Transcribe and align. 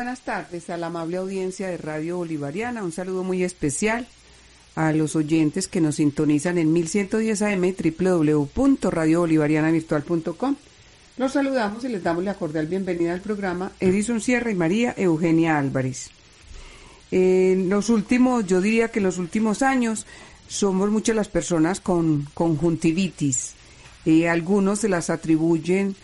Buenas 0.00 0.22
tardes 0.22 0.70
a 0.70 0.78
la 0.78 0.86
amable 0.86 1.18
audiencia 1.18 1.68
de 1.68 1.76
Radio 1.76 2.16
Bolivariana. 2.16 2.82
Un 2.82 2.90
saludo 2.90 3.22
muy 3.22 3.44
especial 3.44 4.06
a 4.74 4.92
los 4.92 5.14
oyentes 5.14 5.68
que 5.68 5.82
nos 5.82 5.96
sintonizan 5.96 6.56
en 6.56 6.72
1110 6.72 7.42
AM 7.42 7.60
www.radiobolivarianavirtual.com. 7.60 10.56
Los 11.18 11.32
saludamos 11.32 11.84
y 11.84 11.90
les 11.90 12.02
damos 12.02 12.24
la 12.24 12.32
cordial 12.32 12.66
bienvenida 12.66 13.12
al 13.12 13.20
programa 13.20 13.72
Edison 13.78 14.22
Sierra 14.22 14.50
y 14.50 14.54
María 14.54 14.94
Eugenia 14.96 15.58
Álvarez. 15.58 16.08
En 17.10 17.68
los 17.68 17.90
últimos, 17.90 18.46
yo 18.46 18.62
diría 18.62 18.88
que 18.88 19.00
en 19.00 19.04
los 19.04 19.18
últimos 19.18 19.60
años 19.60 20.06
somos 20.48 20.88
muchas 20.88 21.14
las 21.14 21.28
personas 21.28 21.80
con 21.80 22.26
conjuntivitis. 22.32 23.52
Eh, 24.06 24.30
algunos 24.30 24.78
se 24.78 24.88
las 24.88 25.10
atribuyen 25.10 25.94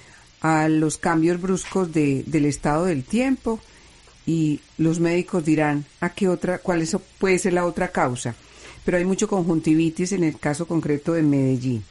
a 0.42 0.69
los 0.69 0.98
cambios 0.98 1.41
bruscos 1.41 1.94
del 1.94 2.44
estado 2.44 2.84
del 2.84 3.02
tiempo 3.02 3.58
y 4.26 4.60
los 4.76 4.98
médicos 4.98 5.44
dirán 5.44 5.84
a 6.00 6.10
qué 6.10 6.28
otra, 6.28 6.58
cuál 6.58 6.82
es, 6.82 6.96
puede 7.19 7.38
ser 7.38 7.52
la 7.52 7.64
otra 7.64 7.88
causa. 7.88 8.34
Pero 8.84 8.98
hay 8.98 9.05
mucho 9.05 9.28
conjuntivitis 9.28 10.12
en 10.12 10.24
el 10.24 10.38
caso 10.38 10.66
concreto 10.66 11.12
de 11.12 11.22
Medellín. 11.22 11.84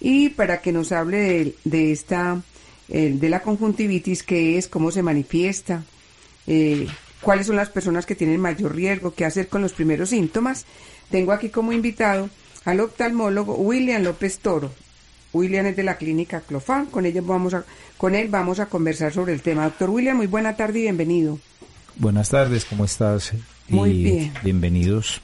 Y 0.00 0.30
para 0.30 0.60
que 0.60 0.72
nos 0.72 0.92
hable 0.92 1.54
de, 1.64 1.92
esta, 1.92 2.42
de 2.88 3.28
la 3.28 3.42
conjuntivitis, 3.42 4.22
qué 4.22 4.58
es, 4.58 4.68
cómo 4.68 4.90
se 4.90 5.02
manifiesta, 5.02 5.84
eh, 6.46 6.86
cuáles 7.20 7.46
son 7.46 7.56
las 7.56 7.70
personas 7.70 8.06
que 8.06 8.14
tienen 8.14 8.40
mayor 8.40 8.74
riesgo, 8.74 9.14
qué 9.14 9.24
hacer 9.24 9.48
con 9.48 9.62
los 9.62 9.72
primeros 9.72 10.10
síntomas, 10.10 10.66
tengo 11.10 11.32
aquí 11.32 11.48
como 11.48 11.72
invitado 11.72 12.28
al 12.64 12.80
oftalmólogo 12.80 13.54
William 13.54 14.02
López 14.02 14.38
Toro. 14.38 14.70
William 15.36 15.66
es 15.66 15.76
de 15.76 15.82
la 15.82 15.96
clínica 15.96 16.40
Clofán, 16.40 16.86
con, 16.86 17.04
vamos 17.26 17.54
a, 17.54 17.64
con 17.96 18.14
él 18.14 18.28
vamos 18.28 18.60
a 18.60 18.66
conversar 18.66 19.12
sobre 19.12 19.32
el 19.32 19.42
tema. 19.42 19.64
Doctor 19.64 19.90
William, 19.90 20.16
muy 20.16 20.26
buena 20.26 20.56
tarde 20.56 20.80
y 20.80 20.82
bienvenido. 20.82 21.38
Buenas 21.96 22.30
tardes, 22.30 22.64
¿cómo 22.64 22.84
estás? 22.84 23.32
Muy 23.68 23.92
bien. 23.92 24.32
Bienvenidos. 24.42 25.20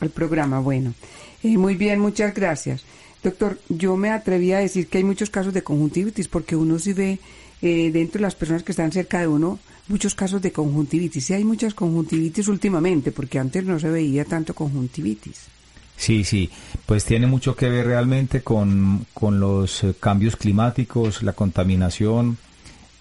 Al 0.00 0.10
programa, 0.10 0.60
bueno. 0.60 0.94
Eh, 1.42 1.56
muy 1.56 1.74
bien, 1.74 2.00
muchas 2.00 2.34
gracias. 2.34 2.84
Doctor, 3.22 3.58
yo 3.68 3.96
me 3.96 4.10
atreví 4.10 4.52
a 4.52 4.58
decir 4.58 4.86
que 4.86 4.98
hay 4.98 5.04
muchos 5.04 5.30
casos 5.30 5.52
de 5.52 5.62
conjuntivitis 5.62 6.28
porque 6.28 6.54
uno 6.54 6.78
sí 6.78 6.92
ve 6.92 7.18
eh, 7.60 7.90
dentro 7.92 8.18
de 8.18 8.22
las 8.22 8.34
personas 8.36 8.62
que 8.62 8.72
están 8.72 8.92
cerca 8.92 9.20
de 9.20 9.26
uno 9.26 9.58
muchos 9.88 10.14
casos 10.14 10.40
de 10.40 10.52
conjuntivitis. 10.52 11.24
Sí 11.24 11.34
hay 11.34 11.44
muchas 11.44 11.74
conjuntivitis 11.74 12.48
últimamente 12.48 13.10
porque 13.10 13.38
antes 13.38 13.64
no 13.64 13.78
se 13.80 13.88
veía 13.88 14.24
tanto 14.24 14.54
conjuntivitis. 14.54 15.57
Sí, 15.98 16.22
sí, 16.22 16.48
pues 16.86 17.04
tiene 17.04 17.26
mucho 17.26 17.56
que 17.56 17.68
ver 17.68 17.86
realmente 17.86 18.42
con, 18.42 19.04
con 19.12 19.40
los 19.40 19.82
eh, 19.82 19.94
cambios 19.98 20.36
climáticos, 20.36 21.24
la 21.24 21.32
contaminación, 21.32 22.38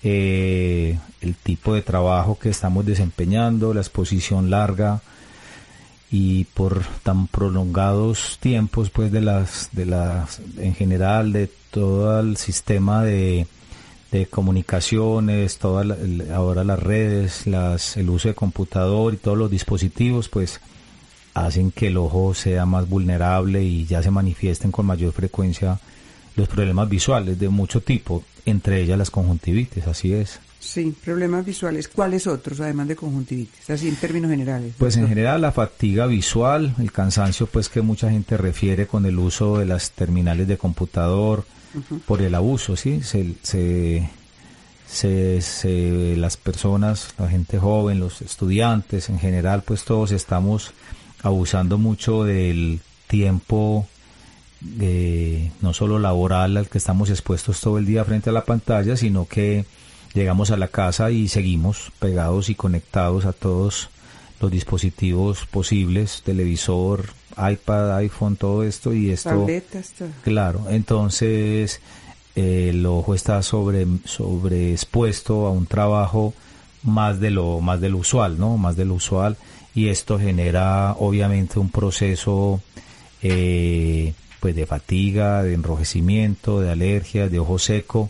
eh, 0.02 0.98
el 1.22 1.36
tipo 1.36 1.76
de 1.76 1.84
trabajo 1.84 2.40
que 2.40 2.50
estamos 2.50 2.88
desempeñando, 2.88 3.76
la 3.76 3.82
exposición 3.82 4.50
larga 4.50 5.02
y 6.10 6.46
por 6.46 6.84
tan 7.04 7.28
prolongados 7.28 8.40
tiempos 8.40 8.90
pues 8.90 9.12
de 9.12 9.22
las 9.22 9.70
de 9.74 9.86
las 9.86 10.40
en 10.58 10.74
general 10.74 11.34
de 11.34 11.52
todo 11.70 12.20
el 12.20 12.38
sistema 12.38 13.04
de, 13.04 13.46
de 14.12 14.26
comunicaciones, 14.26 15.60
toda 15.60 15.86
ahora 16.34 16.64
las 16.64 16.80
redes, 16.80 17.46
las, 17.46 17.96
el 17.98 18.10
uso 18.10 18.30
de 18.30 18.34
computador 18.34 19.14
y 19.14 19.18
todos 19.18 19.38
los 19.38 19.52
dispositivos 19.52 20.30
pues 20.30 20.62
hacen 21.46 21.72
que 21.72 21.88
el 21.88 21.98
ojo 21.98 22.34
sea 22.34 22.66
más 22.66 22.88
vulnerable 22.88 23.64
y 23.64 23.86
ya 23.86 24.02
se 24.02 24.12
manifiesten 24.12 24.72
con 24.72 24.86
mayor 24.86 25.14
frecuencia 25.14 25.80
los 26.36 26.48
problemas 26.48 26.88
visuales 26.88 27.40
de 27.40 27.50
mucho 27.50 27.82
tipo, 27.82 28.24
entre 28.46 28.82
ellas 28.82 28.98
las 28.98 29.10
conjuntivitis, 29.10 29.88
así 29.88 30.14
es. 30.14 30.40
Sí, 30.60 30.94
problemas 31.04 31.46
visuales. 31.46 31.88
¿Cuáles 31.88 32.28
otros, 32.28 32.60
además 32.60 32.88
de 32.88 32.96
conjuntivitis? 32.96 33.70
Así 33.70 33.88
en 33.88 33.96
términos 33.96 34.30
generales. 34.32 34.74
Pues 34.78 34.98
en 34.98 35.08
general 35.08 35.42
la 35.42 35.52
fatiga 35.52 36.08
visual, 36.08 36.76
el 36.80 36.92
cansancio 36.92 37.48
pues 37.48 37.70
que 37.70 37.82
mucha 37.82 38.10
gente 38.10 38.38
refiere 38.38 38.88
con 38.88 39.06
el 39.06 39.18
uso 39.18 39.60
de 39.60 39.66
las 39.66 39.92
terminales 39.92 40.48
de 40.48 40.58
computador, 40.58 41.46
por 42.06 42.22
el 42.22 42.34
abuso, 42.36 42.76
¿sí? 42.76 43.02
Se, 43.04 43.36
se, 43.44 44.10
se, 45.42 46.16
las 46.18 46.38
personas, 46.38 47.14
la 47.18 47.30
gente 47.30 47.60
joven, 47.60 48.00
los 48.00 48.22
estudiantes 48.22 49.10
en 49.10 49.20
general, 49.20 49.64
pues 49.64 49.84
todos 49.84 50.12
estamos 50.12 50.74
abusando 51.28 51.78
mucho 51.78 52.24
del 52.24 52.80
tiempo 53.08 53.88
no 55.62 55.74
solo 55.74 56.00
laboral 56.00 56.58
al 56.58 56.68
que 56.68 56.80
estamos 56.80 57.10
expuestos 57.10 57.62
todo 57.62 57.78
el 57.78 57.86
día 57.86 58.04
frente 58.04 58.32
a 58.32 58.34
la 58.34 58.44
pantalla, 58.44 58.98
sino 58.98 59.28
que 59.28 59.66
llegamos 60.14 60.50
a 60.50 60.58
la 60.58 60.68
casa 60.68 61.12
y 61.12 61.28
seguimos 61.28 61.92
pegados 62.00 62.50
y 62.50 62.56
conectados 62.56 63.26
a 63.26 63.34
todos 63.34 63.90
los 64.42 64.52
dispositivos 64.52 65.46
posibles, 65.46 66.24
televisor, 66.24 67.06
iPad, 67.38 67.98
iPhone, 67.98 68.36
todo 68.36 68.64
esto 68.64 68.94
y 68.94 69.12
esto. 69.12 69.46
Claro, 70.24 70.66
entonces 70.70 71.80
el 72.36 72.86
ojo 72.86 73.14
está 73.14 73.44
sobre 73.44 73.86
expuesto 74.74 75.46
a 75.46 75.52
un 75.52 75.68
trabajo 75.68 76.34
más 76.84 77.20
de 77.20 77.32
lo 77.32 77.60
más 77.62 77.82
de 77.82 77.90
lo 77.90 77.98
usual, 77.98 78.40
¿no? 78.40 78.58
Más 78.58 78.76
de 78.76 78.86
lo 78.86 78.96
usual 78.96 79.38
y 79.78 79.90
esto 79.90 80.18
genera 80.18 80.94
obviamente 80.94 81.60
un 81.60 81.70
proceso 81.70 82.60
eh, 83.22 84.16
pues 84.40 84.56
de 84.56 84.66
fatiga, 84.66 85.44
de 85.44 85.54
enrojecimiento, 85.54 86.62
de 86.62 86.72
alergias, 86.72 87.30
de 87.30 87.38
ojo 87.38 87.60
seco, 87.60 88.10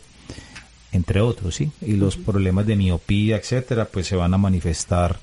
entre 0.94 1.19
otros, 1.19 1.55
¿sí? 1.55 1.69
Y 1.81 1.97
los 1.97 2.16
problemas 2.16 2.66
de 2.67 2.78
miopía, 2.78 3.35
etcétera, 3.35 3.83
pues 3.83 4.07
se 4.07 4.16
van 4.16 4.33
a 4.33 4.38
manifestar 4.38 5.19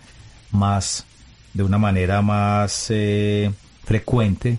más, 0.50 1.06
de 1.54 1.62
una 1.62 1.78
manera 1.78 2.20
más 2.20 2.88
eh, 2.90 3.50
frecuente, 3.82 4.58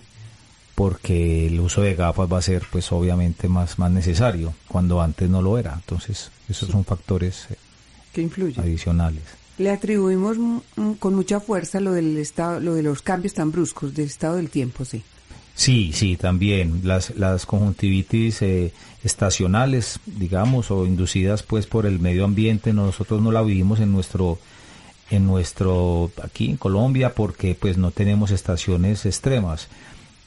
porque 0.74 1.46
el 1.46 1.60
uso 1.60 1.82
de 1.82 1.94
gafas 1.94 2.28
va 2.30 2.38
a 2.38 2.42
ser, 2.42 2.64
pues 2.72 2.90
obviamente, 2.90 3.48
más, 3.48 3.78
más 3.78 3.92
necesario, 3.92 4.54
cuando 4.66 5.00
antes 5.00 5.30
no 5.30 5.40
lo 5.40 5.56
era. 5.56 5.74
Entonces, 5.74 6.32
esos 6.48 6.68
son 6.68 6.84
factores 6.84 7.46
eh, 7.48 7.54
que 8.12 8.22
influyen. 8.22 8.60
adicionales. 8.60 9.45
Le 9.58 9.70
atribuimos 9.70 10.36
con 10.98 11.14
mucha 11.14 11.40
fuerza 11.40 11.80
lo 11.80 11.92
del 11.92 12.16
estado, 12.18 12.60
lo 12.60 12.74
de 12.74 12.82
los 12.82 13.02
cambios 13.02 13.34
tan 13.34 13.50
bruscos 13.50 13.94
del 13.94 14.06
estado 14.06 14.36
del 14.36 14.50
tiempo, 14.50 14.84
sí. 14.84 15.02
Sí, 15.56 15.92
sí, 15.94 16.18
también 16.18 16.82
las, 16.84 17.16
las 17.16 17.46
conjuntivitis 17.46 18.42
eh, 18.42 18.72
estacionales, 19.02 19.98
digamos, 20.04 20.70
o 20.70 20.84
inducidas 20.84 21.42
pues 21.42 21.66
por 21.66 21.86
el 21.86 21.98
medio 21.98 22.26
ambiente, 22.26 22.74
nosotros 22.74 23.22
no 23.22 23.32
la 23.32 23.42
vivimos 23.42 23.80
en 23.80 23.90
nuestro 23.90 24.38
en 25.10 25.24
nuestro 25.24 26.10
aquí 26.22 26.50
en 26.50 26.56
Colombia 26.56 27.14
porque 27.14 27.54
pues 27.54 27.78
no 27.78 27.90
tenemos 27.90 28.32
estaciones 28.32 29.06
extremas. 29.06 29.68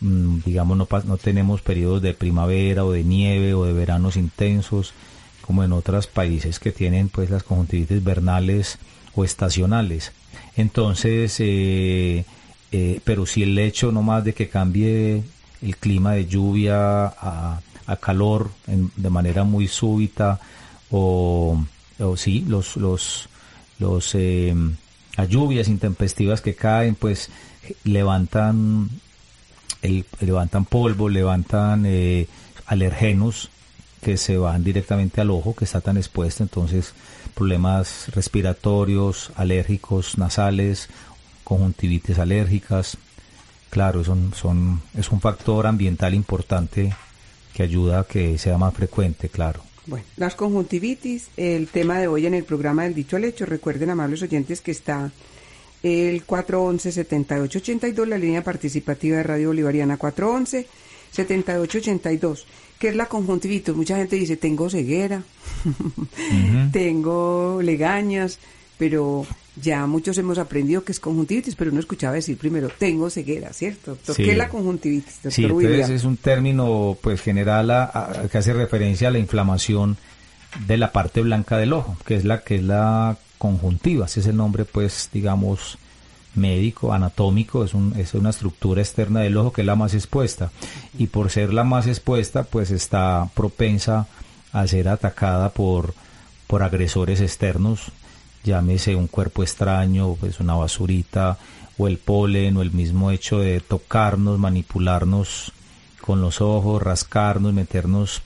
Mm, 0.02 0.40
digamos 0.46 0.78
no 0.78 0.88
no 1.06 1.18
tenemos 1.18 1.62
periodos 1.62 2.02
de 2.02 2.14
primavera 2.14 2.86
o 2.86 2.92
de 2.92 3.04
nieve 3.04 3.54
o 3.54 3.66
de 3.66 3.74
veranos 3.74 4.16
intensos 4.16 4.94
como 5.42 5.64
en 5.64 5.74
otros 5.74 6.08
países 6.08 6.60
que 6.60 6.72
tienen 6.72 7.10
pues 7.10 7.30
las 7.30 7.44
conjuntivitis 7.44 8.04
vernales 8.04 8.80
o 9.16 9.24
estacionales. 9.24 10.12
Entonces, 10.56 11.36
eh, 11.40 12.26
eh, 12.72 13.00
pero 13.04 13.26
si 13.26 13.44
el 13.44 13.58
hecho 13.58 13.92
no 13.92 14.04
más 14.04 14.24
de 14.24 14.34
que 14.34 14.50
cambie 14.50 15.24
el 15.62 15.78
clima 15.78 16.14
de 16.14 16.26
lluvia 16.26 17.06
a, 17.06 17.62
calor 18.00 18.52
de 18.68 19.10
manera 19.10 19.44
muy 19.44 19.68
súbita 19.68 20.40
o, 20.92 21.60
o 22.00 22.18
sí, 22.18 22.46
los, 22.48 22.78
los, 22.78 23.30
los, 23.80 24.14
eh, 24.14 24.54
lluvias 25.28 25.68
intempestivas 25.68 26.42
que 26.42 26.54
caen, 26.54 26.96
pues 26.96 27.30
levantan, 27.84 28.90
el, 29.82 30.06
levantan 30.20 30.66
polvo, 30.66 31.10
levantan 31.10 31.86
eh, 31.86 32.28
alergenos 32.68 33.50
que 34.02 34.18
se 34.18 34.38
van 34.38 34.64
directamente 34.64 35.20
al 35.20 35.32
ojo 35.32 35.56
que 35.56 35.66
está 35.66 35.82
tan 35.82 35.98
expuesto, 35.98 36.44
entonces 36.44 36.94
problemas 37.40 38.12
respiratorios, 38.14 39.32
alérgicos, 39.36 40.18
nasales 40.18 40.90
conjuntivitis 41.50 42.20
alérgicas. 42.20 42.98
Claro, 43.72 44.04
son, 44.04 44.34
son, 44.36 44.82
es 44.96 45.10
un 45.10 45.22
factor 45.22 45.66
ambiental 45.66 46.14
importante 46.14 46.94
que 47.54 47.64
ayuda 47.64 48.02
a 48.02 48.04
que 48.04 48.38
sea 48.38 48.58
más 48.58 48.74
frecuente, 48.74 49.30
claro. 49.30 49.62
Bueno, 49.88 50.06
las 50.18 50.36
conjuntivitis, 50.36 51.30
el 51.38 51.68
tema 51.68 52.00
de 52.00 52.08
hoy 52.08 52.26
en 52.28 52.34
el 52.36 52.44
programa 52.44 52.84
del 52.84 52.94
dicho 52.94 53.16
al 53.16 53.24
hecho. 53.24 53.46
Recuerden, 53.46 53.90
amables 53.90 54.22
oyentes, 54.22 54.60
que 54.62 54.72
está 54.72 55.12
el 55.82 56.28
411-7882, 56.28 58.06
la 58.06 58.18
línea 58.18 58.44
participativa 58.44 59.16
de 59.18 59.24
Radio 59.24 59.48
Bolivariana 59.48 59.98
411-7882, 59.98 62.44
que 62.80 62.90
es 62.90 62.96
la 62.96 63.08
conjuntivitis. 63.08 63.76
Mucha 63.76 63.98
gente 63.98 64.16
dice, 64.16 64.38
tengo 64.38 64.70
ceguera, 64.70 65.22
tengo 66.72 67.60
legañas, 67.62 68.40
pero 68.78 69.28
ya 69.62 69.86
muchos 69.86 70.18
hemos 70.18 70.38
aprendido 70.38 70.84
que 70.84 70.94
es 70.94 71.00
conjuntivitis, 71.00 71.56
pero 71.56 71.72
uno 71.72 71.82
escuchaba 71.82 72.14
decir 72.14 72.38
primero, 72.38 72.70
tengo 72.70 73.10
ceguera, 73.10 73.52
¿cierto? 73.52 73.98
¿Qué 74.16 74.32
es 74.32 74.38
la 74.38 74.48
conjuntivitis? 74.48 75.16
Doctor 75.16 75.32
sí, 75.34 75.44
entonces 75.44 75.90
es 75.90 76.06
un 76.06 76.16
término 76.16 76.98
pues 77.02 77.22
general 77.22 77.70
a, 77.70 78.28
que 78.32 78.38
hace 78.38 78.54
referencia 78.54 79.10
a 79.10 79.12
la 79.12 79.20
inflamación 79.20 79.98
de 80.66 80.78
la 80.78 80.94
parte 80.94 81.22
blanca 81.22 81.58
del 81.58 81.74
ojo, 81.74 81.98
que 82.06 82.16
es 82.16 82.24
la 82.24 82.42
que 82.42 82.56
es 82.56 82.64
la 82.64 83.18
conjuntiva, 83.38 84.06
ese 84.06 84.22
es 84.22 84.28
el 84.28 84.38
nombre 84.38 84.66
pues 84.66 85.10
digamos 85.12 85.78
médico, 86.40 86.94
anatómico, 86.94 87.64
es, 87.64 87.74
un, 87.74 87.94
es 87.98 88.14
una 88.14 88.32
estructura 88.32 88.82
externa 88.82 89.22
del 89.22 89.38
ojo 89.38 89.54
que 89.54 89.62
es 89.62 89.68
la 89.68 89.76
más 89.76 89.94
expuesta 89.94 90.52
y 90.98 91.08
por 91.08 91.30
ser 91.30 91.54
la 91.54 91.64
más 91.64 91.88
expuesta 91.88 92.44
pues 92.44 92.72
está 92.72 93.30
propensa 93.36 94.08
a 94.52 94.66
ser 94.66 94.90
atacada 94.90 95.50
por, 95.50 95.94
por 96.48 96.64
agresores 96.64 97.22
externos 97.22 97.92
llámese 98.44 98.96
un 98.96 99.08
cuerpo 99.08 99.44
extraño, 99.44 100.16
pues 100.16 100.40
una 100.40 100.56
basurita, 100.56 101.38
o 101.78 101.88
el 101.88 101.98
polen, 101.98 102.58
o 102.58 102.62
el 102.62 102.72
mismo 102.72 103.12
hecho 103.12 103.40
de 103.40 103.60
tocarnos, 103.62 104.40
manipularnos 104.40 105.52
con 106.02 106.22
los 106.22 106.42
ojos, 106.42 106.82
rascarnos, 106.82 107.54
meternos 107.54 108.22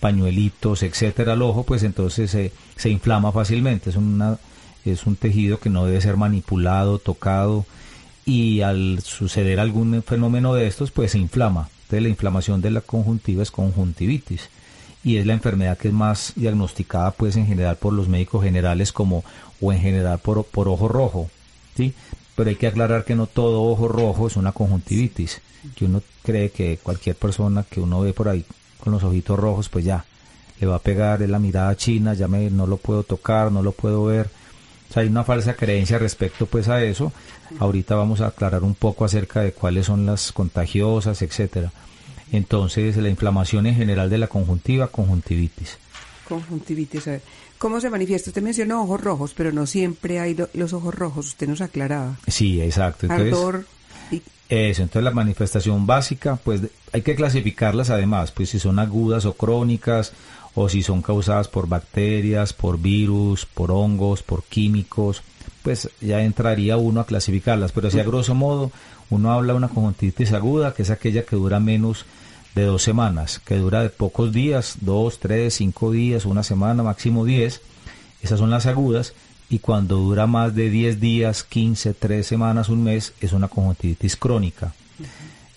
pañuelitos, 0.00 0.82
etcétera, 0.82 1.32
al 1.32 1.42
ojo, 1.42 1.64
pues 1.64 1.82
entonces 1.82 2.30
se, 2.30 2.52
se 2.76 2.90
inflama 2.90 3.32
fácilmente. 3.32 3.90
Es, 3.90 3.96
una, 3.96 4.38
es 4.84 5.06
un 5.06 5.16
tejido 5.16 5.58
que 5.58 5.70
no 5.70 5.86
debe 5.86 6.00
ser 6.00 6.16
manipulado, 6.16 6.98
tocado, 6.98 7.64
y 8.24 8.62
al 8.62 9.00
suceder 9.02 9.60
algún 9.60 10.02
fenómeno 10.02 10.54
de 10.54 10.66
estos, 10.66 10.90
pues 10.90 11.12
se 11.12 11.18
inflama. 11.18 11.68
Entonces 11.84 12.02
la 12.02 12.08
inflamación 12.08 12.60
de 12.60 12.70
la 12.70 12.80
conjuntiva 12.80 13.42
es 13.42 13.50
conjuntivitis 13.50 14.48
y 15.04 15.18
es 15.18 15.26
la 15.26 15.34
enfermedad 15.34 15.76
que 15.76 15.88
es 15.88 15.94
más 15.94 16.32
diagnosticada 16.34 17.10
pues 17.10 17.36
en 17.36 17.46
general 17.46 17.76
por 17.76 17.92
los 17.92 18.08
médicos 18.08 18.42
generales 18.42 18.90
como 18.90 19.22
o 19.60 19.72
en 19.72 19.80
general 19.80 20.18
por, 20.18 20.44
por 20.44 20.66
ojo 20.68 20.88
rojo, 20.88 21.30
¿sí? 21.76 21.92
Pero 22.34 22.48
hay 22.48 22.56
que 22.56 22.66
aclarar 22.66 23.04
que 23.04 23.14
no 23.14 23.26
todo 23.26 23.62
ojo 23.62 23.86
rojo 23.86 24.26
es 24.26 24.36
una 24.36 24.52
conjuntivitis, 24.52 25.40
que 25.76 25.84
uno 25.84 26.02
cree 26.22 26.50
que 26.50 26.78
cualquier 26.82 27.16
persona 27.16 27.64
que 27.68 27.80
uno 27.80 28.00
ve 28.00 28.12
por 28.12 28.28
ahí 28.28 28.44
con 28.80 28.92
los 28.92 29.04
ojitos 29.04 29.38
rojos, 29.38 29.68
pues 29.68 29.84
ya, 29.84 30.04
le 30.60 30.66
va 30.66 30.76
a 30.76 30.80
pegar 30.80 31.20
la 31.20 31.38
mirada 31.38 31.76
china, 31.76 32.14
ya 32.14 32.28
me, 32.28 32.50
no 32.50 32.66
lo 32.66 32.76
puedo 32.76 33.02
tocar, 33.02 33.52
no 33.52 33.62
lo 33.62 33.72
puedo 33.72 34.04
ver. 34.04 34.28
Sea, 34.94 35.02
hay 35.02 35.08
una 35.08 35.24
falsa 35.24 35.54
creencia 35.54 35.98
respecto 35.98 36.46
pues 36.46 36.68
a 36.68 36.82
eso. 36.82 37.12
Ahorita 37.58 37.96
vamos 37.96 38.20
a 38.20 38.28
aclarar 38.28 38.62
un 38.62 38.76
poco 38.76 39.04
acerca 39.04 39.40
de 39.40 39.52
cuáles 39.52 39.86
son 39.86 40.06
las 40.06 40.30
contagiosas, 40.30 41.20
etcétera. 41.20 41.72
Entonces, 42.30 42.96
la 42.96 43.08
inflamación 43.08 43.66
en 43.66 43.74
general 43.74 44.08
de 44.08 44.18
la 44.18 44.28
conjuntiva, 44.28 44.86
conjuntivitis. 44.86 45.78
Conjuntivitis, 46.28 47.08
a 47.08 47.10
ver. 47.10 47.22
¿Cómo 47.58 47.80
se 47.80 47.90
manifiesta? 47.90 48.30
Usted 48.30 48.42
mencionó 48.42 48.82
ojos 48.82 49.00
rojos, 49.00 49.34
pero 49.36 49.50
no 49.50 49.66
siempre 49.66 50.20
hay 50.20 50.36
los 50.54 50.72
ojos 50.72 50.94
rojos, 50.94 51.26
usted 51.26 51.48
nos 51.48 51.60
aclaraba. 51.60 52.16
Sí, 52.28 52.60
exacto. 52.60 53.06
Entonces, 53.06 53.66
Eso, 54.48 54.82
entonces 54.82 55.02
la 55.02 55.10
manifestación 55.10 55.86
básica, 55.86 56.36
pues 56.36 56.60
hay 56.92 57.02
que 57.02 57.16
clasificarlas 57.16 57.90
además, 57.90 58.30
pues 58.30 58.50
si 58.50 58.60
son 58.60 58.78
agudas 58.78 59.24
o 59.24 59.32
crónicas, 59.34 60.12
o 60.54 60.68
si 60.68 60.82
son 60.82 61.02
causadas 61.02 61.48
por 61.48 61.68
bacterias, 61.68 62.52
por 62.52 62.78
virus, 62.78 63.46
por 63.46 63.70
hongos, 63.70 64.22
por 64.22 64.44
químicos, 64.44 65.22
pues 65.62 65.88
ya 66.00 66.22
entraría 66.22 66.76
uno 66.76 67.00
a 67.00 67.06
clasificarlas, 67.06 67.72
pero 67.72 67.90
si 67.90 67.98
a 67.98 68.04
grosso 68.04 68.34
modo 68.34 68.70
uno 69.10 69.32
habla 69.32 69.52
de 69.52 69.58
una 69.58 69.68
conjuntivitis 69.68 70.32
aguda, 70.32 70.74
que 70.74 70.82
es 70.82 70.90
aquella 70.90 71.24
que 71.24 71.36
dura 71.36 71.60
menos 71.60 72.04
de 72.54 72.64
dos 72.64 72.82
semanas, 72.82 73.40
que 73.44 73.56
dura 73.56 73.82
de 73.82 73.90
pocos 73.90 74.32
días, 74.32 74.76
dos, 74.80 75.18
tres, 75.18 75.54
cinco 75.54 75.90
días, 75.90 76.24
una 76.24 76.42
semana, 76.42 76.82
máximo 76.82 77.24
diez. 77.24 77.60
Esas 78.22 78.38
son 78.38 78.50
las 78.50 78.66
agudas. 78.66 79.12
Y 79.50 79.58
cuando 79.58 79.96
dura 79.96 80.26
más 80.26 80.54
de 80.54 80.70
diez 80.70 81.00
días, 81.00 81.44
quince, 81.44 81.94
tres 81.94 82.26
semanas, 82.26 82.68
un 82.68 82.84
mes, 82.84 83.12
es 83.20 83.32
una 83.32 83.48
conjuntivitis 83.48 84.16
crónica. 84.16 84.72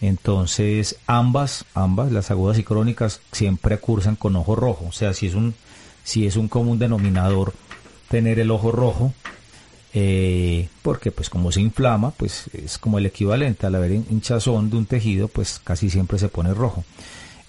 Entonces, 0.02 0.98
ambas, 1.08 1.66
ambas, 1.74 2.12
las 2.12 2.30
agudas 2.30 2.60
y 2.60 2.64
crónicas, 2.64 3.22
siempre 3.32 3.80
cursan 3.80 4.16
con 4.16 4.36
ojo 4.36 4.56
rojo. 4.56 4.86
O 4.88 4.92
sea, 4.92 5.14
si 5.14 5.28
es 5.28 5.34
un, 5.34 5.56
si 6.04 6.28
es 6.28 6.36
un 6.36 6.48
común 6.48 6.80
denominador 6.80 7.54
tener 8.10 8.40
el 8.40 8.52
ojo 8.52 8.72
rojo, 8.72 9.14
eh, 9.94 10.70
porque 10.84 11.12
pues 11.12 11.30
como 11.30 11.52
se 11.52 11.62
inflama, 11.62 12.12
pues 12.12 12.50
es 12.54 12.78
como 12.78 13.00
el 13.00 13.06
equivalente 13.06 13.66
al 13.66 13.76
haber 13.76 13.92
hinchazón 13.92 14.70
de 14.70 14.78
un 14.78 14.86
tejido, 14.86 15.28
pues 15.28 15.60
casi 15.64 15.90
siempre 15.90 16.20
se 16.20 16.30
pone 16.30 16.54
rojo. 16.54 16.84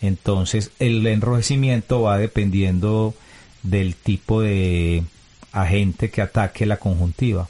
Entonces 0.01 0.71
el 0.79 1.07
enrojecimiento 1.07 2.03
va 2.03 2.19
dependiendo 2.19 3.15
del 3.63 3.97
tipo 3.97 4.41
de 4.41 5.03
agente 5.53 6.11
que 6.11 6.23
ataque 6.23 6.65
la 6.65 6.79
conjuntiva. 6.79 7.49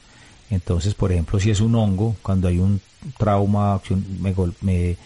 Entonces, 0.51 0.95
por 0.95 1.13
ejemplo, 1.13 1.39
si 1.39 1.51
es 1.51 1.61
un 1.61 1.75
hongo, 1.75 2.17
cuando 2.23 2.49
hay 2.49 2.59
un 2.59 2.81
trauma, 3.19 3.81
me, 4.21 4.35
me, 4.63 4.97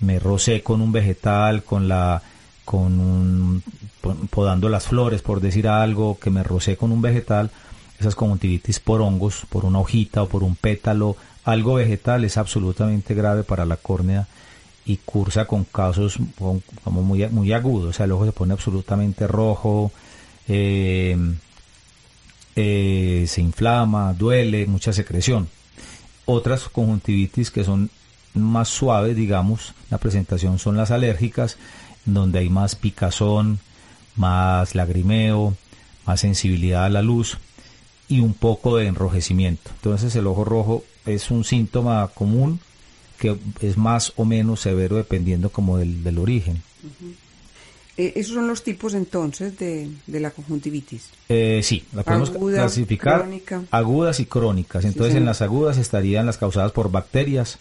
me 0.00 0.18
rocé 0.18 0.62
con 0.62 0.80
un 0.80 0.92
vegetal, 0.92 1.62
con 1.62 1.88
la 1.88 2.22
con 2.66 2.98
un, 2.98 3.62
podando 4.28 4.68
las 4.68 4.88
flores, 4.88 5.22
por 5.22 5.40
decir 5.40 5.68
algo, 5.68 6.18
que 6.18 6.30
me 6.30 6.42
rocé 6.42 6.76
con 6.76 6.90
un 6.90 7.00
vegetal, 7.00 7.50
esas 8.00 8.16
conjuntivitis 8.16 8.80
por 8.80 9.00
hongos, 9.00 9.44
por 9.48 9.64
una 9.64 9.78
hojita 9.78 10.24
o 10.24 10.28
por 10.28 10.42
un 10.42 10.56
pétalo, 10.56 11.16
algo 11.44 11.74
vegetal 11.74 12.24
es 12.24 12.36
absolutamente 12.36 13.14
grave 13.14 13.44
para 13.44 13.64
la 13.64 13.76
córnea 13.76 14.26
y 14.84 14.96
cursa 14.96 15.46
con 15.46 15.62
casos 15.62 16.18
como 16.36 17.02
muy, 17.02 17.26
muy 17.28 17.52
agudos, 17.52 17.90
o 17.90 17.92
sea, 17.92 18.06
el 18.06 18.12
ojo 18.12 18.26
se 18.26 18.32
pone 18.32 18.52
absolutamente 18.52 19.28
rojo, 19.28 19.92
eh, 20.48 21.16
eh, 22.56 23.26
se 23.28 23.42
inflama, 23.42 24.14
duele, 24.14 24.66
mucha 24.66 24.92
secreción. 24.92 25.48
Otras 26.24 26.68
conjuntivitis 26.68 27.50
que 27.50 27.64
son 27.64 27.90
más 28.34 28.68
suaves, 28.68 29.14
digamos, 29.16 29.74
la 29.90 29.98
presentación 29.98 30.58
son 30.58 30.76
las 30.76 30.90
alérgicas, 30.90 31.56
donde 32.04 32.40
hay 32.40 32.48
más 32.48 32.74
picazón, 32.74 33.60
más 34.16 34.74
lagrimeo, 34.74 35.54
más 36.06 36.20
sensibilidad 36.20 36.84
a 36.84 36.90
la 36.90 37.02
luz 37.02 37.38
y 38.08 38.20
un 38.20 38.34
poco 38.34 38.76
de 38.76 38.86
enrojecimiento. 38.86 39.70
Entonces 39.76 40.14
el 40.16 40.26
ojo 40.26 40.44
rojo 40.44 40.84
es 41.04 41.30
un 41.30 41.44
síntoma 41.44 42.08
común 42.08 42.60
que 43.18 43.36
es 43.60 43.76
más 43.76 44.12
o 44.16 44.24
menos 44.24 44.60
severo 44.60 44.96
dependiendo 44.96 45.50
como 45.50 45.78
del, 45.78 46.04
del 46.04 46.18
origen. 46.18 46.62
Eh, 47.96 48.12
esos 48.16 48.34
son 48.34 48.46
los 48.46 48.62
tipos 48.62 48.94
entonces 48.94 49.58
de, 49.58 49.88
de 50.06 50.20
la 50.20 50.30
conjuntivitis. 50.30 51.08
Eh, 51.28 51.60
sí, 51.62 51.84
la 51.94 52.02
podemos 52.02 52.30
clasificar 52.30 53.26
agudas 53.70 54.20
y 54.20 54.26
crónicas. 54.26 54.84
Entonces 54.84 55.14
en 55.16 55.24
las 55.24 55.40
agudas 55.42 55.78
estarían 55.78 56.26
las 56.26 56.36
causadas 56.36 56.72
por 56.72 56.90
bacterias, 56.90 57.58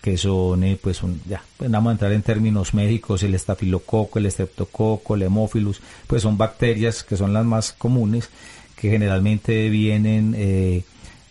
que 0.00 0.16
son, 0.16 0.62
eh, 0.64 0.78
pues, 0.80 1.02
un, 1.02 1.20
ya, 1.28 1.42
pues 1.56 1.70
vamos 1.70 1.90
a 1.90 1.92
entrar 1.92 2.12
en 2.12 2.22
términos 2.22 2.74
médicos, 2.74 3.22
el 3.22 3.34
estafilococo, 3.34 4.18
el 4.18 4.26
estreptococo, 4.26 5.14
el 5.14 5.22
hemófilus, 5.22 5.80
pues 6.06 6.22
son 6.22 6.38
bacterias 6.38 7.02
que 7.02 7.16
son 7.16 7.32
las 7.32 7.44
más 7.44 7.72
comunes 7.72 8.30
que 8.76 8.88
generalmente 8.88 9.68
vienen, 9.68 10.34
eh, 10.36 10.84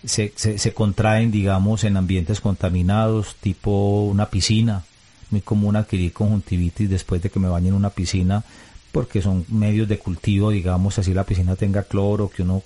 se, 0.06 0.32
se, 0.36 0.74
contraen, 0.74 1.32
digamos, 1.32 1.84
en 1.84 1.98
ambientes 1.98 2.42
contaminados, 2.42 3.36
tipo 3.42 4.04
una 4.04 4.30
piscina. 4.30 4.84
Muy 5.32 5.42
común 5.42 5.76
adquirir 5.76 6.14
conjuntivitis 6.14 6.90
después 6.90 7.22
de 7.22 7.30
que 7.30 7.40
me 7.40 7.48
bañe 7.48 7.70
en 7.70 7.76
una 7.76 7.90
piscina, 7.90 8.44
porque 8.92 9.22
son 9.22 9.46
medios 9.50 9.88
de 9.88 10.00
cultivo, 10.00 10.52
digamos, 10.52 10.98
así 10.98 11.14
la 11.14 11.24
piscina 11.24 11.56
tenga 11.56 11.84
cloro, 11.84 12.30
que 12.30 12.44
uno 12.44 12.64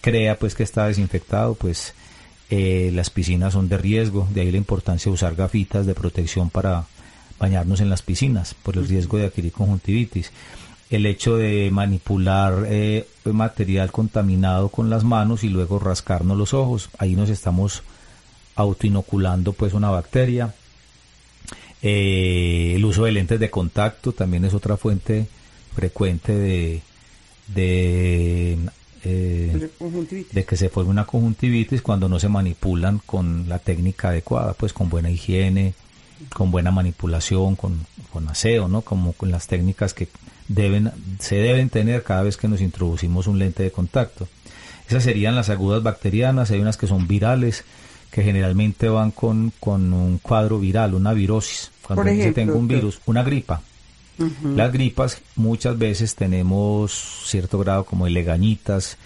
crea 0.00 0.38
pues 0.38 0.54
que 0.54 0.62
está 0.62 0.86
desinfectado, 0.86 1.54
pues 1.54 1.94
eh, 2.50 2.90
las 2.94 3.10
piscinas 3.10 3.54
son 3.54 3.68
de 3.68 3.78
riesgo, 3.78 4.28
de 4.32 4.42
ahí 4.42 4.50
la 4.50 4.58
importancia 4.58 5.10
de 5.10 5.14
usar 5.14 5.34
gafitas 5.34 5.86
de 5.86 5.94
protección 5.94 6.50
para 6.50 6.84
bañarnos 7.38 7.80
en 7.80 7.88
las 7.88 8.02
piscinas, 8.02 8.54
por 8.54 8.76
el 8.76 8.86
riesgo 8.86 9.18
de 9.18 9.26
adquirir 9.26 9.52
conjuntivitis 9.52 10.30
el 10.92 11.06
hecho 11.06 11.36
de 11.36 11.70
manipular 11.72 12.66
eh, 12.66 13.08
material 13.24 13.90
contaminado 13.90 14.68
con 14.68 14.90
las 14.90 15.04
manos 15.04 15.42
y 15.42 15.48
luego 15.48 15.78
rascarnos 15.78 16.36
los 16.36 16.52
ojos. 16.52 16.90
Ahí 16.98 17.16
nos 17.16 17.30
estamos 17.30 17.82
autoinoculando 18.56 19.54
pues 19.54 19.72
una 19.72 19.88
bacteria. 19.88 20.54
Eh, 21.82 22.74
el 22.76 22.84
uso 22.84 23.04
de 23.04 23.12
lentes 23.12 23.40
de 23.40 23.50
contacto 23.50 24.12
también 24.12 24.44
es 24.44 24.54
otra 24.54 24.76
fuente 24.76 25.26
frecuente 25.74 26.32
de, 26.32 26.80
de, 27.48 28.58
eh, 29.04 29.70
de 30.30 30.44
que 30.44 30.56
se 30.56 30.68
forme 30.68 30.90
una 30.90 31.06
conjuntivitis 31.06 31.82
cuando 31.82 32.08
no 32.08 32.20
se 32.20 32.28
manipulan 32.28 33.00
con 33.04 33.48
la 33.48 33.58
técnica 33.58 34.10
adecuada, 34.10 34.54
pues 34.54 34.72
con 34.72 34.88
buena 34.90 35.10
higiene, 35.10 35.74
con 36.32 36.50
buena 36.50 36.70
manipulación, 36.70 37.56
con, 37.56 37.84
con 38.12 38.28
aseo, 38.28 38.68
¿no? 38.68 38.82
Como 38.82 39.12
con 39.12 39.30
las 39.30 39.48
técnicas 39.48 39.92
que 39.92 40.08
deben, 40.48 40.92
se 41.18 41.36
deben 41.36 41.68
tener 41.68 42.02
cada 42.04 42.22
vez 42.22 42.36
que 42.36 42.48
nos 42.48 42.60
introducimos 42.60 43.26
un 43.26 43.38
lente 43.38 43.62
de 43.62 43.72
contacto. 43.72 44.28
Esas 44.88 45.04
serían 45.04 45.34
las 45.34 45.48
agudas 45.48 45.82
bacterianas, 45.82 46.50
hay 46.50 46.60
unas 46.60 46.76
que 46.76 46.86
son 46.86 47.08
virales, 47.08 47.64
que 48.12 48.22
generalmente 48.22 48.90
van 48.90 49.10
con, 49.10 49.52
con 49.58 49.92
un 49.92 50.18
cuadro 50.18 50.60
viral, 50.60 50.94
una 50.94 51.14
virosis. 51.14 51.70
Cuando 51.84 52.04
se 52.04 52.32
tenga 52.32 52.52
un 52.52 52.68
virus, 52.68 53.00
una 53.06 53.24
gripa. 53.24 53.62
Las 54.54 54.70
gripas 54.70 55.20
muchas 55.34 55.76
veces 55.78 56.14
tenemos 56.14 56.92
cierto 57.24 57.58
grado 57.58 57.84
como 57.84 58.04
de 58.04 58.12
legañitas, 58.12 58.98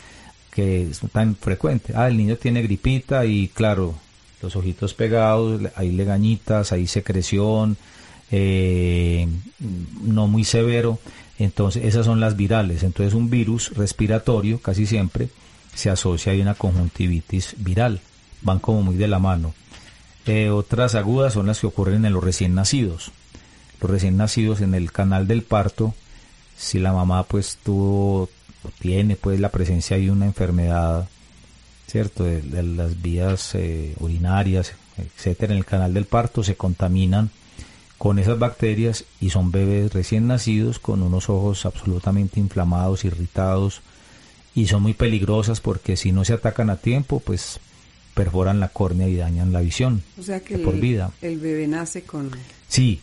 que 0.50 0.90
es 0.90 1.00
tan 1.12 1.36
frecuente. 1.36 1.92
Ah, 1.94 2.08
el 2.08 2.16
niño 2.16 2.36
tiene 2.36 2.62
gripita 2.62 3.24
y 3.24 3.48
claro, 3.48 3.94
los 4.42 4.56
ojitos 4.56 4.92
pegados, 4.92 5.62
hay 5.76 5.92
legañitas, 5.92 6.72
hay 6.72 6.88
secreción, 6.88 7.76
eh, 8.32 9.28
no 10.02 10.26
muy 10.26 10.44
severo. 10.44 10.98
Entonces, 11.38 11.84
esas 11.84 12.04
son 12.06 12.18
las 12.18 12.36
virales. 12.36 12.82
Entonces, 12.82 13.14
un 13.14 13.30
virus 13.30 13.72
respiratorio 13.74 14.58
casi 14.58 14.84
siempre 14.84 15.28
se 15.74 15.90
asocia 15.90 16.32
a 16.32 16.36
una 16.36 16.54
conjuntivitis 16.54 17.54
viral. 17.58 18.00
Van 18.42 18.58
como 18.58 18.82
muy 18.82 18.96
de 18.96 19.08
la 19.08 19.18
mano. 19.18 19.54
Eh, 20.26 20.50
otras 20.50 20.94
agudas 20.94 21.34
son 21.34 21.46
las 21.46 21.60
que 21.60 21.66
ocurren 21.66 22.04
en 22.04 22.12
los 22.12 22.24
recién 22.24 22.54
nacidos. 22.54 23.12
Los 23.80 23.90
recién 23.90 24.16
nacidos 24.16 24.60
en 24.60 24.74
el 24.74 24.90
canal 24.90 25.28
del 25.28 25.42
parto, 25.42 25.94
si 26.56 26.78
la 26.78 26.92
mamá 26.92 27.22
pues 27.24 27.58
tuvo 27.62 28.28
o 28.66 28.70
tiene 28.80 29.16
pues 29.16 29.38
la 29.38 29.50
presencia 29.50 29.96
de 29.96 30.10
una 30.10 30.26
enfermedad, 30.26 31.08
¿cierto? 31.86 32.24
De, 32.24 32.42
las 32.62 33.00
vías 33.00 33.54
eh, 33.54 33.94
urinarias, 34.00 34.72
etcétera, 34.96 35.52
en 35.52 35.58
el 35.58 35.64
canal 35.64 35.94
del 35.94 36.06
parto 36.06 36.42
se 36.42 36.56
contaminan 36.56 37.30
con 37.98 38.18
esas 38.18 38.38
bacterias 38.38 39.04
y 39.20 39.30
son 39.30 39.50
bebés 39.50 39.92
recién 39.92 40.26
nacidos 40.26 40.78
con 40.78 41.02
unos 41.02 41.30
ojos 41.30 41.64
absolutamente 41.64 42.40
inflamados, 42.40 43.04
irritados 43.04 43.80
y 44.54 44.66
son 44.66 44.82
muy 44.82 44.94
peligrosas 44.94 45.60
porque 45.60 45.96
si 45.96 46.12
no 46.12 46.24
se 46.24 46.32
atacan 46.32 46.70
a 46.70 46.76
tiempo, 46.76 47.20
pues 47.20 47.60
perforan 48.16 48.60
la 48.60 48.68
córnea 48.68 49.06
y 49.08 49.16
dañan 49.16 49.52
la 49.52 49.60
visión. 49.60 50.02
O 50.18 50.22
sea 50.22 50.40
que 50.40 50.56
por 50.56 50.74
vida. 50.74 51.10
el 51.20 51.38
bebé 51.38 51.68
nace 51.68 52.02
con... 52.02 52.30
Sí, 52.66 53.00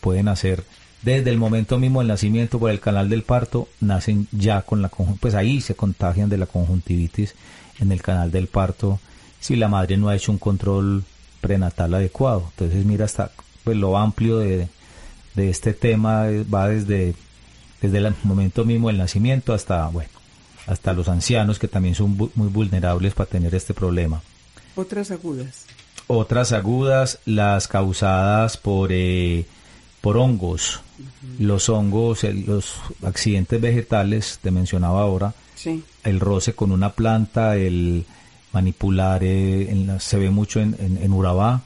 pueden 0.00 0.28
hacer 0.28 0.62
desde 1.02 1.30
el 1.30 1.36
momento 1.36 1.80
mismo 1.80 1.98
del 1.98 2.06
nacimiento 2.06 2.60
por 2.60 2.70
el 2.70 2.78
canal 2.78 3.08
del 3.08 3.24
parto, 3.24 3.66
nacen 3.80 4.28
ya 4.30 4.62
con 4.62 4.80
la 4.80 4.88
pues 5.18 5.34
ahí 5.34 5.60
se 5.60 5.74
contagian 5.74 6.28
de 6.28 6.38
la 6.38 6.46
conjuntivitis 6.46 7.34
en 7.80 7.90
el 7.90 8.00
canal 8.00 8.30
del 8.30 8.46
parto 8.46 9.00
si 9.40 9.56
la 9.56 9.66
madre 9.66 9.96
no 9.96 10.08
ha 10.08 10.14
hecho 10.14 10.30
un 10.30 10.38
control 10.38 11.02
prenatal 11.40 11.92
adecuado. 11.94 12.44
Entonces 12.50 12.84
mira 12.84 13.06
hasta 13.06 13.32
pues 13.64 13.76
lo 13.76 13.98
amplio 13.98 14.38
de, 14.38 14.68
este 15.34 15.72
tema 15.72 16.26
va 16.54 16.68
desde, 16.68 17.16
desde 17.80 17.98
el 17.98 18.14
momento 18.22 18.64
mismo 18.64 18.86
del 18.86 18.98
nacimiento 18.98 19.54
hasta, 19.54 19.88
bueno, 19.88 20.10
hasta 20.68 20.92
los 20.92 21.08
ancianos 21.08 21.58
que 21.58 21.66
también 21.66 21.96
son 21.96 22.16
muy 22.16 22.48
vulnerables 22.48 23.14
para 23.14 23.28
tener 23.28 23.56
este 23.56 23.74
problema. 23.74 24.22
Otras 24.74 25.10
agudas. 25.10 25.66
Otras 26.06 26.52
agudas, 26.52 27.18
las 27.24 27.68
causadas 27.68 28.56
por, 28.56 28.90
eh, 28.92 29.46
por 30.00 30.16
hongos. 30.16 30.80
Los 31.38 31.68
hongos, 31.68 32.24
los 32.24 32.74
accidentes 33.02 33.60
vegetales, 33.60 34.38
te 34.42 34.50
mencionaba 34.50 35.02
ahora, 35.02 35.34
el 36.04 36.20
roce 36.20 36.54
con 36.54 36.72
una 36.72 36.90
planta, 36.90 37.56
el 37.56 38.04
manipular, 38.52 39.22
eh, 39.24 39.96
se 40.00 40.18
ve 40.18 40.30
mucho 40.30 40.60
en, 40.60 40.76
en 40.80 41.12
Urabá, 41.12 41.62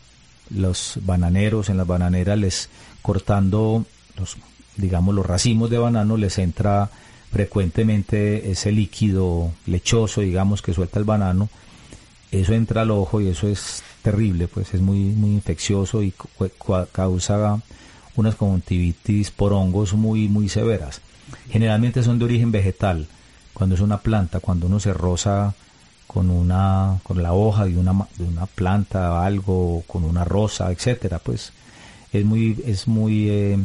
los 0.51 0.99
bananeros, 1.03 1.69
en 1.69 1.77
las 1.77 1.87
bananeras 1.87 2.39
les 2.39 2.69
cortando 3.03 3.85
los, 4.17 4.37
digamos, 4.77 5.15
los 5.15 5.27
racimos 5.27 5.71
de 5.71 5.79
banano 5.79 6.17
les 6.17 6.39
entra 6.39 6.91
frecuentemente 7.33 8.51
ese 8.51 8.73
líquido 8.73 9.51
lechoso, 9.67 10.21
digamos, 10.21 10.63
que 10.63 10.73
suelta 10.73 10.99
el 10.99 11.05
banano, 11.05 11.49
eso 12.41 12.55
entra 12.55 12.83
al 12.83 12.91
ojo 12.91 13.21
y 13.21 13.29
eso 13.29 13.49
es 13.49 13.83
terrible, 14.03 14.49
pues 14.49 14.75
es 14.75 14.81
muy, 14.81 14.99
muy 14.99 15.31
infeccioso 15.31 16.03
y 16.03 16.13
causa 16.93 17.61
unas 18.15 18.35
conjuntivitis 18.35 19.31
por 19.31 19.53
hongos 19.53 19.95
muy, 19.95 20.29
muy 20.29 20.49
severas. 20.49 21.01
Generalmente 21.51 22.03
son 22.03 22.19
de 22.19 22.25
origen 22.25 22.53
vegetal, 22.53 23.09
cuando 23.53 23.75
es 23.75 23.81
una 23.81 23.99
planta, 23.99 24.41
cuando 24.41 24.67
uno 24.67 24.81
se 24.81 24.93
roza 24.93 25.55
con 26.07 26.31
una 26.31 26.99
con 27.03 27.23
la 27.23 27.33
hoja 27.33 27.65
de 27.65 27.77
una 27.77 28.07
de 28.17 28.25
una 28.25 28.47
planta 28.47 29.25
algo 29.25 29.83
con 29.87 30.05
una 30.05 30.25
rosa 30.25 30.71
etcétera 30.71 31.19
pues 31.19 31.53
es 32.13 32.25
muy 32.25 32.57
es 32.65 32.87
muy 32.87 33.29
eh, 33.29 33.59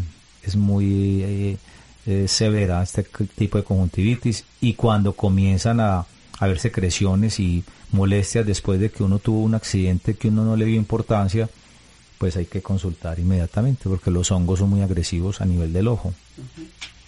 es 0.44 0.56
muy 0.56 1.24
eh, 1.24 1.58
eh, 2.08 2.28
severa 2.28 2.82
este 2.82 3.04
tipo 3.36 3.58
de 3.58 3.64
conjuntivitis 3.64 4.44
y 4.60 4.74
cuando 4.74 5.14
comienzan 5.14 5.80
a, 5.80 6.06
a 6.40 6.48
ver 6.48 6.60
secreciones 6.60 7.40
y 7.40 7.64
molestias 7.92 8.46
después 8.46 8.80
de 8.80 8.90
que 8.90 9.04
uno 9.04 9.20
tuvo 9.20 9.42
un 9.42 9.56
accidente 9.56 10.16
que 10.16 10.30
uno 10.30 10.44
no 10.46 10.56
le 10.56 10.66
dio 10.66 10.76
importancia 10.76 11.50
pues 12.18 12.38
hay 12.38 12.46
que 12.46 12.62
consultar 12.62 13.20
inmediatamente 13.20 13.90
porque 13.90 14.12
los 14.12 14.32
hongos 14.32 14.60
son 14.60 14.70
muy 14.70 14.82
agresivos 14.82 15.42
a 15.42 15.46
nivel 15.46 15.74
del 15.74 15.88
ojo 15.88 16.14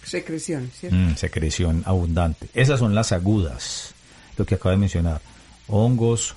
secreción 0.02 0.70
¿cierto? 0.78 0.96
Mm, 0.96 1.16
secreción 1.16 1.82
abundante 1.86 2.48
esas 2.54 2.78
son 2.80 2.94
las 2.94 3.12
agudas 3.12 3.94
lo 4.36 4.46
que 4.46 4.56
acabo 4.56 4.70
de 4.70 4.78
mencionar, 4.78 5.20
hongos, 5.68 6.34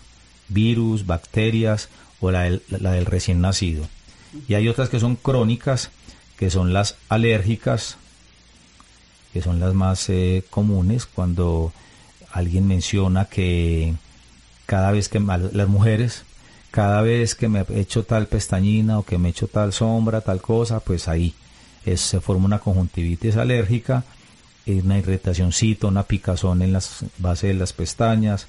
virus, 0.48 1.06
bacterias 1.06 1.90
o 2.20 2.32
la 2.32 2.44
del, 2.44 3.06
recién 3.06 3.42
nacido. 3.42 3.88
Y 4.48 4.56
hay 4.56 4.68
otras 4.68 4.90
que 4.90 5.00
son 5.00 5.16
crónicas, 5.16 5.92
que 6.38 6.50
son 6.50 6.74
las 6.74 6.96
alérgicas, 7.10 7.98
que 9.34 9.42
son 9.42 9.60
las 9.60 9.74
más 9.74 10.10
eh, 10.10 10.44
comunes 10.50 11.06
cuando 11.06 11.74
alguien 12.32 12.68
menciona 12.68 13.26
que 13.26 13.94
cada 14.68 14.92
vez 14.92 15.10
que 15.10 15.20
las 15.20 15.68
mujeres, 15.68 16.24
cada 16.70 17.02
vez 17.02 17.34
que 17.34 17.50
me 17.50 17.66
he 17.68 17.80
hecho 17.80 18.04
tal 18.04 18.28
pestañina 18.28 19.00
o 19.00 19.04
que 19.04 19.18
me 19.18 19.30
he 19.30 19.32
hecho 19.32 19.48
tal 19.48 19.74
sombra, 19.74 20.22
tal 20.22 20.42
cosa, 20.42 20.80
pues 20.80 21.08
ahí 21.08 21.34
se 21.96 22.20
forma 22.20 22.46
una 22.46 22.60
conjuntivitis 22.60 23.38
alérgica 23.38 24.04
una 24.74 24.98
irritacióncito, 24.98 25.88
una 25.88 26.04
picazón 26.04 26.62
en 26.62 26.74
las 26.74 27.06
bases 27.18 27.50
de 27.50 27.54
las 27.54 27.74
pestañas. 27.74 28.48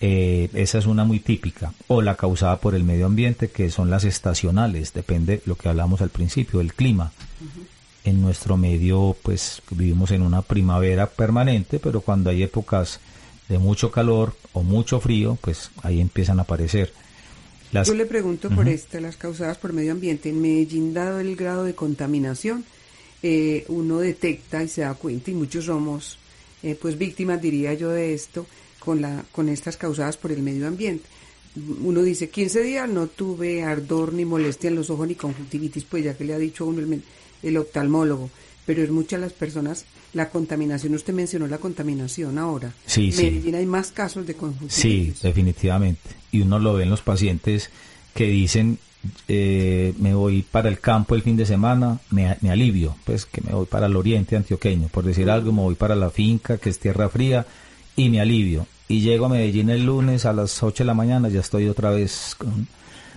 Eh, 0.00 0.50
esa 0.54 0.78
es 0.78 0.86
una 0.86 1.04
muy 1.04 1.20
típica. 1.20 1.72
O 1.86 2.02
la 2.02 2.16
causada 2.16 2.58
por 2.58 2.74
el 2.74 2.84
medio 2.84 3.06
ambiente, 3.06 3.48
que 3.50 3.70
son 3.70 3.90
las 3.90 4.04
estacionales, 4.04 4.92
depende 4.92 5.42
lo 5.46 5.54
que 5.56 5.68
hablamos 5.68 6.00
al 6.00 6.10
principio, 6.10 6.58
del 6.58 6.74
clima. 6.74 7.12
En 8.04 8.22
nuestro 8.22 8.56
medio, 8.56 9.16
pues 9.22 9.62
vivimos 9.70 10.10
en 10.10 10.22
una 10.22 10.42
primavera 10.42 11.06
permanente, 11.06 11.78
pero 11.78 12.00
cuando 12.00 12.30
hay 12.30 12.42
épocas 12.42 13.00
de 13.48 13.58
mucho 13.58 13.90
calor 13.90 14.34
o 14.52 14.62
mucho 14.62 15.00
frío, 15.00 15.38
pues 15.40 15.70
ahí 15.82 16.00
empiezan 16.00 16.38
a 16.38 16.42
aparecer. 16.42 16.92
Las... 17.72 17.88
Yo 17.88 17.94
le 17.94 18.06
pregunto 18.06 18.50
por 18.50 18.68
esta, 18.68 19.00
las 19.00 19.16
causadas 19.16 19.58
por 19.58 19.72
medio 19.72 19.92
ambiente. 19.92 20.30
En 20.30 20.40
Medellín, 20.40 20.94
dado 20.94 21.20
el 21.20 21.36
grado 21.36 21.64
de 21.64 21.74
contaminación, 21.74 22.64
eh, 23.22 23.64
uno 23.68 23.98
detecta 23.98 24.62
y 24.62 24.68
se 24.68 24.82
da 24.82 24.94
cuenta, 24.94 25.30
y 25.30 25.34
muchos 25.34 25.64
somos 25.64 26.18
eh, 26.62 26.76
pues 26.80 26.96
víctimas, 26.96 27.40
diría 27.40 27.74
yo, 27.74 27.90
de 27.90 28.14
esto, 28.14 28.46
con, 28.78 29.00
la, 29.00 29.24
con 29.32 29.48
estas 29.48 29.76
causadas 29.76 30.16
por 30.16 30.32
el 30.32 30.42
medio 30.42 30.66
ambiente. 30.66 31.06
Uno 31.82 32.02
dice, 32.02 32.28
15 32.28 32.62
días 32.62 32.88
no 32.88 33.06
tuve 33.06 33.62
ardor 33.62 34.12
ni 34.12 34.24
molestia 34.24 34.68
en 34.68 34.76
los 34.76 34.90
ojos 34.90 35.08
ni 35.08 35.14
conjuntivitis, 35.14 35.84
pues 35.84 36.04
ya 36.04 36.16
que 36.16 36.24
le 36.24 36.34
ha 36.34 36.38
dicho 36.38 36.64
a 36.64 36.66
uno 36.66 36.80
el, 36.80 37.02
el 37.42 37.56
oftalmólogo, 37.56 38.30
pero 38.66 38.82
es 38.82 38.90
muchas 38.90 39.20
las 39.20 39.32
personas, 39.32 39.86
la 40.16 40.30
contaminación, 40.30 40.94
usted 40.94 41.12
mencionó 41.12 41.46
la 41.46 41.58
contaminación 41.58 42.38
ahora. 42.38 42.72
Sí, 42.86 43.12
sí. 43.12 43.42
hay 43.54 43.66
más 43.66 43.92
casos 43.92 44.26
de 44.26 44.34
conjuntivitis. 44.34 44.74
Sí, 44.74 45.14
definitivamente. 45.22 46.08
Y 46.32 46.40
uno 46.40 46.58
lo 46.58 46.72
ve 46.72 46.84
en 46.84 46.90
los 46.90 47.02
pacientes 47.02 47.68
que 48.14 48.24
dicen, 48.24 48.78
eh, 49.28 49.92
me 49.98 50.14
voy 50.14 50.40
para 50.40 50.70
el 50.70 50.80
campo 50.80 51.14
el 51.14 51.22
fin 51.22 51.36
de 51.36 51.44
semana, 51.44 52.00
me, 52.08 52.30
alivio, 52.50 52.96
pues 53.04 53.26
que 53.26 53.42
me 53.42 53.52
voy 53.52 53.66
para 53.66 53.86
el 53.86 53.96
oriente 53.96 54.36
antioqueño, 54.36 54.88
por 54.88 55.04
decir 55.04 55.28
algo, 55.28 55.52
me 55.52 55.60
voy 55.60 55.74
para 55.74 55.94
la 55.94 56.08
finca, 56.08 56.56
que 56.56 56.70
es 56.70 56.78
tierra 56.78 57.10
fría, 57.10 57.46
y 57.94 58.08
me 58.08 58.18
alivio. 58.18 58.66
Y 58.88 59.00
llego 59.00 59.26
a 59.26 59.28
Medellín 59.28 59.68
el 59.68 59.84
lunes 59.84 60.24
a 60.24 60.32
las 60.32 60.62
8 60.62 60.82
de 60.82 60.86
la 60.86 60.94
mañana, 60.94 61.28
ya 61.28 61.40
estoy 61.40 61.68
otra 61.68 61.90
vez 61.90 62.34
con... 62.38 62.66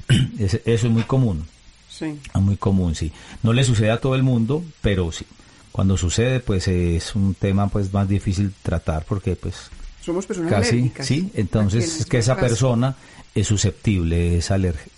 Eso 0.38 0.60
es 0.66 0.84
muy 0.84 1.04
común. 1.04 1.46
Sí. 1.90 2.20
Muy 2.34 2.58
común, 2.58 2.94
sí. 2.94 3.14
No 3.42 3.54
le 3.54 3.64
sucede 3.64 3.92
a 3.92 4.02
todo 4.02 4.16
el 4.16 4.24
mundo, 4.24 4.64
pero 4.82 5.14
sí. 5.14 5.26
Cuando 5.72 5.98
sucede, 5.98 6.40
pues 6.40 6.68
es 6.68 7.16
un 7.16 7.36
tema 7.36 7.68
pues 7.70 7.94
más 7.94 8.08
difícil 8.08 8.54
tratar 8.64 9.06
porque 9.06 9.36
pues... 9.36 9.70
Somos 10.02 10.26
personas 10.26 10.52
casi, 10.52 10.92
Sí, 11.02 11.30
entonces 11.36 12.02
es 12.02 12.06
que 12.06 12.18
esa 12.18 12.36
persona 12.36 12.96
es 13.36 13.48
susceptible, 13.48 14.38
es 14.38 14.52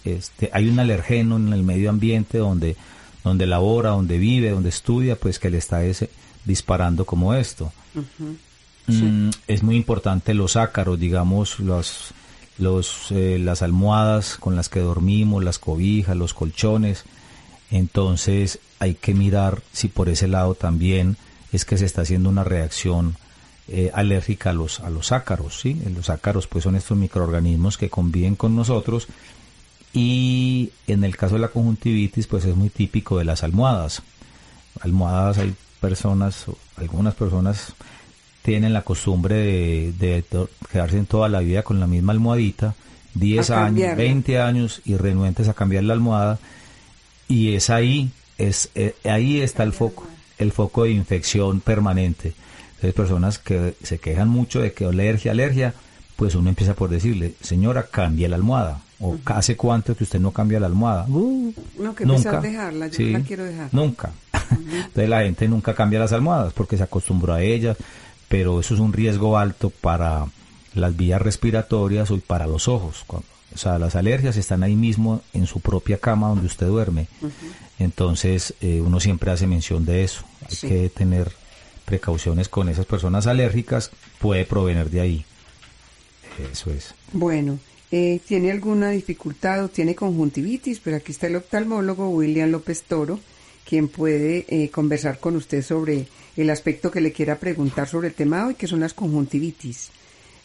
este, 0.06 0.50
hay 0.54 0.70
un 0.70 0.80
alergeno 0.80 1.38
en 1.38 1.52
el 1.52 1.64
medio 1.64 1.90
ambiente 1.90 2.38
donde, 2.38 2.78
donde 3.24 3.46
labora, 3.48 3.90
donde 3.90 4.18
vive, 4.18 4.52
donde 4.52 4.70
estudia, 4.70 5.16
pues 5.16 5.40
que 5.40 5.50
le 5.50 5.58
está 5.58 5.84
ese, 5.84 6.10
disparando 6.46 7.06
como 7.06 7.34
esto. 7.34 7.72
Mm, 8.88 9.30
es 9.48 9.64
muy 9.64 9.76
importante 9.76 10.34
los 10.34 10.56
ácaros, 10.56 11.00
digamos, 11.00 11.60
los, 11.60 12.14
los, 12.58 13.12
eh, 13.12 13.38
las 13.40 13.62
almohadas 13.62 14.38
con 14.38 14.56
las 14.56 14.70
que 14.70 14.80
dormimos, 14.80 15.44
las 15.44 15.60
cobijas, 15.60 16.16
los 16.16 16.34
colchones. 16.34 17.04
Entonces 17.72 18.60
hay 18.80 18.96
que 18.96 19.14
mirar 19.14 19.62
si 19.72 19.88
por 19.88 20.10
ese 20.10 20.28
lado 20.28 20.56
también 20.56 21.18
es 21.52 21.66
que 21.66 21.78
se 21.78 21.86
está 21.86 22.02
haciendo 22.02 22.30
una 22.30 22.44
reacción 22.44 23.16
eh, 23.68 23.90
alérgica 23.94 24.50
a 24.50 24.54
los, 24.54 24.82
a 24.82 24.90
los 24.90 25.12
ácaros, 25.12 25.60
¿sí? 25.62 25.82
Los 25.96 26.10
ácaros 26.10 26.48
pues 26.48 26.66
son 26.66 26.76
estos 26.76 26.98
microorganismos 26.98 27.78
que 27.78 27.90
conviven 27.90 28.36
con 28.36 28.56
nosotros 28.56 29.08
y 29.94 30.72
en 30.88 31.04
el 31.04 31.16
caso 31.16 31.36
de 31.36 31.42
la 31.42 31.48
conjuntivitis 31.48 32.28
pues 32.28 32.46
es 32.46 32.56
muy 32.56 32.70
típico 32.70 33.18
de 33.18 33.26
las 33.26 33.44
almohadas. 33.44 34.02
Almohadas 34.82 35.38
hay 35.38 35.54
personas, 35.80 36.46
algunas 36.76 37.16
personas 37.16 37.74
tienen 38.42 38.74
la 38.74 38.82
costumbre 38.82 39.36
de, 39.36 39.94
de 39.98 40.48
quedarse 40.72 40.98
en 40.98 41.06
toda 41.06 41.30
la 41.30 41.40
vida 41.40 41.64
con 41.64 41.80
la 41.80 41.88
misma 41.88 42.12
almohadita, 42.14 42.76
10 43.14 43.50
años, 43.52 43.96
20 43.96 44.40
años 44.40 44.82
y 44.86 44.98
renuentes 44.98 45.48
a 45.48 45.54
cambiar 45.54 45.84
la 45.84 45.94
almohada 45.94 46.40
y 47.32 47.56
es 47.56 47.70
ahí 47.70 48.12
es 48.38 48.70
eh, 48.76 48.96
ahí 49.06 49.42
está 49.42 49.64
el 49.64 49.72
foco 49.72 50.06
el 50.38 50.52
foco 50.52 50.84
de 50.84 50.92
infección 50.92 51.62
permanente. 51.62 52.34
Entonces 52.76 52.94
personas 52.94 53.38
que 53.38 53.76
se 53.84 54.00
quejan 54.00 54.28
mucho 54.28 54.60
de 54.60 54.74
que 54.74 54.86
alergia 54.86 55.32
alergia 55.32 55.74
pues 56.16 56.36
uno 56.36 56.50
empieza 56.50 56.74
por 56.74 56.90
decirle 56.90 57.36
señora 57.42 57.88
cambia 57.90 58.28
la 58.28 58.36
almohada 58.36 58.82
o 59.00 59.18
hace 59.26 59.56
cuánto 59.56 59.96
que 59.96 60.04
usted 60.04 60.20
no 60.20 60.32
cambia 60.32 60.60
la 60.60 60.68
almohada 60.68 61.06
uh, 61.08 61.54
no 61.80 61.96
que 61.96 62.06
nunca. 62.06 62.42
dejarla 62.42 62.88
yo 62.88 63.08
la 63.08 63.22
quiero 63.22 63.44
dejar. 63.46 63.70
Nunca. 63.72 64.12
Entonces 64.52 65.10
la 65.10 65.22
gente 65.22 65.48
nunca 65.48 65.74
cambia 65.74 66.00
las 66.00 66.12
almohadas 66.12 66.54
porque 66.54 66.76
se 66.76 66.84
acostumbró 66.84 67.34
a 67.34 67.42
ellas 67.42 67.78
pero 68.28 68.60
eso 68.60 68.74
es 68.74 68.80
un 68.80 68.94
riesgo 68.94 69.38
alto 69.38 69.70
para 69.70 70.26
las 70.74 70.96
vías 70.98 71.22
respiratorias 71.22 72.12
o 72.12 72.18
para 72.20 72.48
los 72.48 72.68
ojos. 72.68 73.06
O 73.54 73.58
sea, 73.58 73.78
las 73.80 73.96
alergias 73.96 74.38
están 74.38 74.64
ahí 74.64 74.76
mismo 74.76 75.22
en 75.34 75.46
su 75.46 75.60
propia 75.60 75.98
cama 75.98 76.30
donde 76.30 76.46
usted 76.46 76.68
duerme. 76.68 77.08
Entonces, 77.80 78.54
eh, 78.62 78.82
uno 78.82 79.00
siempre 79.00 79.32
hace 79.32 79.48
mención 79.48 79.86
de 79.86 80.04
eso. 80.04 80.24
Hay 80.50 80.70
que 80.70 80.90
tener 80.90 81.32
precauciones 81.86 82.48
con 82.48 82.70
esas 82.70 82.86
personas 82.86 83.28
alérgicas, 83.28 83.92
puede 84.20 84.46
provenir 84.46 84.90
de 84.90 85.02
ahí. 85.02 85.26
Eso 86.52 86.72
es. 86.72 86.94
Bueno, 87.12 87.60
eh, 87.92 88.22
¿tiene 88.26 88.52
alguna 88.52 88.92
dificultad 88.92 89.66
o 89.66 89.68
tiene 89.68 89.96
conjuntivitis? 89.96 90.80
Pero 90.80 90.98
aquí 90.98 91.12
está 91.12 91.28
el 91.28 91.36
oftalmólogo 91.36 92.10
William 92.10 92.50
López 92.50 92.84
Toro, 92.84 93.20
quien 93.68 93.90
puede 93.90 94.46
eh, 94.48 94.70
conversar 94.70 95.20
con 95.20 95.36
usted 95.36 95.62
sobre 95.62 96.08
el 96.38 96.50
aspecto 96.50 96.90
que 96.90 97.02
le 97.02 97.12
quiera 97.12 97.38
preguntar 97.38 97.90
sobre 97.90 98.08
el 98.08 98.14
tema 98.14 98.48
hoy, 98.48 98.56
que 98.56 98.68
son 98.68 98.80
las 98.80 98.94
conjuntivitis. 98.94 99.92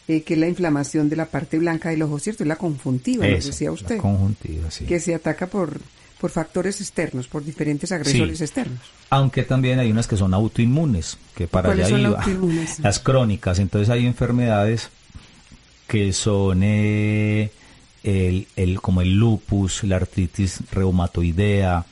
Eh, 0.07 0.23
que 0.23 0.35
es 0.35 0.39
la 0.39 0.47
inflamación 0.47 1.09
de 1.09 1.17
la 1.17 1.25
parte 1.25 1.59
blanca 1.59 1.89
del 1.89 2.01
ojo, 2.01 2.17
¿cierto? 2.17 2.43
Es 2.43 2.47
la 2.47 2.55
conjuntiva, 2.55 3.25
decía 3.25 3.71
usted. 3.71 3.97
conjuntiva, 3.97 4.71
sí. 4.71 4.85
Que 4.85 5.01
se 5.01 5.13
ataca 5.13 5.47
por, 5.47 5.81
por 6.19 6.31
factores 6.31 6.79
externos, 6.79 7.27
por 7.27 7.43
diferentes 7.43 7.91
agresores 7.91 8.39
externos. 8.39 8.79
Aunque 9.09 9.43
también 9.43 9.79
hay 9.79 9.91
unas 9.91 10.07
que 10.07 10.15
son 10.15 10.33
autoinmunes, 10.33 11.17
que 11.35 11.47
para 11.47 11.73
allá 11.73 11.89
iba. 11.89 12.23
Las 12.81 12.99
crónicas, 12.99 13.59
entonces 13.59 13.89
hay 13.89 14.05
enfermedades 14.05 14.89
que 15.87 16.13
son 16.13 16.61
eh, 16.63 17.51
el, 18.03 18.47
el, 18.55 18.79
como 18.79 19.01
el 19.01 19.13
lupus, 19.13 19.83
la 19.83 19.97
artritis 19.97 20.59
reumatoidea, 20.71 21.85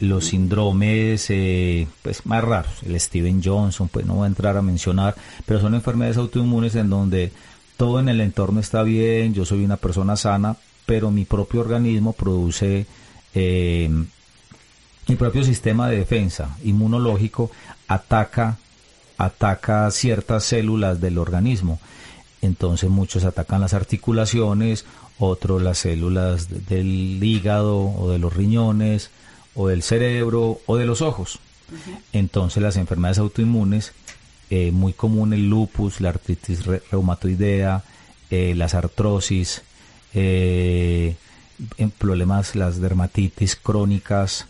los 0.00 0.26
síndromes 0.26 1.26
eh, 1.30 1.86
pues 2.02 2.26
más 2.26 2.44
raros, 2.44 2.82
el 2.84 2.98
Steven 2.98 3.42
Johnson, 3.42 3.88
pues 3.88 4.06
no 4.06 4.14
voy 4.14 4.24
a 4.24 4.28
entrar 4.28 4.56
a 4.56 4.62
mencionar, 4.62 5.14
pero 5.46 5.60
son 5.60 5.74
enfermedades 5.74 6.16
autoinmunes 6.16 6.74
en 6.74 6.90
donde 6.90 7.32
todo 7.76 8.00
en 8.00 8.08
el 8.08 8.20
entorno 8.20 8.60
está 8.60 8.82
bien, 8.82 9.34
yo 9.34 9.44
soy 9.44 9.64
una 9.64 9.76
persona 9.76 10.16
sana, 10.16 10.56
pero 10.86 11.10
mi 11.10 11.24
propio 11.24 11.60
organismo 11.60 12.12
produce, 12.12 12.86
eh, 13.34 13.88
mi 15.08 15.16
propio 15.16 15.44
sistema 15.44 15.88
de 15.88 15.98
defensa 15.98 16.56
inmunológico 16.64 17.50
ataca, 17.88 18.58
ataca 19.18 19.90
ciertas 19.90 20.44
células 20.44 21.00
del 21.00 21.18
organismo. 21.18 21.78
Entonces 22.42 22.90
muchos 22.90 23.24
atacan 23.24 23.60
las 23.60 23.74
articulaciones, 23.74 24.84
otros 25.18 25.62
las 25.62 25.78
células 25.78 26.48
del 26.68 27.22
hígado 27.22 27.78
o 27.78 28.10
de 28.10 28.18
los 28.18 28.34
riñones 28.34 29.10
o 29.54 29.68
del 29.68 29.82
cerebro 29.82 30.60
o 30.66 30.76
de 30.76 30.84
los 30.84 31.00
ojos. 31.02 31.38
Entonces 32.12 32.62
las 32.62 32.76
enfermedades 32.76 33.18
autoinmunes 33.18 33.92
eh, 34.56 34.70
muy 34.70 34.92
común 34.92 35.32
el 35.32 35.50
lupus, 35.50 36.00
la 36.00 36.10
artritis 36.10 36.64
reumatoidea, 36.64 37.82
eh, 38.30 38.54
las 38.54 38.74
artrosis, 38.74 39.62
eh, 40.14 41.16
en 41.76 41.90
problemas, 41.90 42.54
las 42.54 42.80
dermatitis 42.80 43.56
crónicas, 43.56 44.46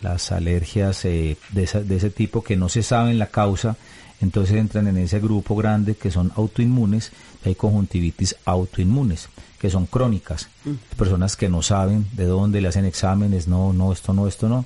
las 0.00 0.32
alergias 0.32 1.02
de, 1.02 1.36
de, 1.50 1.62
ese 1.62 2.08
tipo 2.08 2.42
que 2.42 2.56
no 2.56 2.70
se 2.70 2.82
saben 2.82 3.18
la 3.18 3.26
causa, 3.26 3.76
entonces 4.22 4.56
entran 4.56 4.86
en 4.86 4.96
ese 4.96 5.20
grupo 5.20 5.54
grande 5.56 5.94
que 5.94 6.10
son 6.10 6.32
autoinmunes, 6.34 7.12
hay 7.44 7.54
conjuntivitis 7.54 8.34
autoinmunes, 8.46 9.28
que 9.58 9.68
son 9.68 9.84
crónicas, 9.84 10.48
mm. 10.64 10.96
personas 10.96 11.36
que 11.36 11.50
no 11.50 11.60
saben 11.60 12.06
de 12.12 12.24
dónde 12.24 12.62
le 12.62 12.68
hacen 12.68 12.86
exámenes, 12.86 13.46
no, 13.46 13.74
no, 13.74 13.92
esto 13.92 14.14
no, 14.14 14.26
esto 14.26 14.48
no, 14.48 14.64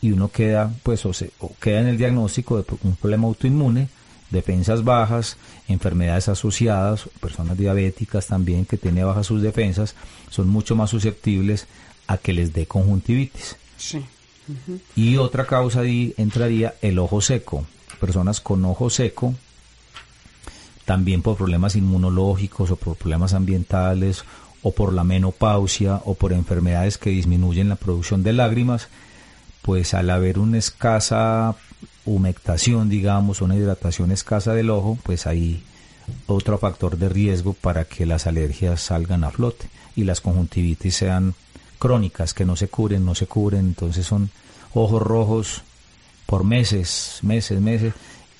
y 0.00 0.12
uno 0.12 0.28
queda, 0.28 0.72
pues, 0.84 1.04
o, 1.04 1.12
se, 1.12 1.32
queda 1.60 1.80
en 1.80 1.88
el 1.88 1.98
diagnóstico 1.98 2.58
de 2.58 2.64
un 2.84 2.94
problema 2.94 3.26
autoinmune, 3.26 3.88
defensas 4.34 4.84
bajas, 4.84 5.38
enfermedades 5.68 6.28
asociadas, 6.28 7.08
personas 7.20 7.56
diabéticas 7.56 8.26
también 8.26 8.66
que 8.66 8.76
tienen 8.76 9.06
bajas 9.06 9.26
sus 9.26 9.40
defensas, 9.40 9.94
son 10.28 10.48
mucho 10.48 10.76
más 10.76 10.90
susceptibles 10.90 11.66
a 12.06 12.18
que 12.18 12.34
les 12.34 12.52
dé 12.52 12.66
conjuntivitis. 12.66 13.56
Y 14.94 15.16
otra 15.16 15.46
causa 15.46 15.80
ahí 15.80 16.12
entraría 16.18 16.74
el 16.82 16.98
ojo 16.98 17.22
seco. 17.22 17.64
Personas 17.98 18.40
con 18.42 18.62
ojo 18.66 18.90
seco, 18.90 19.34
también 20.84 21.22
por 21.22 21.36
problemas 21.36 21.76
inmunológicos 21.76 22.70
o 22.70 22.76
por 22.76 22.96
problemas 22.96 23.32
ambientales 23.32 24.24
o 24.62 24.72
por 24.72 24.92
la 24.92 25.04
menopausia 25.04 26.00
o 26.04 26.14
por 26.14 26.32
enfermedades 26.32 26.98
que 26.98 27.10
disminuyen 27.10 27.68
la 27.68 27.76
producción 27.76 28.22
de 28.22 28.32
lágrimas, 28.32 28.88
pues 29.62 29.94
al 29.94 30.10
haber 30.10 30.38
una 30.38 30.58
escasa 30.58 31.54
humectación, 32.06 32.88
digamos, 32.88 33.40
una 33.40 33.56
hidratación 33.56 34.10
escasa 34.10 34.52
del 34.54 34.70
ojo, 34.70 34.98
pues 35.02 35.26
hay 35.26 35.62
otro 36.26 36.58
factor 36.58 36.98
de 36.98 37.08
riesgo 37.08 37.54
para 37.54 37.84
que 37.84 38.06
las 38.06 38.26
alergias 38.26 38.80
salgan 38.80 39.24
a 39.24 39.30
flote 39.30 39.68
y 39.96 40.04
las 40.04 40.20
conjuntivitis 40.20 40.96
sean 40.96 41.34
crónicas, 41.78 42.34
que 42.34 42.44
no 42.44 42.56
se 42.56 42.68
cubren, 42.68 43.04
no 43.04 43.14
se 43.14 43.26
cubren, 43.26 43.60
entonces 43.60 44.06
son 44.06 44.30
ojos 44.72 45.02
rojos 45.02 45.62
por 46.26 46.44
meses, 46.44 47.18
meses, 47.22 47.60
meses, 47.60 47.94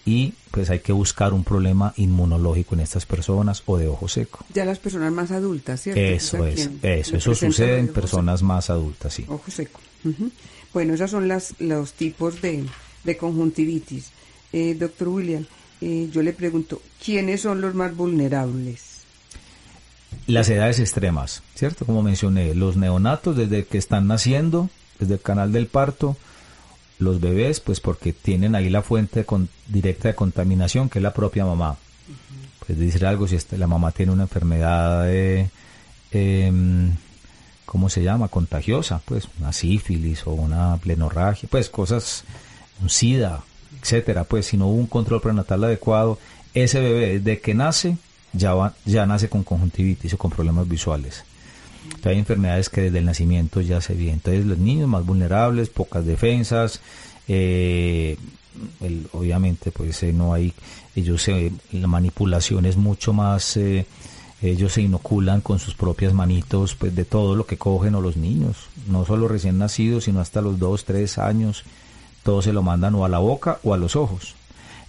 y 0.06 0.34
pues 0.50 0.70
hay 0.70 0.80
que 0.80 0.92
buscar 0.92 1.32
un 1.32 1.44
problema 1.44 1.92
inmunológico 1.96 2.74
en 2.74 2.80
estas 2.80 3.06
personas 3.06 3.62
o 3.66 3.78
de 3.78 3.88
ojo 3.88 4.08
seco. 4.08 4.44
Ya 4.52 4.64
las 4.64 4.78
personas 4.78 5.12
más 5.12 5.30
adultas, 5.30 5.80
¿cierto? 5.80 6.00
Eso 6.00 6.44
es, 6.46 6.70
eso, 6.82 7.16
eso 7.16 7.34
sucede 7.34 7.78
en 7.78 7.88
personas 7.88 8.42
más 8.42 8.70
adultas, 8.70 9.14
sí. 9.14 9.24
Ojo 9.28 9.50
seco. 9.50 9.80
Bueno, 10.72 10.94
esos 10.94 11.10
son 11.10 11.28
las, 11.28 11.54
los 11.60 11.92
tipos 11.94 12.42
de, 12.42 12.64
conjuntivitis. 13.16 14.10
Eh, 14.52 14.74
doctor 14.74 15.08
William, 15.08 15.44
eh, 15.80 16.08
yo 16.12 16.22
le 16.22 16.32
pregunto, 16.32 16.80
¿quiénes 17.04 17.42
son 17.42 17.60
los 17.60 17.74
más 17.74 17.94
vulnerables? 17.94 19.02
Las 20.26 20.48
edades 20.48 20.78
extremas, 20.78 21.42
¿cierto? 21.54 21.84
Como 21.84 22.02
mencioné, 22.02 22.54
los 22.54 22.76
neonatos 22.76 23.36
desde 23.36 23.64
que 23.66 23.78
están 23.78 24.06
naciendo, 24.06 24.70
desde 24.98 25.14
el 25.14 25.20
canal 25.20 25.52
del 25.52 25.66
parto, 25.66 26.16
los 26.98 27.20
bebés, 27.20 27.60
pues 27.60 27.80
porque 27.80 28.12
tienen 28.12 28.54
ahí 28.54 28.70
la 28.70 28.82
fuente 28.82 29.26
directa 29.68 30.08
de 30.08 30.14
contaminación, 30.14 30.88
que 30.88 31.00
es 31.00 31.02
la 31.02 31.12
propia 31.12 31.44
mamá. 31.44 31.76
Pues 32.64 32.78
decir 32.78 33.04
algo, 33.04 33.26
si 33.28 33.36
este, 33.36 33.58
la 33.58 33.66
mamá 33.66 33.92
tiene 33.92 34.12
una 34.12 34.22
enfermedad 34.22 35.04
de... 35.04 35.50
Em, 36.12 36.92
¿cómo 37.74 37.88
se 37.88 38.02
llama? 38.02 38.28
Contagiosa, 38.28 39.00
pues 39.04 39.28
una 39.40 39.52
sífilis 39.52 40.26
o 40.26 40.32
una 40.32 40.76
plenorragia, 40.76 41.48
pues 41.50 41.68
cosas, 41.68 42.24
un 42.82 42.90
SIDA, 42.90 43.42
etcétera, 43.80 44.24
pues 44.24 44.46
si 44.46 44.56
no 44.56 44.68
hubo 44.68 44.78
un 44.78 44.86
control 44.86 45.20
prenatal 45.20 45.64
adecuado, 45.64 46.18
ese 46.54 46.80
bebé 46.80 47.18
desde 47.18 47.40
que 47.40 47.54
nace 47.54 47.96
ya, 48.32 48.54
va, 48.54 48.74
ya 48.84 49.06
nace 49.06 49.28
con 49.28 49.44
conjuntivitis 49.44 50.14
o 50.14 50.18
con 50.18 50.30
problemas 50.30 50.68
visuales. 50.68 51.24
Entonces, 51.84 52.06
hay 52.06 52.18
enfermedades 52.18 52.68
que 52.68 52.82
desde 52.82 52.98
el 52.98 53.04
nacimiento 53.04 53.60
ya 53.60 53.80
se 53.80 53.94
ven. 53.94 54.08
Entonces 54.08 54.46
los 54.46 54.58
niños 54.58 54.88
más 54.88 55.04
vulnerables, 55.04 55.68
pocas 55.68 56.06
defensas, 56.06 56.80
eh, 57.28 58.16
obviamente 59.12 59.70
pues 59.70 60.02
eh, 60.02 60.12
no 60.12 60.32
hay, 60.32 60.52
ellos 60.94 61.28
la 61.72 61.86
manipulación 61.88 62.66
es 62.66 62.76
mucho 62.76 63.12
más 63.12 63.56
eh, 63.56 63.86
ellos 64.42 64.74
se 64.74 64.82
inoculan 64.82 65.40
con 65.40 65.58
sus 65.58 65.74
propias 65.74 66.12
manitos 66.12 66.74
pues 66.74 66.94
de 66.94 67.04
todo 67.04 67.34
lo 67.34 67.46
que 67.46 67.56
cogen 67.56 67.94
o 67.94 68.00
los 68.00 68.16
niños, 68.16 68.68
no 68.86 69.04
solo 69.06 69.26
recién 69.26 69.58
nacidos, 69.58 70.04
sino 70.04 70.20
hasta 70.20 70.42
los 70.42 70.58
dos, 70.58 70.84
tres 70.84 71.18
años, 71.18 71.64
todo 72.24 72.42
se 72.42 72.52
lo 72.52 72.62
mandan 72.62 72.94
o 72.96 73.04
a 73.04 73.08
la 73.08 73.18
boca 73.18 73.58
o 73.62 73.74
a 73.74 73.76
los 73.76 73.94
ojos. 73.94 74.34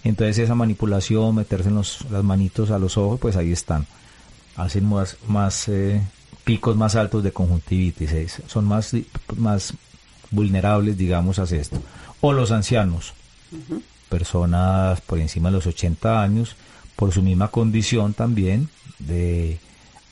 Entonces 0.02 0.38
esa 0.38 0.54
manipulación, 0.54 1.34
meterse 1.34 1.68
en 1.68 1.76
los, 1.76 2.04
las 2.10 2.24
manitos 2.24 2.70
a 2.70 2.78
los 2.78 2.96
ojos, 2.96 3.20
pues 3.20 3.36
ahí 3.36 3.52
están. 3.52 3.86
Hacen 4.56 4.88
más, 4.88 5.16
más 5.28 5.68
eh, 5.68 6.00
picos 6.44 6.76
más 6.76 6.96
altos 6.96 7.22
de 7.22 7.32
conjuntivitis, 7.32 8.12
eh, 8.12 8.28
son 8.46 8.64
más, 8.64 8.92
más 9.36 9.74
vulnerables, 10.30 10.96
digamos, 10.96 11.38
a 11.38 11.44
esto. 11.44 11.80
O 12.20 12.32
los 12.32 12.50
ancianos. 12.50 13.12
personas 14.08 15.00
por 15.00 15.18
encima 15.18 15.50
de 15.50 15.56
los 15.56 15.66
80 15.66 16.22
años, 16.22 16.56
por 16.94 17.12
su 17.12 17.22
misma 17.22 17.48
condición 17.48 18.14
también 18.14 18.68
de 18.98 19.58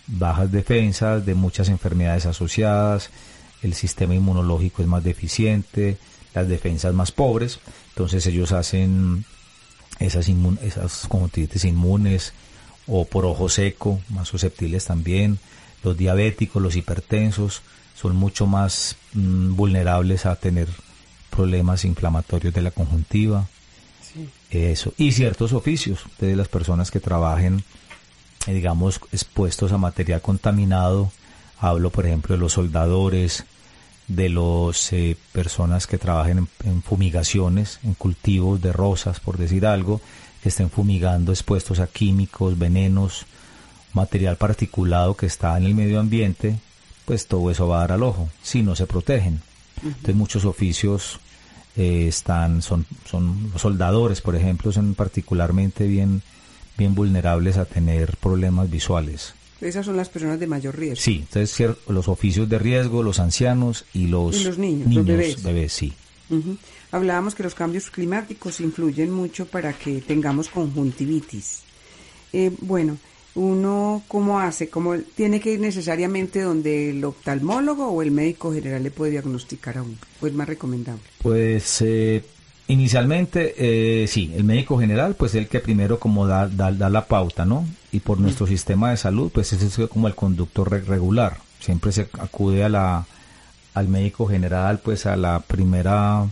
bajas 0.07 0.51
defensas, 0.51 1.25
de 1.25 1.35
muchas 1.35 1.69
enfermedades 1.69 2.27
asociadas, 2.27 3.11
el 3.63 3.75
sistema 3.75 4.15
inmunológico 4.15 4.83
es 4.83 4.89
más 4.89 5.03
deficiente, 5.03 5.97
las 6.35 6.49
defensas 6.49 6.95
más 6.95 7.13
pobres, 7.13 7.61
entonces 7.91 8.27
ellos 8.27 8.53
hacen 8.53 9.25
esas, 9.99 10.29
esas 10.63 11.07
conjuntivitis 11.09 11.65
inmunes 11.65 12.33
o 12.87 13.05
por 13.05 13.25
ojo 13.25 13.49
seco, 13.49 14.01
más 14.11 14.29
susceptibles 14.29 14.85
también, 14.85 15.39
los 15.83 15.97
diabéticos, 15.97 16.63
los 16.63 16.77
hipertensos, 16.77 17.63
son 17.95 18.17
mucho 18.17 18.47
más 18.47 18.97
mm, 19.13 19.55
vulnerables 19.55 20.27
a 20.27 20.37
tener 20.37 20.69
problemas 21.31 21.85
inflamatorios 21.85 22.53
de 22.53 22.63
la 22.63 22.71
conjuntiva. 22.71 23.47
Eso. 24.51 24.93
Y 24.97 25.13
ciertos 25.13 25.53
oficios 25.53 26.05
de 26.21 26.37
las 26.37 26.47
personas 26.47 26.91
que 26.91 27.01
trabajen, 27.01 27.65
eh, 28.47 28.53
digamos, 28.53 29.01
expuestos 29.11 29.73
a 29.73 29.79
material 29.79 30.21
contaminado. 30.21 31.11
Hablo, 31.59 31.91
por 31.91 32.07
ejemplo, 32.07 32.35
de 32.35 32.41
los 32.41 32.53
soldadores, 32.53 33.45
de 34.09 34.29
las 34.29 34.93
eh, 34.93 35.17
personas 35.33 35.87
que 35.87 35.99
trabajen 35.99 36.49
en, 36.65 36.83
fumigaciones, 36.83 37.81
en 37.83 37.95
cultivos 37.95 38.61
de 38.61 38.73
rosas, 38.73 39.21
por 39.21 39.39
decir 39.39 39.67
algo, 39.67 40.01
que 40.43 40.51
estén 40.51 40.71
fumigando 40.71 41.33
expuestos 41.33 41.79
a 41.81 41.87
químicos, 41.87 42.59
venenos, 42.59 43.27
material 43.95 44.37
particulado 44.37 45.17
que 45.17 45.27
está 45.27 45.57
en 45.57 45.65
el 45.65 45.75
medio 45.75 46.01
ambiente, 46.01 46.59
pues 47.05 47.27
todo 47.27 47.51
eso 47.51 47.69
va 47.69 47.79
a 47.79 47.81
dar 47.81 47.93
al 47.93 48.03
ojo, 48.03 48.29
si 48.43 48.63
no 48.63 48.77
se 48.77 48.87
protegen. 48.87 49.41
Entonces 49.83 50.15
muchos 50.15 50.45
oficios 50.45 51.19
eh, 51.77 52.07
están, 52.09 52.63
son, 52.63 52.87
son 53.11 53.51
los 53.53 53.63
soldadores, 53.63 54.21
por 54.21 54.37
ejemplo, 54.37 54.73
son 54.73 54.95
particularmente 54.95 55.87
bien, 55.87 56.23
bien 56.77 56.95
vulnerables 56.95 57.57
a 57.57 57.65
tener 57.65 58.17
problemas 58.19 58.71
visuales. 58.71 59.35
Esas 59.65 59.87
son 59.87 59.97
las 59.97 60.09
personas 60.09 60.39
de 60.39 60.47
mayor 60.47 60.79
riesgo. 60.79 61.03
Sí, 61.03 61.25
entonces 61.27 61.77
los 61.89 62.09
oficios 62.09 62.49
de 62.49 62.59
riesgo, 62.59 63.03
los 63.03 63.19
ancianos 63.19 63.85
y 63.95 64.07
los, 64.07 64.59
niños, 64.59 64.93
los 64.93 65.43
bebés. 65.43 65.73
sí. 65.73 65.93
Hablábamos 66.91 67.35
que 67.35 67.43
los 67.43 67.55
cambios 67.55 67.91
climáticos 67.91 68.61
influyen 68.61 69.11
mucho 69.11 69.47
para 69.47 69.73
que 69.73 70.01
tengamos 70.01 70.49
conjuntivitis. 70.49 71.63
Eh, 72.33 72.53
bueno, 72.61 72.99
uno 73.35 74.03
cómo 74.07 74.39
hace, 74.39 74.69
cómo 74.69 74.97
tiene 74.99 75.41
que 75.41 75.53
ir 75.53 75.61
necesariamente 75.61 76.43
donde 76.43 76.91
el 76.91 77.05
oftalmólogo 77.05 77.89
o 77.89 78.03
el 78.03 78.11
médico 78.11 78.53
general 78.53 78.83
le 78.83 78.91
puede 78.91 79.13
diagnosticar 79.13 79.79
a 79.79 79.83
uno, 79.83 79.97
pues 80.21 80.33
más 80.35 80.49
recomendable. 80.49 81.03
Pues 81.21 81.83
eh, 81.83 82.25
inicialmente 82.69 83.55
eh, 83.59 84.07
sí, 84.07 84.33
el 84.37 84.45
médico 84.45 84.79
general 84.79 85.15
pues 85.15 85.35
el 85.35 85.49
que 85.49 85.61
primero 85.61 85.99
como 85.99 86.27
da, 86.27 86.49
da, 86.49 86.71
la 86.71 87.07
pauta, 87.07 87.45
¿no? 87.45 87.67
Y 87.93 88.01
por 88.01 88.19
nuestro 88.21 88.47
sistema 88.47 88.91
de 88.91 88.97
salud 88.97 89.31
pues 89.33 89.53
ese 89.53 89.67
es 89.67 89.89
como 89.89 90.09
el 90.09 90.15
conducto 90.15 90.65
regular, 90.65 91.39
siempre 91.61 91.93
se 91.93 92.09
acude 92.19 92.65
a 92.65 92.69
la 92.69 93.07
al 93.75 93.89
médico 93.89 94.27
general 94.27 94.81
pues 94.83 95.07
a 95.07 95.17
la 95.17 95.41
primera 95.41 96.27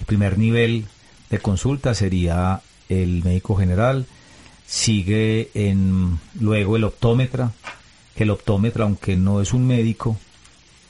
el 0.00 0.06
primer 0.06 0.38
nivel 0.38 0.86
de 1.30 1.38
consulta 1.38 1.94
sería 1.94 2.60
el 2.88 3.22
médico 3.24 3.56
general. 3.56 4.06
Sigue 4.66 5.50
en 5.54 6.18
luego 6.40 6.76
el 6.76 6.84
optómetra, 6.84 7.52
que 8.14 8.24
el 8.24 8.30
optómetra 8.30 8.84
aunque 8.84 9.16
no 9.16 9.40
es 9.40 9.52
un 9.52 9.66
médico 9.66 10.16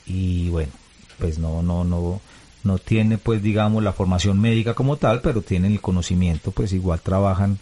y 0.05 0.49
bueno, 0.49 0.71
pues 1.19 1.39
no 1.39 1.61
no 1.61 1.83
no 1.83 2.21
no 2.65 2.77
tiene 2.77 3.17
pues 3.17 3.41
digamos 3.41 3.83
la 3.83 3.93
formación 3.93 4.39
médica 4.39 4.73
como 4.73 4.97
tal, 4.97 5.21
pero 5.21 5.41
tienen 5.41 5.71
el 5.71 5.81
conocimiento, 5.81 6.51
pues 6.51 6.73
igual 6.73 6.99
trabajan 7.01 7.59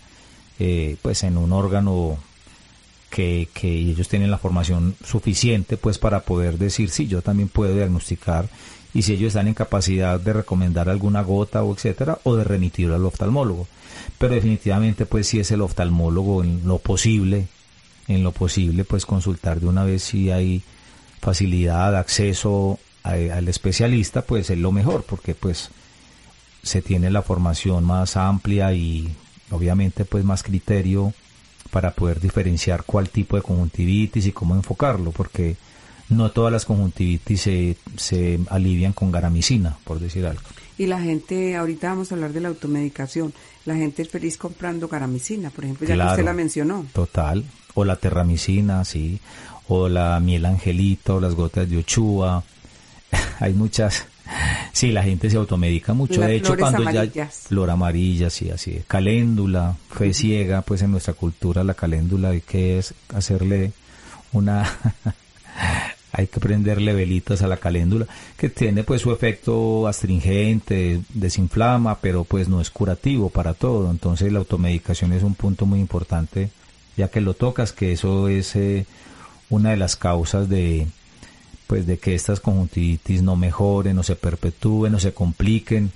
eh, 0.59 0.97
pues 1.01 1.23
en 1.23 1.37
un 1.37 1.51
órgano 1.51 2.17
que, 3.09 3.49
que 3.53 3.71
ellos 3.71 4.07
tienen 4.07 4.31
la 4.31 4.37
formación 4.37 4.95
suficiente 5.05 5.77
pues 5.77 5.97
para 5.97 6.21
poder 6.21 6.57
decir 6.57 6.89
sí, 6.89 7.07
yo 7.07 7.21
también 7.21 7.49
puedo 7.49 7.73
diagnosticar 7.75 8.47
y 8.93 9.01
si 9.03 9.13
ellos 9.13 9.29
están 9.29 9.47
en 9.47 9.53
capacidad 9.53 10.19
de 10.19 10.33
recomendar 10.33 10.89
alguna 10.89 11.21
gota 11.21 11.63
o 11.63 11.73
etcétera 11.73 12.19
o 12.23 12.35
de 12.35 12.43
remitirlo 12.43 12.95
al 12.95 13.05
oftalmólogo 13.05 13.67
pero 14.17 14.33
definitivamente 14.33 15.05
pues 15.05 15.27
si 15.27 15.39
es 15.39 15.51
el 15.51 15.61
oftalmólogo 15.61 16.43
en 16.43 16.61
lo 16.65 16.79
posible, 16.79 17.47
en 18.07 18.23
lo 18.23 18.31
posible 18.31 18.83
pues 18.83 19.05
consultar 19.05 19.59
de 19.59 19.67
una 19.67 19.83
vez 19.83 20.03
si 20.03 20.31
hay 20.31 20.63
facilidad, 21.19 21.95
acceso 21.95 22.79
al 23.03 23.47
especialista, 23.47 24.21
pues 24.23 24.49
es 24.49 24.57
lo 24.57 24.71
mejor, 24.71 25.03
porque 25.03 25.35
pues 25.35 25.69
se 26.63 26.81
tiene 26.81 27.11
la 27.11 27.21
formación 27.21 27.83
más 27.83 28.15
amplia 28.15 28.73
y 28.73 29.13
obviamente 29.51 30.05
pues 30.05 30.23
más 30.23 30.41
criterio 30.43 31.13
para 31.69 31.91
poder 31.91 32.19
diferenciar 32.19 32.83
cuál 32.83 33.09
tipo 33.09 33.35
de 33.35 33.41
conjuntivitis 33.41 34.25
y 34.27 34.31
cómo 34.31 34.55
enfocarlo, 34.55 35.11
porque 35.11 35.57
no 36.09 36.31
todas 36.31 36.51
las 36.51 36.65
conjuntivitis 36.65 37.41
se, 37.41 37.77
se 37.97 38.39
alivian 38.49 38.93
con 38.93 39.11
garamicina, 39.11 39.77
por 39.83 39.99
decir 39.99 40.25
algo. 40.25 40.43
Y 40.77 40.87
la 40.87 41.01
gente, 41.01 41.55
ahorita 41.55 41.89
vamos 41.89 42.11
a 42.11 42.15
hablar 42.15 42.31
de 42.31 42.41
la 42.41 42.49
automedicación, 42.49 43.33
la 43.65 43.75
gente 43.75 44.03
es 44.03 44.09
feliz 44.09 44.37
comprando 44.37 44.87
garamicina, 44.87 45.49
por 45.49 45.65
ejemplo, 45.65 45.87
ya 45.87 45.95
que 45.95 46.11
usted 46.11 46.25
la 46.25 46.33
mencionó. 46.33 46.85
Total, 46.93 47.43
o 47.73 47.85
la 47.85 47.95
terramicina, 47.95 48.85
sí, 48.85 49.19
o 49.67 49.89
la 49.89 50.19
miel 50.19 50.45
angelito, 50.45 51.15
o 51.15 51.19
las 51.19 51.35
gotas 51.35 51.69
de 51.69 51.77
ochua, 51.77 52.43
hay 53.39 53.53
muchas, 53.53 54.05
sí, 54.71 54.91
la 54.91 55.03
gente 55.03 55.29
se 55.29 55.37
automedica 55.37 55.93
mucho, 55.93 56.21
de 56.21 56.35
hecho 56.35 56.57
cuando 56.57 56.89
ya, 56.89 57.27
flor 57.27 57.69
amarilla, 57.69 58.29
sí, 58.29 58.49
así, 58.49 58.81
caléndula, 58.87 59.75
fe 59.89 60.13
ciega, 60.13 60.61
pues 60.61 60.81
en 60.81 60.91
nuestra 60.91 61.13
cultura 61.13 61.63
la 61.63 61.73
caléndula 61.73 62.29
hay 62.29 62.41
que 62.41 62.79
es 62.79 62.93
hacerle 63.13 63.71
una 64.31 64.63
hay 66.13 66.27
que 66.27 66.39
prenderle 66.39 66.93
velitas 66.93 67.41
a 67.41 67.47
la 67.47 67.57
caléndula, 67.57 68.05
que 68.37 68.47
tiene 68.47 68.83
pues 68.83 69.01
su 69.01 69.11
efecto 69.11 69.87
astringente, 69.87 71.01
desinflama, 71.09 71.99
pero 71.99 72.23
pues 72.23 72.47
no 72.47 72.61
es 72.61 72.69
curativo 72.69 73.29
para 73.31 73.55
todo. 73.55 73.89
Entonces 73.89 74.31
la 74.31 74.39
automedicación 74.39 75.11
es 75.11 75.23
un 75.23 75.33
punto 75.33 75.65
muy 75.65 75.79
importante, 75.79 76.51
ya 76.95 77.07
que 77.07 77.19
lo 77.19 77.33
tocas, 77.33 77.71
que 77.71 77.93
eso 77.93 78.27
es 78.27 78.55
eh, 78.55 78.85
una 79.49 79.71
de 79.71 79.77
las 79.77 79.95
causas 79.95 80.47
de 80.49 80.87
pues 81.73 81.87
de 81.87 81.97
que 81.97 82.13
estas 82.13 82.39
conjuntivitis 82.39 83.23
no 83.23 83.35
mejoren, 83.35 83.97
o 83.97 84.03
se 84.03 84.15
perpetúen, 84.15 84.93
o 84.93 84.99
se 84.99 85.11
compliquen, 85.11 85.91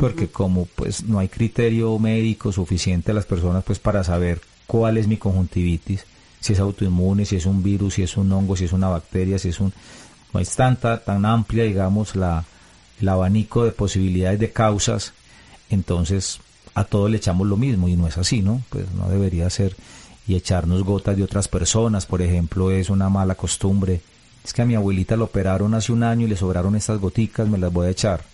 porque 0.00 0.28
como 0.28 0.64
pues 0.64 1.04
no 1.04 1.18
hay 1.18 1.28
criterio 1.28 1.98
médico 1.98 2.52
suficiente 2.52 3.10
a 3.10 3.14
las 3.14 3.26
personas 3.26 3.62
pues 3.62 3.78
para 3.78 4.02
saber 4.02 4.40
cuál 4.66 4.96
es 4.96 5.06
mi 5.06 5.18
conjuntivitis, 5.18 6.06
si 6.40 6.54
es 6.54 6.58
autoinmune, 6.58 7.26
si 7.26 7.36
es 7.36 7.44
un 7.44 7.62
virus, 7.62 7.96
si 7.96 8.02
es 8.02 8.16
un 8.16 8.32
hongo, 8.32 8.56
si 8.56 8.64
es 8.64 8.72
una 8.72 8.88
bacteria, 8.88 9.38
si 9.38 9.50
es 9.50 9.60
un... 9.60 9.74
No 10.32 10.40
es 10.40 10.56
tanta, 10.56 11.04
tan 11.04 11.26
amplia, 11.26 11.64
digamos, 11.64 12.16
la, 12.16 12.46
el 12.98 13.06
abanico 13.06 13.66
de 13.66 13.72
posibilidades 13.72 14.40
de 14.40 14.52
causas, 14.52 15.12
entonces 15.68 16.40
a 16.72 16.84
todos 16.84 17.10
le 17.10 17.18
echamos 17.18 17.46
lo 17.46 17.58
mismo 17.58 17.88
y 17.88 17.94
no 17.94 18.06
es 18.06 18.16
así, 18.16 18.40
¿no? 18.40 18.62
Pues 18.70 18.90
no 18.92 19.10
debería 19.10 19.50
ser 19.50 19.76
y 20.26 20.34
echarnos 20.34 20.82
gotas 20.82 21.14
de 21.14 21.24
otras 21.24 21.46
personas, 21.46 22.06
por 22.06 22.22
ejemplo, 22.22 22.70
es 22.70 22.88
una 22.88 23.10
mala 23.10 23.34
costumbre. 23.34 24.00
Es 24.44 24.52
que 24.52 24.62
a 24.62 24.66
mi 24.66 24.74
abuelita 24.74 25.16
lo 25.16 25.24
operaron 25.24 25.74
hace 25.74 25.92
un 25.92 26.02
año 26.02 26.26
y 26.26 26.30
le 26.30 26.36
sobraron 26.36 26.76
estas 26.76 26.98
goticas, 26.98 27.48
me 27.48 27.58
las 27.58 27.72
voy 27.72 27.86
a 27.86 27.90
echar. 27.90 28.24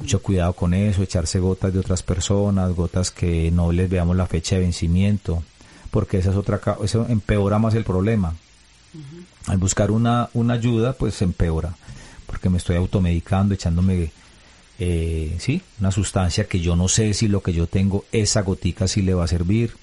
Mucho 0.00 0.20
cuidado 0.20 0.54
con 0.54 0.74
eso, 0.74 1.02
echarse 1.02 1.38
gotas 1.38 1.72
de 1.72 1.78
otras 1.78 2.02
personas, 2.02 2.74
gotas 2.74 3.12
que 3.12 3.50
no 3.52 3.70
les 3.70 3.88
veamos 3.88 4.16
la 4.16 4.26
fecha 4.26 4.56
de 4.56 4.62
vencimiento 4.62 5.42
porque 5.90 6.18
esa 6.18 6.30
es 6.30 6.36
otra 6.36 6.60
eso 6.82 7.06
empeora 7.08 7.58
más 7.58 7.74
el 7.74 7.84
problema. 7.84 8.34
Al 9.46 9.58
buscar 9.58 9.90
una, 9.90 10.28
una 10.34 10.54
ayuda, 10.54 10.92
pues 10.92 11.14
se 11.14 11.24
empeora, 11.24 11.74
porque 12.26 12.50
me 12.50 12.58
estoy 12.58 12.76
automedicando, 12.76 13.54
echándome, 13.54 14.12
eh, 14.78 15.36
sí, 15.38 15.62
una 15.80 15.90
sustancia 15.90 16.46
que 16.46 16.60
yo 16.60 16.76
no 16.76 16.88
sé 16.88 17.14
si 17.14 17.28
lo 17.28 17.42
que 17.42 17.52
yo 17.52 17.66
tengo, 17.66 18.04
esa 18.12 18.42
gotica 18.42 18.88
sí 18.88 19.02
le 19.02 19.14
va 19.14 19.24
a 19.24 19.28
servir. 19.28 19.74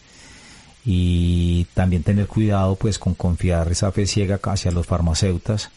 Y 0.88 1.66
también 1.74 2.04
tener 2.04 2.28
cuidado, 2.28 2.76
pues, 2.76 3.00
con 3.00 3.16
confiar 3.16 3.72
esa 3.72 3.92
fe 3.92 4.06
ciega 4.06 4.40
hacia 4.44 4.72
los 4.72 4.86
farmacéutas, 4.86 5.72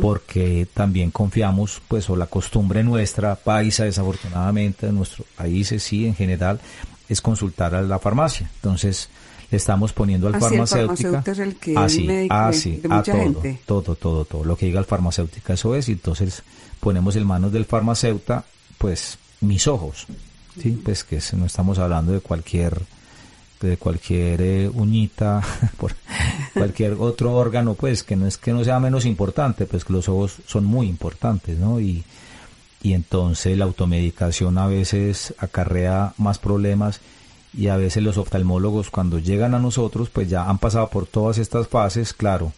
porque 0.00 0.68
también 0.72 1.10
confiamos, 1.10 1.82
pues, 1.88 2.08
o 2.08 2.14
la 2.14 2.26
costumbre 2.26 2.84
nuestra, 2.84 3.34
paisa, 3.34 3.84
desafortunadamente, 3.84 4.86
en 4.86 4.96
nuestros 4.96 5.26
países, 5.36 5.82
sí, 5.82 6.06
en 6.06 6.14
general, 6.14 6.60
es 7.08 7.20
consultar 7.20 7.74
a 7.74 7.82
la 7.82 7.98
farmacia. 7.98 8.48
Entonces, 8.56 9.08
estamos 9.50 9.92
poniendo 9.92 10.28
al 10.28 10.38
farmacéutico 10.38 11.22
es 11.24 11.38
el 11.38 11.56
que 11.56 11.76
así, 11.76 12.08
así, 12.30 12.80
a 12.90 13.02
todo, 13.02 13.42
todo, 13.66 13.94
todo, 13.94 14.24
todo, 14.24 14.44
lo 14.44 14.56
que 14.56 14.66
diga 14.66 14.80
el 14.80 14.86
farmacéutico 14.86 15.52
eso 15.52 15.74
es, 15.74 15.88
y 15.88 15.92
entonces 15.92 16.42
ponemos 16.80 17.16
en 17.16 17.26
manos 17.26 17.52
del 17.52 17.64
farmacéutico, 17.64 18.44
pues, 18.78 19.18
mis 19.40 19.66
ojos, 19.66 20.06
sí, 20.60 20.80
pues 20.84 21.04
que 21.04 21.20
no 21.36 21.46
estamos 21.46 21.78
hablando 21.78 22.12
de 22.12 22.20
cualquier 22.20 22.82
de 23.60 23.76
cualquier 23.76 24.42
eh, 24.42 24.70
uñita, 24.72 25.42
por 25.78 25.94
cualquier 26.52 26.94
otro 26.94 27.32
órgano, 27.32 27.74
pues 27.74 28.02
que 28.02 28.16
no 28.16 28.26
es 28.26 28.36
que 28.36 28.52
no 28.52 28.64
sea 28.64 28.80
menos 28.80 29.06
importante, 29.06 29.66
pues 29.66 29.84
que 29.84 29.92
los 29.92 30.08
ojos 30.08 30.36
son 30.46 30.64
muy 30.64 30.88
importantes, 30.88 31.58
¿no? 31.58 31.80
Y, 31.80 32.04
y 32.82 32.92
entonces 32.92 33.56
la 33.56 33.64
automedicación 33.64 34.58
a 34.58 34.66
veces 34.66 35.34
acarrea 35.38 36.12
más 36.18 36.38
problemas 36.38 37.00
y 37.56 37.68
a 37.68 37.76
veces 37.76 38.02
los 38.02 38.18
oftalmólogos 38.18 38.90
cuando 38.90 39.18
llegan 39.18 39.54
a 39.54 39.58
nosotros 39.58 40.10
pues 40.10 40.28
ya 40.28 40.48
han 40.48 40.58
pasado 40.58 40.88
por 40.90 41.06
todas 41.06 41.38
estas 41.38 41.68
fases, 41.68 42.12
claro, 42.12 42.52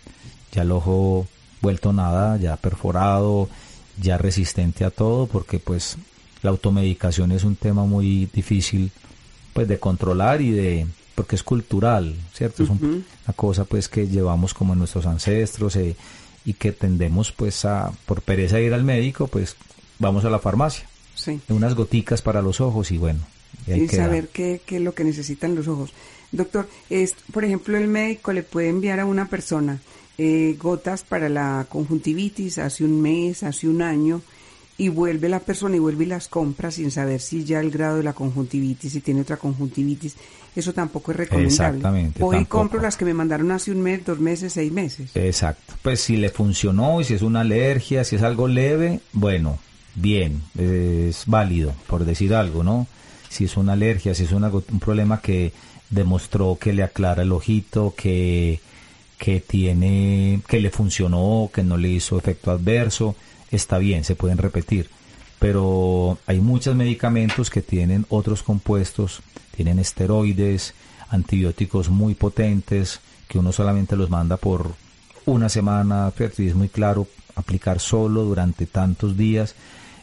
ya 0.52 0.62
el 0.62 0.72
ojo 0.72 1.26
vuelto 1.60 1.92
nada, 1.92 2.36
ya 2.38 2.56
perforado, 2.56 3.48
ya 4.00 4.18
resistente 4.18 4.84
a 4.84 4.90
todo, 4.90 5.26
porque 5.26 5.58
pues 5.58 5.96
la 6.42 6.50
automedicación 6.50 7.32
es 7.32 7.44
un 7.44 7.56
tema 7.56 7.84
muy 7.84 8.28
difícil 8.32 8.90
pues 9.56 9.68
de 9.68 9.78
controlar 9.78 10.42
y 10.42 10.50
de 10.50 10.86
porque 11.14 11.34
es 11.34 11.42
cultural, 11.42 12.14
¿cierto? 12.34 12.62
Es 12.62 12.68
una 12.68 13.02
cosa 13.34 13.64
pues 13.64 13.88
que 13.88 14.06
llevamos 14.06 14.52
como 14.52 14.74
nuestros 14.74 15.06
ancestros 15.06 15.74
eh, 15.76 15.96
y 16.44 16.52
que 16.52 16.72
tendemos 16.72 17.32
pues 17.32 17.64
a 17.64 17.90
por 18.04 18.20
pereza 18.20 18.60
ir 18.60 18.74
al 18.74 18.84
médico, 18.84 19.26
pues 19.26 19.56
vamos 19.98 20.26
a 20.26 20.30
la 20.30 20.38
farmacia. 20.38 20.86
Sí. 21.14 21.40
Unas 21.48 21.74
goticas 21.74 22.20
para 22.20 22.42
los 22.42 22.60
ojos 22.60 22.90
y 22.90 22.98
bueno, 22.98 23.20
y 23.66 23.88
saber 23.88 24.28
qué, 24.28 24.60
qué 24.66 24.76
es 24.76 24.82
lo 24.82 24.94
que 24.94 25.04
necesitan 25.04 25.54
los 25.54 25.66
ojos. 25.68 25.94
Doctor, 26.32 26.68
es, 26.90 27.14
por 27.32 27.46
ejemplo, 27.46 27.78
el 27.78 27.88
médico 27.88 28.34
le 28.34 28.42
puede 28.42 28.68
enviar 28.68 29.00
a 29.00 29.06
una 29.06 29.28
persona 29.28 29.80
eh, 30.18 30.54
gotas 30.60 31.02
para 31.02 31.30
la 31.30 31.66
conjuntivitis 31.68 32.58
hace 32.58 32.84
un 32.84 33.00
mes, 33.00 33.42
hace 33.42 33.68
un 33.68 33.80
año, 33.80 34.20
y 34.78 34.88
vuelve 34.88 35.28
la 35.28 35.40
persona 35.40 35.76
y 35.76 35.78
vuelve 35.78 36.04
y 36.04 36.08
las 36.08 36.28
compra 36.28 36.70
sin 36.70 36.90
saber 36.90 37.20
si 37.20 37.44
ya 37.44 37.60
el 37.60 37.70
grado 37.70 37.96
de 37.96 38.02
la 38.02 38.12
conjuntivitis, 38.12 38.92
si 38.92 39.00
tiene 39.00 39.22
otra 39.22 39.36
conjuntivitis. 39.36 40.16
Eso 40.54 40.72
tampoco 40.72 41.10
es 41.10 41.18
recomendable. 41.18 41.78
Exactamente. 41.78 42.22
Hoy 42.22 42.44
compro 42.46 42.80
las 42.80 42.96
que 42.96 43.04
me 43.04 43.14
mandaron 43.14 43.50
hace 43.50 43.70
un 43.70 43.82
mes, 43.82 44.04
dos 44.04 44.18
meses, 44.18 44.52
seis 44.52 44.72
meses. 44.72 45.10
Exacto. 45.14 45.74
Pues 45.82 46.00
si 46.00 46.16
le 46.16 46.30
funcionó 46.30 47.00
y 47.00 47.04
si 47.04 47.14
es 47.14 47.22
una 47.22 47.40
alergia, 47.40 48.04
si 48.04 48.16
es 48.16 48.22
algo 48.22 48.48
leve, 48.48 49.00
bueno, 49.12 49.58
bien, 49.94 50.42
es 50.58 51.24
válido, 51.26 51.74
por 51.86 52.04
decir 52.04 52.34
algo, 52.34 52.62
¿no? 52.62 52.86
Si 53.28 53.44
es 53.44 53.56
una 53.56 53.72
alergia, 53.72 54.14
si 54.14 54.24
es 54.24 54.32
un 54.32 54.50
problema 54.80 55.20
que 55.20 55.52
demostró 55.90 56.58
que 56.60 56.72
le 56.72 56.82
aclara 56.82 57.22
el 57.22 57.32
ojito, 57.32 57.94
que 57.96 58.60
que 59.18 59.40
tiene, 59.40 60.40
que 60.46 60.60
le 60.60 60.70
funcionó, 60.70 61.50
que 61.52 61.62
no 61.62 61.76
le 61.76 61.88
hizo 61.88 62.18
efecto 62.18 62.50
adverso, 62.50 63.16
está 63.50 63.78
bien, 63.78 64.04
se 64.04 64.16
pueden 64.16 64.38
repetir. 64.38 64.88
Pero 65.38 66.18
hay 66.26 66.40
muchos 66.40 66.74
medicamentos 66.74 67.50
que 67.50 67.62
tienen 67.62 68.06
otros 68.08 68.42
compuestos, 68.42 69.20
tienen 69.54 69.78
esteroides, 69.78 70.74
antibióticos 71.08 71.88
muy 71.90 72.14
potentes, 72.14 73.00
que 73.28 73.38
uno 73.38 73.52
solamente 73.52 73.96
los 73.96 74.10
manda 74.10 74.36
por 74.36 74.74
una 75.26 75.48
semana, 75.48 76.12
y 76.38 76.46
es 76.46 76.54
muy 76.54 76.68
claro, 76.68 77.06
aplicar 77.34 77.80
solo 77.80 78.22
durante 78.22 78.66
tantos 78.66 79.16
días. 79.16 79.54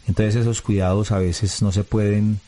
Entonces 0.07 0.35
esos 0.35 0.61
cuidados 0.61 1.11
a 1.11 1.17
veces 1.17 1.61
no 1.61 1.71
se 1.71 1.83
pueden, 1.83 2.39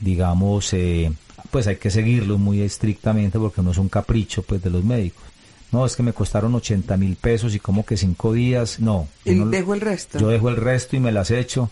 digamos, 0.00 0.72
eh, 0.72 1.12
pues 1.50 1.66
hay 1.66 1.76
que 1.76 1.90
seguirlos 1.90 2.38
muy 2.38 2.62
estrictamente 2.62 3.38
porque 3.38 3.62
no 3.62 3.70
es 3.70 3.78
un 3.78 3.88
capricho 3.88 4.42
pues 4.42 4.62
de 4.62 4.70
los 4.70 4.82
médicos 4.82 5.33
no, 5.74 5.84
es 5.84 5.96
que 5.96 6.04
me 6.04 6.12
costaron 6.12 6.54
80 6.54 6.96
mil 6.96 7.16
pesos 7.16 7.52
y 7.56 7.58
como 7.58 7.84
que 7.84 7.96
cinco 7.96 8.32
días, 8.32 8.78
no. 8.78 9.08
¿Y 9.24 9.34
dejo 9.34 9.74
el 9.74 9.80
resto? 9.80 10.20
Yo 10.20 10.28
dejo 10.28 10.48
el 10.48 10.56
resto 10.56 10.94
y 10.94 11.00
me 11.00 11.10
las 11.10 11.32
echo, 11.32 11.68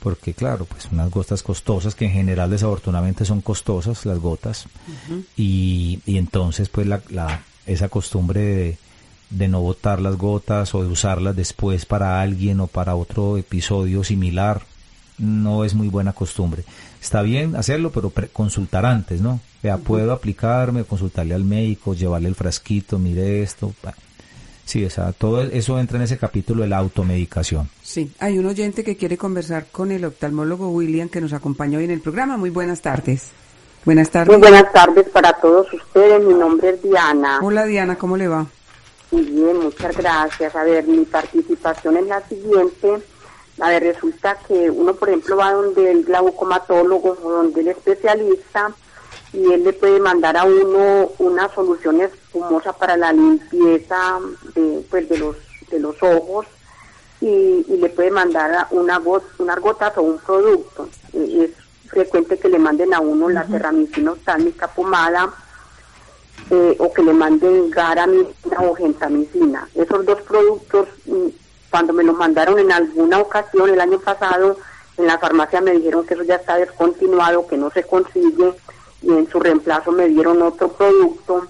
porque 0.00 0.32
claro, 0.32 0.64
pues 0.64 0.88
unas 0.90 1.10
gotas 1.10 1.42
costosas, 1.42 1.94
que 1.94 2.06
en 2.06 2.12
general 2.12 2.50
desafortunadamente 2.50 3.26
son 3.26 3.42
costosas 3.42 4.06
las 4.06 4.18
gotas, 4.18 4.64
y, 5.36 6.00
y, 6.06 6.16
entonces 6.16 6.70
pues 6.70 6.86
la, 6.86 7.02
la, 7.10 7.42
esa 7.66 7.90
costumbre 7.90 8.40
de, 8.40 8.78
de 9.28 9.48
no 9.48 9.60
botar 9.60 10.00
las 10.00 10.16
gotas 10.16 10.74
o 10.74 10.82
de 10.82 10.88
usarlas 10.88 11.36
después 11.36 11.84
para 11.84 12.22
alguien 12.22 12.58
o 12.60 12.68
para 12.68 12.94
otro 12.94 13.36
episodio 13.36 14.02
similar, 14.02 14.62
no 15.18 15.64
es 15.64 15.74
muy 15.74 15.88
buena 15.88 16.14
costumbre. 16.14 16.64
Está 17.02 17.20
bien 17.22 17.56
hacerlo, 17.56 17.90
pero 17.90 18.12
consultar 18.32 18.86
antes, 18.86 19.20
¿no? 19.20 19.40
Vea, 19.60 19.76
puedo 19.76 20.12
aplicarme, 20.12 20.84
consultarle 20.84 21.34
al 21.34 21.42
médico, 21.42 21.94
llevarle 21.94 22.28
el 22.28 22.36
frasquito, 22.36 22.96
mire 22.96 23.42
esto. 23.42 23.74
Sí, 24.64 24.86
o 24.86 25.12
todo 25.14 25.42
eso 25.42 25.80
entra 25.80 25.96
en 25.96 26.04
ese 26.04 26.16
capítulo 26.16 26.62
de 26.62 26.68
la 26.68 26.78
automedicación. 26.78 27.68
Sí, 27.82 28.12
hay 28.20 28.38
un 28.38 28.46
oyente 28.46 28.84
que 28.84 28.96
quiere 28.96 29.18
conversar 29.18 29.66
con 29.72 29.90
el 29.90 30.04
oftalmólogo 30.04 30.70
William 30.70 31.08
que 31.08 31.20
nos 31.20 31.32
acompañó 31.32 31.78
hoy 31.78 31.86
en 31.86 31.90
el 31.90 32.00
programa. 32.00 32.36
Muy 32.36 32.50
buenas 32.50 32.80
tardes. 32.80 33.30
Buenas 33.84 34.08
tardes. 34.08 34.38
Muy 34.38 34.48
buenas 34.48 34.72
tardes 34.72 35.08
para 35.08 35.32
todos 35.32 35.66
ustedes. 35.72 36.24
Mi 36.24 36.34
nombre 36.34 36.70
es 36.70 36.82
Diana. 36.84 37.40
Hola 37.42 37.64
Diana, 37.64 37.96
¿cómo 37.96 38.16
le 38.16 38.28
va? 38.28 38.46
Muy 39.10 39.22
bien, 39.22 39.58
muchas 39.58 39.96
gracias. 39.96 40.54
A 40.54 40.62
ver, 40.62 40.86
mi 40.86 41.04
participación 41.04 41.96
es 41.96 42.06
la 42.06 42.20
siguiente. 42.28 43.02
A 43.62 43.68
ver, 43.68 43.84
resulta 43.84 44.36
que 44.48 44.68
uno, 44.70 44.92
por 44.94 45.08
ejemplo, 45.08 45.36
va 45.36 45.52
donde 45.52 45.88
el 45.92 46.02
glaucomatólogo 46.02 47.16
o 47.22 47.30
donde 47.30 47.60
el 47.60 47.68
especialista 47.68 48.72
y 49.32 49.52
él 49.52 49.62
le 49.62 49.72
puede 49.72 50.00
mandar 50.00 50.36
a 50.36 50.42
uno 50.42 51.10
una 51.18 51.48
solución 51.54 52.00
espumosa 52.00 52.72
para 52.72 52.96
la 52.96 53.12
limpieza 53.12 54.18
de, 54.56 54.84
pues, 54.90 55.08
de, 55.08 55.16
los, 55.16 55.36
de 55.70 55.78
los 55.78 55.94
ojos 56.02 56.46
y, 57.20 57.64
le 57.68 57.88
puede 57.90 58.10
mandar 58.10 58.66
una 58.72 58.98
got, 58.98 59.22
unas 59.38 59.60
gotas 59.60 59.96
o 59.96 60.02
un 60.02 60.18
producto. 60.18 60.88
es 61.12 61.50
frecuente 61.86 62.38
que 62.38 62.48
le 62.48 62.58
manden 62.58 62.92
a 62.92 62.98
uno 62.98 63.28
la 63.28 63.44
terramicina 63.44 64.10
oftálmica 64.10 64.66
pomada 64.66 65.32
eh, 66.50 66.74
o 66.80 66.92
que 66.92 67.02
le 67.02 67.12
manden 67.12 67.70
garamicina 67.70 68.60
o 68.62 68.74
gentamicina. 68.74 69.68
Esos 69.76 70.04
dos 70.04 70.20
productos, 70.22 70.88
mm, 71.06 71.28
cuando 71.72 71.94
me 71.94 72.04
los 72.04 72.16
mandaron 72.16 72.58
en 72.58 72.70
alguna 72.70 73.18
ocasión 73.18 73.70
el 73.70 73.80
año 73.80 73.98
pasado, 73.98 74.58
en 74.98 75.06
la 75.06 75.18
farmacia 75.18 75.62
me 75.62 75.72
dijeron 75.72 76.04
que 76.04 76.12
eso 76.12 76.22
ya 76.22 76.34
está 76.34 76.56
descontinuado, 76.58 77.46
que 77.46 77.56
no 77.56 77.70
se 77.70 77.82
consigue 77.82 78.52
y 79.00 79.10
en 79.10 79.26
su 79.30 79.40
reemplazo 79.40 79.90
me 79.90 80.06
dieron 80.06 80.42
otro 80.42 80.68
producto 80.68 81.46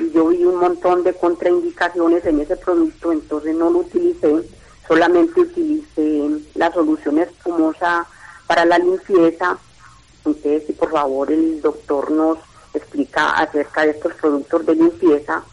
y 0.00 0.10
yo 0.12 0.28
vi 0.28 0.46
un 0.46 0.56
montón 0.56 1.02
de 1.02 1.12
contraindicaciones 1.12 2.24
en 2.24 2.40
ese 2.40 2.56
producto, 2.56 3.12
entonces 3.12 3.54
no 3.54 3.68
lo 3.68 3.80
utilicé, 3.80 4.48
solamente 4.88 5.42
utilicé 5.42 6.30
la 6.54 6.72
solución 6.72 7.18
espumosa 7.18 8.06
para 8.46 8.64
la 8.64 8.78
limpieza. 8.78 9.58
Entonces, 10.24 10.64
si 10.66 10.72
por 10.72 10.90
favor 10.90 11.30
el 11.30 11.60
doctor 11.60 12.10
nos 12.10 12.38
explica 12.72 13.32
acerca 13.32 13.82
de 13.82 13.90
estos 13.90 14.14
productos 14.14 14.64
de 14.64 14.74
limpieza 14.74 15.44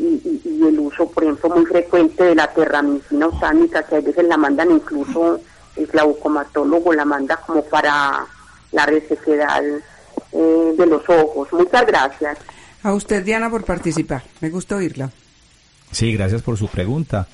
y, 0.00 0.62
el 0.66 0.78
uso, 0.78 1.08
por 1.10 1.24
ejemplo, 1.24 1.50
muy 1.50 1.66
frecuente 1.66 2.24
de 2.24 2.34
la 2.34 2.46
terramicina 2.48 3.26
osánica, 3.26 3.82
que 3.82 3.96
a 3.96 4.00
veces 4.00 4.24
la 4.24 4.36
mandan 4.36 4.70
incluso 4.70 5.40
el 5.76 5.86
glaucomatólogo 5.86 6.92
la 6.92 7.04
manda 7.04 7.36
como 7.36 7.64
para 7.64 8.26
la 8.72 8.86
resequedad 8.86 9.62
eh, 10.32 10.74
de 10.76 10.86
los 10.86 11.02
ojos. 11.08 11.48
Muchas 11.52 11.86
gracias. 11.86 12.38
A 12.82 12.92
usted, 12.92 13.24
Diana, 13.24 13.50
por 13.50 13.64
participar. 13.64 14.22
Me 14.40 14.50
gusta 14.50 14.76
oírla. 14.76 15.10
Sí, 15.90 16.12
gracias 16.12 16.42
por 16.42 16.56
su 16.56 16.68
pregunta. 16.68 17.26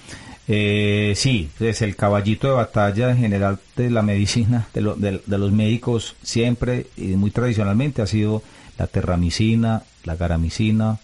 Eh, 0.49 1.13
sí, 1.17 1.51
es 1.59 1.83
el 1.83 1.97
caballito 1.97 2.49
de 2.49 2.55
batalla 2.55 3.11
en 3.11 3.19
general 3.19 3.59
de 3.77 3.91
la 3.91 4.03
medicina, 4.03 4.69
de, 4.73 5.21
de, 5.25 5.39
los 5.39 5.53
médicos, 5.53 6.15
siempre 6.23 6.87
y 6.97 7.17
muy 7.17 7.33
tradicionalmente 7.33 8.01
ha 8.01 8.07
sido 8.07 8.43
la 8.79 8.87
terramicina, 8.87 9.83
la 10.05 10.15
garamicina, 10.15 10.99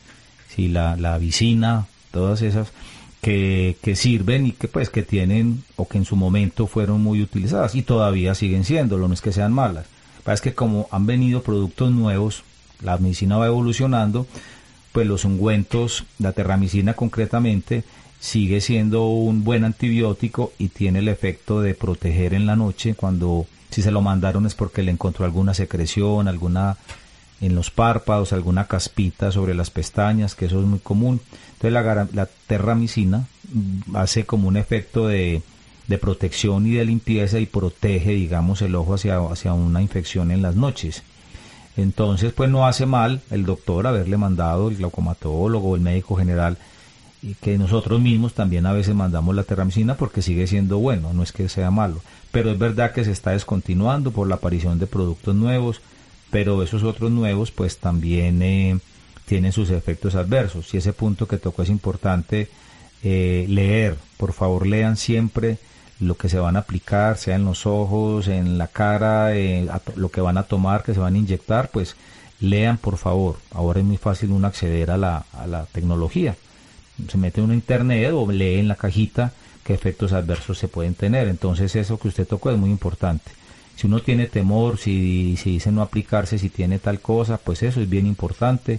sí, 0.54 0.68
la, 0.68 0.96
la 0.96 1.18
vicina, 1.18 1.86
todas 2.10 2.42
esas 2.42 2.72
que, 3.20 3.76
que, 3.82 3.96
sirven 3.96 4.46
y 4.46 4.52
que 4.52 4.68
pues 4.68 4.90
que 4.90 5.02
tienen 5.02 5.62
o 5.76 5.86
que 5.88 5.98
en 5.98 6.04
su 6.04 6.16
momento 6.16 6.66
fueron 6.66 7.02
muy 7.02 7.22
utilizadas 7.22 7.74
y 7.74 7.82
todavía 7.82 8.34
siguen 8.34 8.64
siendo, 8.64 8.98
no 8.98 9.12
es 9.12 9.20
que 9.20 9.32
sean 9.32 9.52
malas. 9.52 9.86
Es 10.26 10.40
que 10.40 10.54
como 10.54 10.88
han 10.90 11.06
venido 11.06 11.42
productos 11.42 11.90
nuevos, 11.90 12.44
la 12.80 12.96
medicina 12.98 13.38
va 13.38 13.46
evolucionando, 13.46 14.26
pues 14.92 15.06
los 15.06 15.24
ungüentos, 15.24 16.04
la 16.18 16.32
terramicina 16.32 16.94
concretamente, 16.94 17.84
sigue 18.20 18.60
siendo 18.60 19.06
un 19.06 19.42
buen 19.42 19.64
antibiótico 19.64 20.52
y 20.58 20.68
tiene 20.68 21.00
el 21.00 21.08
efecto 21.08 21.60
de 21.60 21.74
proteger 21.74 22.34
en 22.34 22.46
la 22.46 22.54
noche 22.54 22.94
cuando 22.94 23.46
si 23.70 23.82
se 23.82 23.90
lo 23.90 24.00
mandaron 24.00 24.46
es 24.46 24.54
porque 24.54 24.82
le 24.82 24.92
encontró 24.92 25.24
alguna 25.24 25.54
secreción, 25.54 26.28
alguna 26.28 26.76
en 27.42 27.54
los 27.54 27.70
párpados, 27.70 28.32
alguna 28.32 28.66
caspita 28.66 29.30
sobre 29.30 29.54
las 29.54 29.68
pestañas, 29.68 30.34
que 30.34 30.46
eso 30.46 30.60
es 30.60 30.66
muy 30.66 30.78
común. 30.78 31.20
Entonces 31.54 31.72
la, 31.72 32.08
la 32.14 32.28
terramicina 32.46 33.26
hace 33.92 34.24
como 34.24 34.48
un 34.48 34.56
efecto 34.56 35.06
de 35.06 35.42
de 35.86 35.98
protección 35.98 36.66
y 36.66 36.72
de 36.72 36.84
limpieza 36.84 37.38
y 37.38 37.46
protege, 37.46 38.12
digamos, 38.12 38.62
el 38.62 38.74
ojo 38.74 38.94
hacia, 38.94 39.18
hacia 39.18 39.52
una 39.52 39.82
infección 39.82 40.30
en 40.30 40.42
las 40.42 40.56
noches. 40.56 41.02
Entonces, 41.76 42.32
pues 42.32 42.50
no 42.50 42.66
hace 42.66 42.86
mal 42.86 43.20
el 43.30 43.44
doctor 43.44 43.86
haberle 43.86 44.16
mandado 44.16 44.68
el 44.68 44.76
glaucomatólogo 44.76 45.74
el 45.74 45.80
médico 45.80 46.16
general 46.16 46.58
y 47.22 47.34
que 47.34 47.56
nosotros 47.56 48.00
mismos 48.00 48.34
también 48.34 48.66
a 48.66 48.72
veces 48.72 48.94
mandamos 48.94 49.34
la 49.34 49.44
terramicina 49.44 49.94
porque 49.96 50.22
sigue 50.22 50.46
siendo 50.46 50.78
bueno, 50.78 51.12
no 51.12 51.22
es 51.22 51.32
que 51.32 51.48
sea 51.48 51.70
malo. 51.70 52.00
Pero 52.30 52.50
es 52.50 52.58
verdad 52.58 52.92
que 52.92 53.04
se 53.04 53.12
está 53.12 53.30
descontinuando 53.30 54.10
por 54.10 54.28
la 54.28 54.36
aparición 54.36 54.78
de 54.78 54.86
productos 54.86 55.34
nuevos, 55.34 55.80
pero 56.32 56.62
esos 56.62 56.82
otros 56.82 57.10
nuevos 57.10 57.50
pues 57.52 57.76
también 57.76 58.40
eh, 58.40 58.78
tienen 59.26 59.52
sus 59.52 59.70
efectos 59.70 60.14
adversos. 60.14 60.72
Y 60.72 60.78
ese 60.78 60.94
punto 60.94 61.28
que 61.28 61.36
tocó 61.36 61.62
es 61.62 61.68
importante 61.68 62.48
eh, 63.04 63.44
leer. 63.48 63.96
Por 64.16 64.32
favor, 64.32 64.66
lean 64.66 64.96
siempre 64.96 65.58
lo 66.00 66.16
que 66.16 66.30
se 66.30 66.38
van 66.38 66.56
a 66.56 66.60
aplicar, 66.60 67.18
sea 67.18 67.36
en 67.36 67.44
los 67.44 67.66
ojos, 67.66 68.28
en 68.28 68.56
la 68.56 68.66
cara, 68.68 69.36
eh, 69.36 69.68
lo 69.94 70.08
que 70.08 70.22
van 70.22 70.38
a 70.38 70.44
tomar, 70.44 70.82
que 70.82 70.94
se 70.94 71.00
van 71.00 71.14
a 71.14 71.18
inyectar, 71.18 71.70
pues 71.70 71.96
lean 72.40 72.78
por 72.78 72.96
favor. 72.96 73.36
Ahora 73.52 73.80
es 73.80 73.84
muy 73.86 73.98
fácil 73.98 74.30
uno 74.30 74.46
acceder 74.46 74.90
a 74.90 74.96
la, 74.96 75.26
tecnología. 75.70 76.34
Se 77.08 77.18
mete 77.18 77.42
en 77.42 77.52
internet 77.52 78.10
o 78.14 78.32
lee 78.32 78.58
en 78.58 78.68
la 78.68 78.76
cajita 78.76 79.32
qué 79.64 79.74
efectos 79.74 80.14
adversos 80.14 80.58
se 80.58 80.68
pueden 80.68 80.94
tener. 80.94 81.28
Entonces 81.28 81.76
eso 81.76 81.98
que 81.98 82.08
usted 82.08 82.26
tocó 82.26 82.50
es 82.50 82.56
muy 82.56 82.70
importante. 82.70 83.32
Si 83.82 83.88
uno 83.88 84.00
tiene 84.00 84.28
temor, 84.28 84.78
si, 84.78 85.36
si 85.36 85.50
dice 85.50 85.72
no 85.72 85.82
aplicarse, 85.82 86.38
si 86.38 86.50
tiene 86.50 86.78
tal 86.78 87.00
cosa, 87.00 87.36
pues 87.36 87.64
eso 87.64 87.80
es 87.80 87.90
bien 87.90 88.06
importante. 88.06 88.78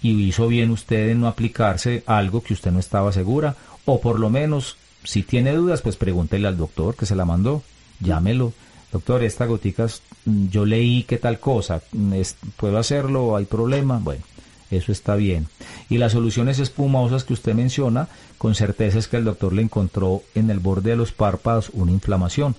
Y 0.00 0.12
hizo 0.28 0.46
bien 0.46 0.70
usted 0.70 1.08
en 1.08 1.22
no 1.22 1.26
aplicarse 1.26 2.04
algo 2.06 2.40
que 2.40 2.54
usted 2.54 2.70
no 2.70 2.78
estaba 2.78 3.10
segura, 3.10 3.56
o 3.84 4.00
por 4.00 4.20
lo 4.20 4.30
menos 4.30 4.76
si 5.02 5.24
tiene 5.24 5.54
dudas, 5.54 5.82
pues 5.82 5.96
pregúntele 5.96 6.46
al 6.46 6.56
doctor 6.56 6.94
que 6.94 7.04
se 7.04 7.16
la 7.16 7.24
mandó, 7.24 7.64
llámelo. 7.98 8.52
Doctor, 8.92 9.24
esta 9.24 9.44
goticas, 9.44 10.02
mm, 10.24 10.46
yo 10.50 10.64
leí 10.64 11.02
que 11.02 11.18
tal 11.18 11.40
cosa, 11.40 11.82
mm, 11.90 12.12
¿puedo 12.56 12.78
hacerlo? 12.78 13.34
¿Hay 13.34 13.44
problema? 13.44 13.98
Bueno, 13.98 14.22
eso 14.70 14.92
está 14.92 15.16
bien. 15.16 15.48
Y 15.88 15.98
las 15.98 16.12
soluciones 16.12 16.60
espumosas 16.60 17.24
que 17.24 17.32
usted 17.32 17.54
menciona, 17.54 18.06
con 18.38 18.54
certeza 18.54 19.00
es 19.00 19.08
que 19.08 19.16
el 19.16 19.24
doctor 19.24 19.52
le 19.52 19.62
encontró 19.62 20.22
en 20.36 20.48
el 20.48 20.60
borde 20.60 20.90
de 20.90 20.96
los 20.96 21.10
párpados 21.10 21.72
una 21.74 21.90
inflamación. 21.90 22.54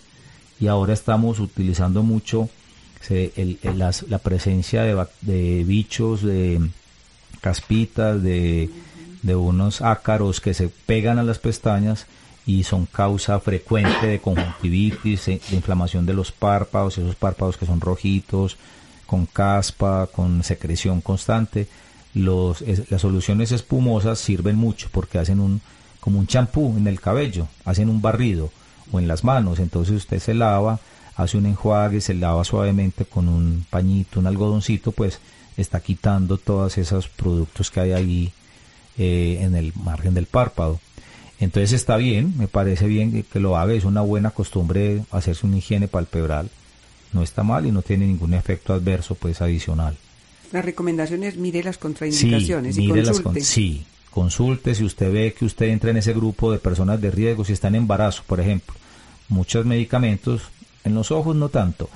Y 0.60 0.68
ahora 0.68 0.94
estamos 0.94 1.40
utilizando 1.40 2.04
mucho 2.04 2.50
la 4.08 4.18
presencia 4.20 4.84
de, 4.84 5.64
bichos, 5.64 6.22
de 6.22 6.62
caspitas, 7.42 8.22
de, 8.22 8.70
unos 9.24 9.82
ácaros 9.82 10.42
que 10.42 10.54
se 10.54 10.70
pegan 10.70 11.18
a 11.18 11.24
las 11.24 11.40
pestañas 11.40 12.08
y 12.46 12.64
son 12.64 12.86
causa 12.86 13.40
frecuente 13.40 14.08
de 14.08 14.20
conjuntivitis, 14.20 15.26
de 15.28 15.42
inflamación 15.52 16.06
de 16.06 16.14
los 16.14 16.32
párpados, 16.32 16.98
esos 16.98 17.16
párpados 17.16 17.58
que 17.58 17.66
son 17.66 17.80
rojitos, 17.80 18.58
con 19.06 19.26
caspa, 19.26 20.08
con 20.08 20.44
secreción 20.44 21.02
constante. 21.02 21.68
Las 22.14 23.02
soluciones 23.02 23.52
espumosas 23.52 24.20
sirven 24.20 24.56
mucho 24.56 24.90
porque 24.92 25.20
hacen 25.20 25.40
un 25.40 25.62
como 26.00 26.20
un 26.20 26.28
champú 26.28 26.76
en 26.78 26.88
el 26.88 27.00
cabello, 27.02 27.48
hacen 27.66 27.90
un 27.90 28.02
barrido 28.02 28.52
o 28.92 29.00
en 29.00 29.08
las 29.08 29.24
manos, 29.24 29.60
entonces 29.60 29.96
usted 29.96 30.20
se 30.20 30.34
lava, 30.34 30.80
hace 31.16 31.38
un 31.38 31.46
enjuague, 31.46 32.02
se 32.02 32.14
lava 32.14 32.44
suavemente 32.44 33.06
con 33.06 33.28
un 33.28 33.66
pañito, 33.70 34.20
un 34.20 34.28
algodoncito, 34.28 34.92
pues 34.92 35.20
está 35.58 35.80
quitando 35.80 36.38
todos 36.38 36.78
esos 36.78 37.08
productos 37.10 37.72
que 37.72 37.80
hay 37.80 37.92
ahí 37.92 38.32
eh, 38.98 39.40
en 39.42 39.56
el 39.56 39.74
margen 39.76 40.14
del 40.14 40.26
párpado. 40.26 40.80
Entonces 41.40 41.72
está 41.72 41.96
bien, 41.98 42.34
me 42.38 42.48
parece 42.48 42.88
bien 42.88 43.24
que 43.24 43.40
lo 43.40 43.58
haga, 43.58 43.74
es 43.74 43.86
una 43.86 44.02
buena 44.02 44.32
costumbre 44.32 45.04
hacerse 45.12 45.46
una 45.46 45.58
higiene 45.58 45.88
palpebral, 45.88 46.50
no 47.14 47.24
está 47.24 47.44
mal 47.44 47.66
y 47.66 47.72
no 47.72 47.82
tiene 47.82 48.08
ningún 48.08 48.34
efecto 48.34 48.74
adverso 48.74 49.16
pues 49.16 49.42
adicional. 49.42 49.96
La 50.52 50.62
recomendación 50.62 51.24
es 51.24 51.38
mire 51.38 51.64
las 51.64 51.78
contraindicaciones 51.78 52.76
sí, 52.76 52.84
y 52.84 52.88
mire 52.88 53.04
consulte. 53.04 53.40
Las 53.40 53.48
sí, 53.48 53.86
consulte 54.12 54.76
si 54.76 54.84
usted 54.84 55.12
ve 55.12 55.34
que 55.34 55.46
usted 55.46 55.68
entra 55.68 55.92
en 55.92 55.98
ese 55.98 56.14
grupo 56.14 56.52
de 56.52 56.60
personas 56.60 57.02
de 57.02 57.12
riesgo, 57.12 57.46
si 57.46 57.54
está 57.54 57.68
en 57.68 57.76
embarazo, 57.76 58.24
por 58.26 58.40
ejemplo. 58.40 58.76
Muchos 59.28 59.66
medicamentos, 59.66 60.44
en 60.84 60.96
los 60.96 61.12
ojos 61.12 61.36
no 61.36 61.50
tanto, 61.50 61.90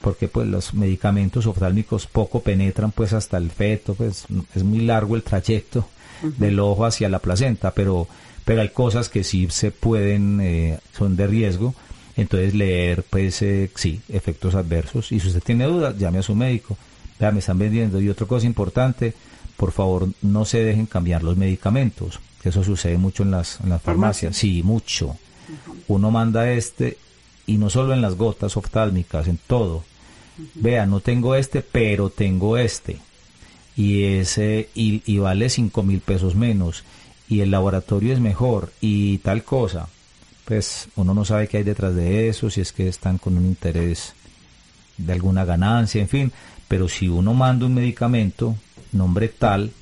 porque 0.00 0.28
pues 0.28 0.48
los 0.48 0.74
medicamentos 0.74 1.46
oftálmicos 1.46 2.06
poco 2.06 2.40
penetran 2.40 2.92
pues 2.92 3.12
hasta 3.12 3.36
el 3.36 3.50
feto, 3.50 3.94
pues 3.94 4.26
es 4.54 4.64
muy 4.64 4.80
largo 4.80 5.16
el 5.16 5.22
trayecto 5.22 5.88
del 6.38 6.58
ojo 6.60 6.84
hacia 6.86 7.08
la 7.08 7.18
placenta, 7.18 7.72
pero 7.72 8.08
pero 8.46 8.62
hay 8.62 8.68
cosas 8.68 9.08
que 9.08 9.24
sí 9.24 9.48
se 9.50 9.72
pueden, 9.72 10.40
eh, 10.40 10.78
son 10.96 11.16
de 11.16 11.26
riesgo, 11.26 11.74
entonces 12.16 12.54
leer, 12.54 13.02
pues 13.02 13.42
eh, 13.42 13.70
sí, 13.74 14.00
efectos 14.08 14.54
adversos. 14.54 15.10
Y 15.10 15.18
si 15.18 15.26
usted 15.26 15.42
tiene 15.42 15.64
dudas, 15.64 15.98
llame 15.98 16.20
a 16.20 16.22
su 16.22 16.36
médico. 16.36 16.76
Ya 17.18 17.32
me 17.32 17.40
están 17.40 17.58
vendiendo. 17.58 18.00
Y 18.00 18.08
otra 18.08 18.26
cosa 18.26 18.46
importante, 18.46 19.14
por 19.56 19.72
favor, 19.72 20.08
no 20.22 20.44
se 20.44 20.62
dejen 20.62 20.86
cambiar 20.86 21.22
los 21.22 21.36
medicamentos. 21.36 22.20
Eso 22.44 22.62
sucede 22.62 22.96
mucho 22.96 23.22
en 23.22 23.32
las, 23.32 23.60
en 23.60 23.70
las 23.70 23.82
farmacias. 23.82 24.36
Sí, 24.36 24.62
mucho. 24.62 25.16
Uno 25.88 26.10
manda 26.10 26.50
este, 26.50 26.98
y 27.46 27.58
no 27.58 27.70
solo 27.70 27.92
en 27.92 28.02
las 28.02 28.16
gotas 28.16 28.56
oftálmicas, 28.56 29.26
en 29.28 29.38
todo. 29.46 29.84
Vea, 30.54 30.86
no 30.86 31.00
tengo 31.00 31.34
este, 31.34 31.62
pero 31.62 32.10
tengo 32.10 32.56
este. 32.56 32.98
Y 33.76 34.04
ese, 34.04 34.68
y, 34.74 35.02
y 35.04 35.18
vale 35.18 35.48
cinco 35.48 35.82
mil 35.82 36.00
pesos 36.00 36.34
menos 36.34 36.84
y 37.28 37.40
el 37.40 37.50
laboratorio 37.50 38.12
es 38.12 38.20
mejor 38.20 38.72
y 38.80 39.18
tal 39.18 39.42
cosa, 39.44 39.88
pues 40.44 40.88
uno 40.96 41.12
no 41.14 41.24
sabe 41.24 41.48
qué 41.48 41.58
hay 41.58 41.62
detrás 41.64 41.94
de 41.94 42.28
eso, 42.28 42.50
si 42.50 42.60
es 42.60 42.72
que 42.72 42.88
están 42.88 43.18
con 43.18 43.36
un 43.36 43.44
interés 43.44 44.14
de 44.96 45.12
alguna 45.12 45.44
ganancia, 45.44 46.00
en 46.00 46.08
fin, 46.08 46.32
pero 46.68 46.88
si 46.88 47.08
uno 47.08 47.34
manda 47.34 47.66
un 47.66 47.74
medicamento, 47.74 48.56
nombre 48.98 49.28
tal, 49.28 49.72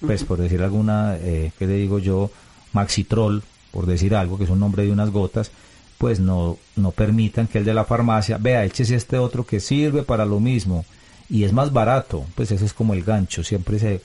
pues 0.00 0.24
por 0.24 0.38
decir 0.38 0.62
alguna, 0.62 1.16
eh, 1.16 1.52
¿qué 1.58 1.66
le 1.66 1.74
digo 1.74 1.98
yo? 1.98 2.30
Maxitrol, 2.72 3.42
por 3.70 3.86
decir 3.86 4.14
algo, 4.14 4.38
que 4.38 4.44
es 4.44 4.50
un 4.50 4.60
nombre 4.60 4.84
de 4.84 4.92
unas 4.92 5.10
gotas, 5.10 5.50
pues 5.98 6.18
no, 6.18 6.58
no 6.74 6.90
permitan 6.90 7.46
que 7.46 7.58
el 7.58 7.64
de 7.64 7.74
la 7.74 7.84
farmacia, 7.84 8.38
vea, 8.38 8.64
échese 8.64 8.96
este 8.96 9.18
otro 9.18 9.46
que 9.46 9.60
sirve 9.60 10.02
para 10.02 10.24
lo 10.24 10.40
mismo 10.40 10.84
y 11.28 11.44
es 11.44 11.52
más 11.52 11.72
barato, 11.72 12.26
pues 12.34 12.50
ese 12.50 12.64
es 12.64 12.74
como 12.74 12.94
el 12.94 13.04
gancho, 13.04 13.44
siempre 13.44 13.78
se 13.78 14.02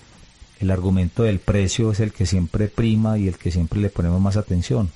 el 0.59 0.71
argumento 0.71 1.23
del 1.23 1.39
precio 1.39 1.91
es 1.91 1.99
el 1.99 2.11
que 2.11 2.25
siempre 2.25 2.67
prima 2.67 3.17
y 3.17 3.27
el 3.27 3.37
que 3.37 3.51
siempre 3.51 3.79
le 3.79 3.89
ponemos 3.89 4.19
más 4.19 4.37
atención. 4.37 4.89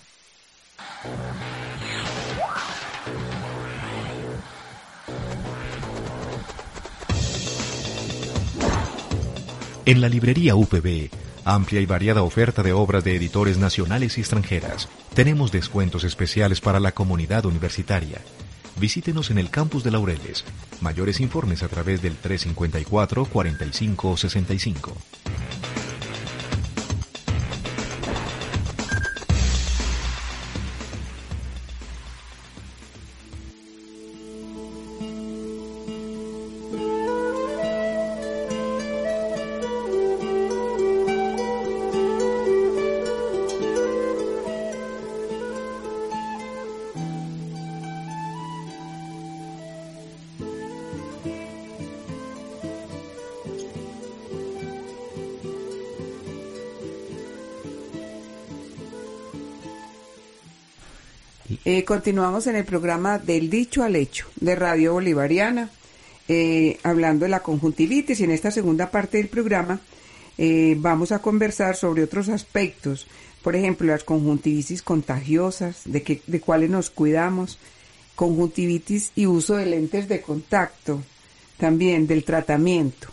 En 9.88 10.02
la 10.02 10.10
librería 10.10 10.56
UPB, 10.56 11.12
amplia 11.44 11.80
y 11.80 11.86
variada 11.86 12.24
oferta 12.24 12.64
de 12.64 12.74
obras 12.74 13.04
de 13.04 13.16
editores 13.16 13.60
nacionales 13.60 14.18
y 14.18 14.22
extranjeras. 14.22 14.90
Tenemos 15.14 15.52
descuentos 15.52 16.04
especiales 16.04 16.60
para 16.60 16.80
la 16.80 16.94
comunidad 16.94 17.46
universitaria. 17.46 18.20
Visítenos 18.78 19.30
en 19.30 19.38
el 19.38 19.52
campus 19.52 19.84
de 19.84 19.92
Laureles. 19.92 20.44
Mayores 20.82 21.20
informes 21.20 21.62
a 21.62 21.68
través 21.68 22.02
del 22.02 22.20
354-4565. 22.20 24.94
Continuamos 61.86 62.48
en 62.48 62.56
el 62.56 62.66
programa 62.66 63.20
del 63.20 63.48
dicho 63.48 63.84
al 63.84 63.96
hecho 63.96 64.26
de 64.38 64.56
Radio 64.56 64.94
Bolivariana, 64.94 65.70
eh, 66.28 66.80
hablando 66.82 67.26
de 67.26 67.30
la 67.30 67.42
conjuntivitis 67.42 68.20
y 68.20 68.24
en 68.24 68.32
esta 68.32 68.50
segunda 68.50 68.90
parte 68.90 69.18
del 69.18 69.28
programa 69.28 69.80
eh, 70.40 70.76
vamos 70.80 71.12
a 71.12 71.20
conversar 71.20 71.76
sobre 71.76 72.02
otros 72.02 72.30
aspectos, 72.30 73.06
por 73.44 73.56
ejemplo, 73.56 73.86
las 73.86 74.04
conjuntivitis 74.04 74.82
contagiosas, 74.82 75.82
de, 75.86 76.02
que, 76.02 76.24
de 76.26 76.42
cuáles 76.42 76.72
nos 76.72 76.90
cuidamos, 76.90 77.60
conjuntivitis 78.16 79.12
y 79.16 79.28
uso 79.28 79.56
de 79.56 79.68
lentes 79.68 80.08
de 80.08 80.22
contacto, 80.22 81.04
también 81.58 82.08
del 82.08 82.24
tratamiento. 82.24 83.10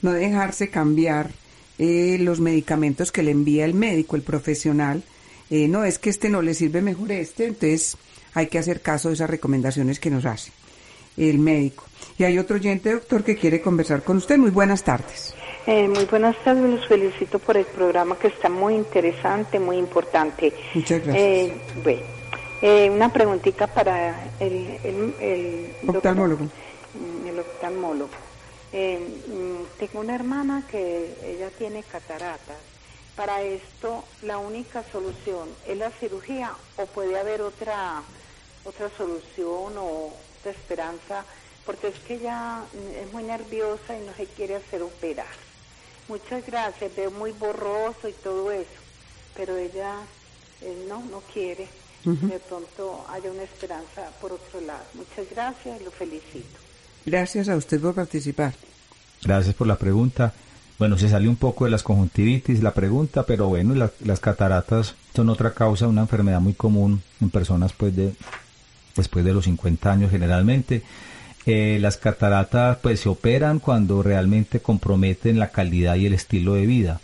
no 0.01 0.13
dejarse 0.13 0.69
cambiar 0.69 1.31
eh, 1.77 2.17
los 2.19 2.39
medicamentos 2.39 3.11
que 3.11 3.23
le 3.23 3.31
envía 3.31 3.65
el 3.65 3.73
médico, 3.73 4.15
el 4.15 4.21
profesional. 4.21 5.03
Eh, 5.49 5.67
no 5.67 5.83
es 5.83 5.99
que 5.99 6.09
este 6.09 6.29
no 6.29 6.41
le 6.41 6.53
sirve 6.53 6.81
mejor 6.81 7.11
este, 7.11 7.47
entonces 7.47 7.97
hay 8.33 8.47
que 8.47 8.59
hacer 8.59 8.81
caso 8.81 9.09
de 9.09 9.15
esas 9.15 9.29
recomendaciones 9.29 9.99
que 9.99 10.09
nos 10.09 10.25
hace 10.25 10.51
el 11.17 11.39
médico. 11.39 11.83
Y 12.17 12.23
hay 12.23 12.37
otro 12.37 12.55
oyente, 12.55 12.93
doctor, 12.93 13.23
que 13.23 13.35
quiere 13.35 13.61
conversar 13.61 14.03
con 14.03 14.17
usted. 14.17 14.37
Muy 14.37 14.51
buenas 14.51 14.83
tardes. 14.83 15.33
Eh, 15.67 15.87
muy 15.87 16.05
buenas 16.05 16.35
tardes, 16.43 16.63
los 16.63 16.87
felicito 16.87 17.37
por 17.37 17.55
el 17.55 17.65
programa 17.65 18.17
que 18.17 18.27
está 18.27 18.49
muy 18.49 18.73
interesante, 18.75 19.59
muy 19.59 19.77
importante. 19.77 20.53
Muchas 20.73 21.03
gracias. 21.03 21.23
Eh, 21.23 21.53
bueno, 21.83 22.01
eh, 22.61 22.89
una 22.89 23.13
preguntita 23.13 23.67
para 23.67 24.31
el, 24.39 24.79
el, 24.83 25.15
el 25.19 25.89
oftalmólogo. 25.89 26.45
Doctor, 26.45 27.27
el 27.27 27.39
oftalmólogo. 27.39 28.09
tengo 28.71 29.99
una 29.99 30.15
hermana 30.15 30.63
que 30.69 31.15
ella 31.23 31.49
tiene 31.57 31.83
cataratas. 31.83 32.57
Para 33.15 33.41
esto, 33.43 34.03
la 34.23 34.39
única 34.39 34.83
solución 34.91 35.47
es 35.67 35.77
la 35.77 35.91
cirugía 35.91 36.53
o 36.77 36.85
puede 36.87 37.19
haber 37.19 37.41
otra 37.41 38.01
otra 38.63 38.89
solución 38.97 39.77
o 39.77 40.13
otra 40.39 40.51
esperanza, 40.51 41.25
porque 41.65 41.89
es 41.89 41.99
que 41.99 42.15
ella 42.15 42.61
es 42.99 43.11
muy 43.11 43.23
nerviosa 43.23 43.97
y 43.97 44.05
no 44.05 44.13
se 44.13 44.25
quiere 44.25 44.55
hacer 44.55 44.81
operar. 44.81 45.50
Muchas 46.07 46.45
gracias, 46.45 46.95
veo 46.95 47.11
muy 47.11 47.31
borroso 47.31 48.07
y 48.09 48.13
todo 48.13 48.51
eso, 48.51 48.69
pero 49.35 49.55
ella 49.55 49.95
eh, 50.61 50.85
no, 50.87 51.03
no 51.05 51.21
quiere. 51.33 51.67
De 52.03 52.39
pronto 52.39 53.05
haya 53.09 53.29
una 53.29 53.43
esperanza 53.43 54.09
por 54.19 54.31
otro 54.31 54.59
lado. 54.61 54.83
Muchas 54.95 55.29
gracias 55.29 55.79
y 55.79 55.83
lo 55.83 55.91
felicito. 55.91 56.57
Gracias 57.05 57.47
a 57.47 57.55
usted 57.55 57.79
por 57.79 57.93
participar. 57.93 58.53
Gracias 59.21 59.53
por 59.53 59.67
la 59.67 59.77
pregunta. 59.77 60.33
Bueno, 60.79 60.97
se 60.97 61.09
salió 61.09 61.29
un 61.29 61.35
poco 61.35 61.65
de 61.65 61.71
las 61.71 61.83
conjuntivitis 61.83 62.63
la 62.63 62.73
pregunta, 62.73 63.23
pero 63.27 63.49
bueno, 63.49 63.75
la, 63.75 63.91
las 64.03 64.19
cataratas 64.19 64.95
son 65.15 65.29
otra 65.29 65.53
causa, 65.53 65.87
una 65.87 66.01
enfermedad 66.01 66.41
muy 66.41 66.53
común 66.53 67.03
en 67.21 67.29
personas 67.29 67.71
pues 67.73 67.95
de 67.95 68.15
después 68.95 69.23
de 69.23 69.33
los 69.33 69.45
50 69.45 69.91
años 69.91 70.11
generalmente. 70.11 70.81
Las 71.45 71.97
cataratas 71.97 72.77
pues 72.81 72.99
se 72.99 73.09
operan 73.09 73.59
cuando 73.59 74.03
realmente 74.03 74.59
comprometen 74.59 75.39
la 75.39 75.49
calidad 75.49 75.95
y 75.95 76.05
el 76.05 76.13
estilo 76.13 76.53
de 76.53 76.65
vida. 76.65 77.01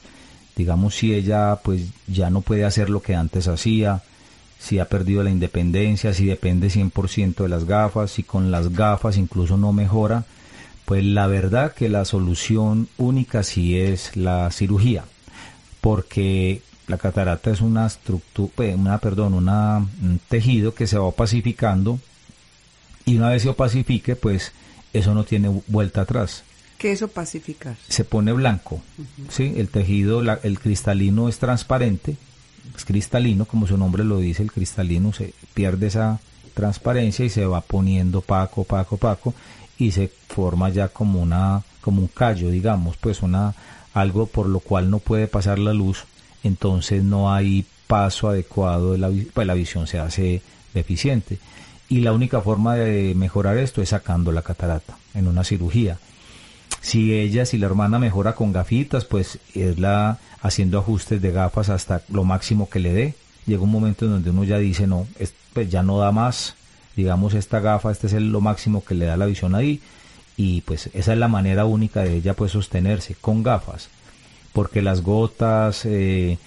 Digamos 0.55 0.95
si 0.95 1.13
ella 1.13 1.59
pues 1.63 1.89
ya 2.07 2.29
no 2.29 2.41
puede 2.41 2.65
hacer 2.65 2.89
lo 2.89 3.01
que 3.01 3.15
antes 3.15 3.47
hacía, 3.47 4.03
si 4.59 4.79
ha 4.79 4.85
perdido 4.85 5.23
la 5.23 5.29
independencia, 5.29 6.13
si 6.13 6.25
depende 6.25 6.67
100% 6.67 7.35
de 7.35 7.49
las 7.49 7.65
gafas, 7.65 8.11
si 8.11 8.23
con 8.23 8.51
las 8.51 8.73
gafas 8.73 9.17
incluso 9.17 9.57
no 9.57 9.71
mejora, 9.71 10.25
pues 10.85 11.03
la 11.03 11.27
verdad 11.27 11.73
que 11.73 11.89
la 11.89 12.05
solución 12.05 12.87
única 12.97 13.43
sí 13.43 13.77
es 13.77 14.15
la 14.15 14.49
cirugía, 14.51 15.03
porque 15.81 16.61
la 16.87 16.97
catarata 16.97 17.51
es 17.51 17.61
una 17.61 17.85
estructura, 17.85 18.75
una, 18.75 18.97
perdón, 18.97 19.33
una, 19.33 19.77
un 19.77 20.19
tejido 20.27 20.73
que 20.73 20.87
se 20.87 20.97
va 20.97 21.05
opacificando 21.05 21.99
y 23.07 23.17
una 23.17 23.29
vez 23.29 23.41
se 23.41 23.49
opacifique, 23.49 24.15
pues 24.15 24.51
eso 24.93 25.15
no 25.15 25.23
tiene 25.23 25.63
vuelta 25.65 26.01
atrás. 26.01 26.43
¿Qué 26.77 26.91
es 26.91 27.01
opacificar? 27.01 27.75
Se 27.87 28.03
pone 28.03 28.31
blanco, 28.33 28.83
¿sí? 29.29 29.53
El 29.57 29.69
tejido, 29.69 30.21
la, 30.21 30.39
el 30.43 30.59
cristalino 30.59 31.27
es 31.27 31.39
transparente, 31.39 32.17
es 32.75 32.85
cristalino, 32.85 33.45
como 33.45 33.65
su 33.65 33.77
nombre 33.77 34.03
lo 34.03 34.19
dice, 34.19 34.43
el 34.43 34.51
cristalino 34.51 35.11
se 35.11 35.33
pierde 35.55 35.87
esa 35.87 36.19
transparencia 36.53 37.25
y 37.25 37.29
se 37.29 37.47
va 37.47 37.61
poniendo 37.61 38.21
paco, 38.21 38.63
paco, 38.63 38.97
paco 38.97 39.33
y 39.79 39.91
se 39.91 40.11
forma 40.27 40.69
ya 40.69 40.89
como 40.89 41.19
una, 41.19 41.63
como 41.81 42.01
un 42.01 42.07
callo, 42.07 42.51
digamos, 42.51 42.97
pues 42.97 43.23
una, 43.23 43.55
algo 43.95 44.27
por 44.27 44.47
lo 44.47 44.59
cual 44.59 44.91
no 44.91 44.99
puede 44.99 45.27
pasar 45.27 45.57
la 45.57 45.73
luz 45.73 46.05
entonces 46.43 47.03
no 47.03 47.31
hay 47.31 47.65
paso 47.87 48.29
adecuado, 48.29 48.93
de 48.93 48.97
la, 48.97 49.11
pues 49.33 49.47
la 49.47 49.53
visión 49.53 49.87
se 49.87 49.99
hace 49.99 50.41
deficiente. 50.73 51.37
Y 51.89 52.01
la 52.01 52.11
única 52.11 52.41
forma 52.41 52.75
de 52.75 53.13
mejorar 53.15 53.57
esto 53.57 53.81
es 53.81 53.89
sacando 53.89 54.31
la 54.31 54.41
catarata 54.41 54.97
en 55.13 55.27
una 55.27 55.43
cirugía. 55.43 55.97
Si 56.81 57.13
ella, 57.13 57.45
si 57.45 57.57
la 57.57 57.65
hermana 57.65 57.99
mejora 57.99 58.35
con 58.35 58.51
gafitas, 58.51 59.05
pues 59.05 59.39
es 59.55 59.79
la 59.79 60.19
haciendo 60.41 60.79
ajustes 60.79 61.21
de 61.21 61.31
gafas 61.31 61.69
hasta 61.69 62.01
lo 62.09 62.23
máximo 62.23 62.69
que 62.69 62.79
le 62.79 62.93
dé. 62.93 63.15
Llega 63.45 63.63
un 63.63 63.71
momento 63.71 64.05
en 64.05 64.11
donde 64.11 64.29
uno 64.29 64.43
ya 64.43 64.57
dice, 64.57 64.87
no, 64.87 65.07
pues 65.53 65.69
ya 65.69 65.81
no 65.81 65.97
da 65.97 66.11
más, 66.11 66.55
digamos 66.95 67.33
esta 67.33 67.61
gafa, 67.61 67.91
este 67.91 68.07
es 68.07 68.13
el, 68.13 68.31
lo 68.31 68.41
máximo 68.41 68.83
que 68.83 68.95
le 68.95 69.05
da 69.05 69.17
la 69.17 69.25
visión 69.25 69.55
ahí. 69.55 69.81
Y 70.35 70.61
pues 70.61 70.89
esa 70.93 71.13
es 71.13 71.17
la 71.17 71.27
manera 71.27 71.65
única 71.65 72.01
de 72.01 72.17
ella 72.17 72.33
pues 72.33 72.51
sostenerse 72.51 73.15
con 73.15 73.43
gafas 73.43 73.89
porque 74.57 74.81
las 74.81 75.01
gotas 75.01 75.85
eh, 75.85 76.39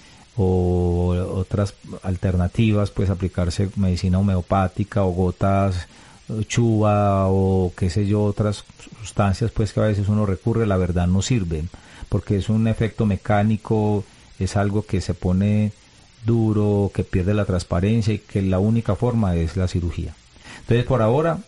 o 0.43 1.09
otras 1.35 1.75
alternativas, 2.03 2.91
pues 2.91 3.11
aplicarse 3.11 3.69
medicina 3.77 4.19
homeopática 4.19 5.05
o 5.05 5.11
gotas 5.11 5.87
chuba 6.49 7.27
o 7.29 7.73
qué 7.77 7.91
sé 7.91 8.07
yo, 8.07 8.23
otras 8.23 8.65
sustancias 9.01 9.51
pues 9.51 9.73
que 9.73 9.81
a 9.81 9.85
veces 9.85 10.09
uno 10.09 10.25
recurre, 10.27 10.67
la 10.67 10.77
verdad 10.77 11.07
no 11.09 11.23
sirven, 11.23 11.69
porque 12.09 12.37
es 12.37 12.49
un 12.49 12.69
efecto 12.69 13.05
mecánico, 13.05 14.05
es 14.39 14.57
algo 14.57 14.87
que 14.87 15.01
se 15.01 15.13
pone 15.13 15.73
duro, 16.25 16.91
que 16.95 17.03
pierde 17.05 17.35
la 17.35 17.45
transparencia 17.45 18.15
y 18.15 18.19
que 18.19 18.43
la 18.43 18.61
única 18.61 18.95
forma 18.95 19.35
es 19.37 19.57
la 19.57 19.67
cirugía. 19.69 20.15
Entonces, 20.61 20.87
por 20.87 21.03
ahora, 21.03 21.39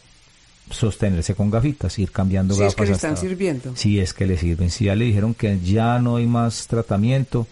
sostenerse 0.70 1.34
con 1.34 1.50
gafitas, 1.50 1.98
ir 1.98 2.10
cambiando 2.10 2.54
Si 2.54 2.60
gafas. 2.60 2.72
es 2.72 2.76
que 2.76 2.86
le 2.86 2.92
hasta- 2.92 3.08
están 3.08 3.20
sirviendo. 3.20 3.72
Si 3.76 4.00
es 4.00 4.12
que 4.14 4.26
le 4.26 4.36
sirven. 4.38 4.70
Si 4.70 4.86
ya 4.86 4.94
le 4.96 5.04
dijeron 5.04 5.34
que 5.34 5.60
ya 5.60 5.98
no 6.00 6.16
hay 6.16 6.26
más 6.26 6.66
tratamiento, 6.66 7.46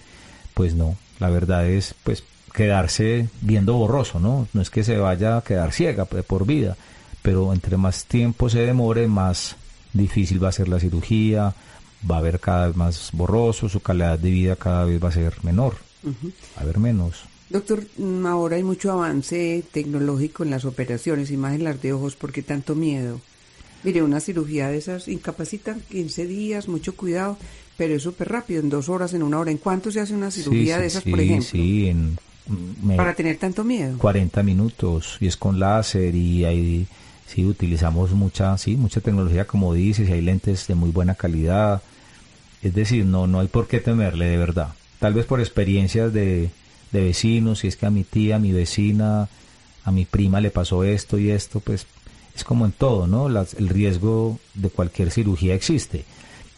pues 0.54 0.74
no. 0.74 0.96
La 1.20 1.30
verdad 1.30 1.68
es, 1.68 1.94
pues, 2.02 2.24
quedarse 2.52 3.28
viendo 3.40 3.74
borroso, 3.74 4.18
¿no? 4.18 4.48
No 4.52 4.62
es 4.62 4.70
que 4.70 4.82
se 4.82 4.96
vaya 4.96 5.36
a 5.36 5.42
quedar 5.42 5.72
ciega 5.72 6.04
pues, 6.04 6.24
por 6.24 6.46
vida, 6.46 6.76
pero 7.22 7.52
entre 7.52 7.76
más 7.76 8.04
tiempo 8.04 8.50
se 8.50 8.60
demore, 8.60 9.06
más 9.06 9.56
difícil 9.92 10.42
va 10.42 10.48
a 10.48 10.52
ser 10.52 10.68
la 10.68 10.80
cirugía, 10.80 11.54
va 12.10 12.16
a 12.16 12.18
haber 12.18 12.40
cada 12.40 12.66
vez 12.66 12.76
más 12.76 13.10
borroso, 13.12 13.68
su 13.68 13.80
calidad 13.80 14.18
de 14.18 14.30
vida 14.30 14.56
cada 14.56 14.84
vez 14.84 15.02
va 15.02 15.08
a 15.08 15.12
ser 15.12 15.34
menor, 15.42 15.76
va 16.04 16.60
a 16.60 16.60
haber 16.62 16.78
menos. 16.78 17.24
Doctor, 17.48 17.84
mm, 17.96 18.26
ahora 18.26 18.56
hay 18.56 18.62
mucho 18.62 18.92
avance 18.92 19.64
tecnológico 19.72 20.44
en 20.44 20.50
las 20.50 20.64
operaciones 20.64 21.32
y 21.32 21.36
más 21.36 21.54
en 21.54 21.64
las 21.64 21.82
de 21.82 21.92
ojos. 21.92 22.14
¿Por 22.14 22.30
qué 22.30 22.42
tanto 22.42 22.76
miedo? 22.76 23.20
Mire, 23.82 24.02
una 24.02 24.20
cirugía 24.20 24.68
de 24.68 24.76
esas 24.76 25.08
incapacitan 25.08 25.80
15 25.90 26.26
días, 26.26 26.68
mucho 26.68 26.94
cuidado, 26.94 27.38
pero 27.80 27.94
es 27.94 28.02
súper 28.02 28.28
rápido, 28.28 28.60
en 28.60 28.68
dos 28.68 28.90
horas, 28.90 29.14
en 29.14 29.22
una 29.22 29.38
hora. 29.38 29.50
¿En 29.50 29.56
cuánto 29.56 29.90
se 29.90 30.00
hace 30.00 30.12
una 30.12 30.30
cirugía 30.30 30.74
Sí, 30.76 30.80
de 30.82 30.86
esas, 30.86 31.02
sí, 31.02 31.10
por 31.10 31.18
ejemplo? 31.20 31.48
Sí, 31.50 31.88
en 31.88 32.18
me- 32.82 32.96
Para 32.96 33.14
tener 33.14 33.38
tanto 33.38 33.64
miedo. 33.64 33.96
40 33.96 34.42
minutos 34.42 35.16
y 35.18 35.26
es 35.28 35.38
con 35.38 35.58
láser 35.58 36.14
y 36.14 36.44
ahí 36.44 36.86
sí 37.26 37.46
utilizamos 37.46 38.10
mucha 38.10 38.58
sí 38.58 38.76
mucha 38.76 39.00
tecnología 39.00 39.46
como 39.46 39.72
dices 39.72 40.10
y 40.10 40.12
hay 40.12 40.20
lentes 40.20 40.66
de 40.66 40.74
muy 40.74 40.90
buena 40.90 41.14
calidad 41.14 41.80
es 42.62 42.74
decir 42.74 43.06
no 43.06 43.26
no 43.26 43.40
hay 43.40 43.48
por 43.48 43.66
qué 43.66 43.78
temerle 43.80 44.26
de 44.26 44.36
verdad 44.36 44.74
tal 44.98 45.14
vez 45.14 45.24
por 45.24 45.40
experiencias 45.40 46.12
de, 46.12 46.50
de 46.92 47.00
vecinos 47.00 47.60
si 47.60 47.68
es 47.68 47.76
que 47.76 47.86
a 47.86 47.90
mi 47.90 48.04
tía 48.04 48.36
a 48.36 48.38
mi 48.40 48.52
vecina 48.52 49.28
a 49.84 49.90
mi 49.92 50.04
prima 50.04 50.40
le 50.42 50.50
pasó 50.50 50.82
esto 50.84 51.18
y 51.18 51.30
esto 51.30 51.60
pues 51.60 51.86
es 52.34 52.42
como 52.44 52.66
en 52.66 52.72
todo 52.72 53.06
no 53.06 53.28
Las- 53.30 53.54
el 53.54 53.68
riesgo 53.70 54.38
de 54.54 54.68
cualquier 54.68 55.10
cirugía 55.12 55.54
existe 55.54 56.04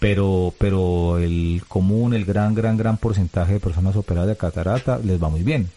pero 0.03 0.53
pero 0.59 1.19
el 1.19 1.63
común 1.67 2.13
el 2.13 2.25
gran 2.25 2.55
gran 2.55 2.77
gran 2.77 2.99
porcentaje 2.99 3.55
de 3.55 3.61
personas 3.61 3.97
operadas 3.97 4.29
de 4.29 4.37
catarata 4.37 4.99
les 4.99 5.23
va 5.23 5.31
muy 5.31 5.43
bien 5.43 5.71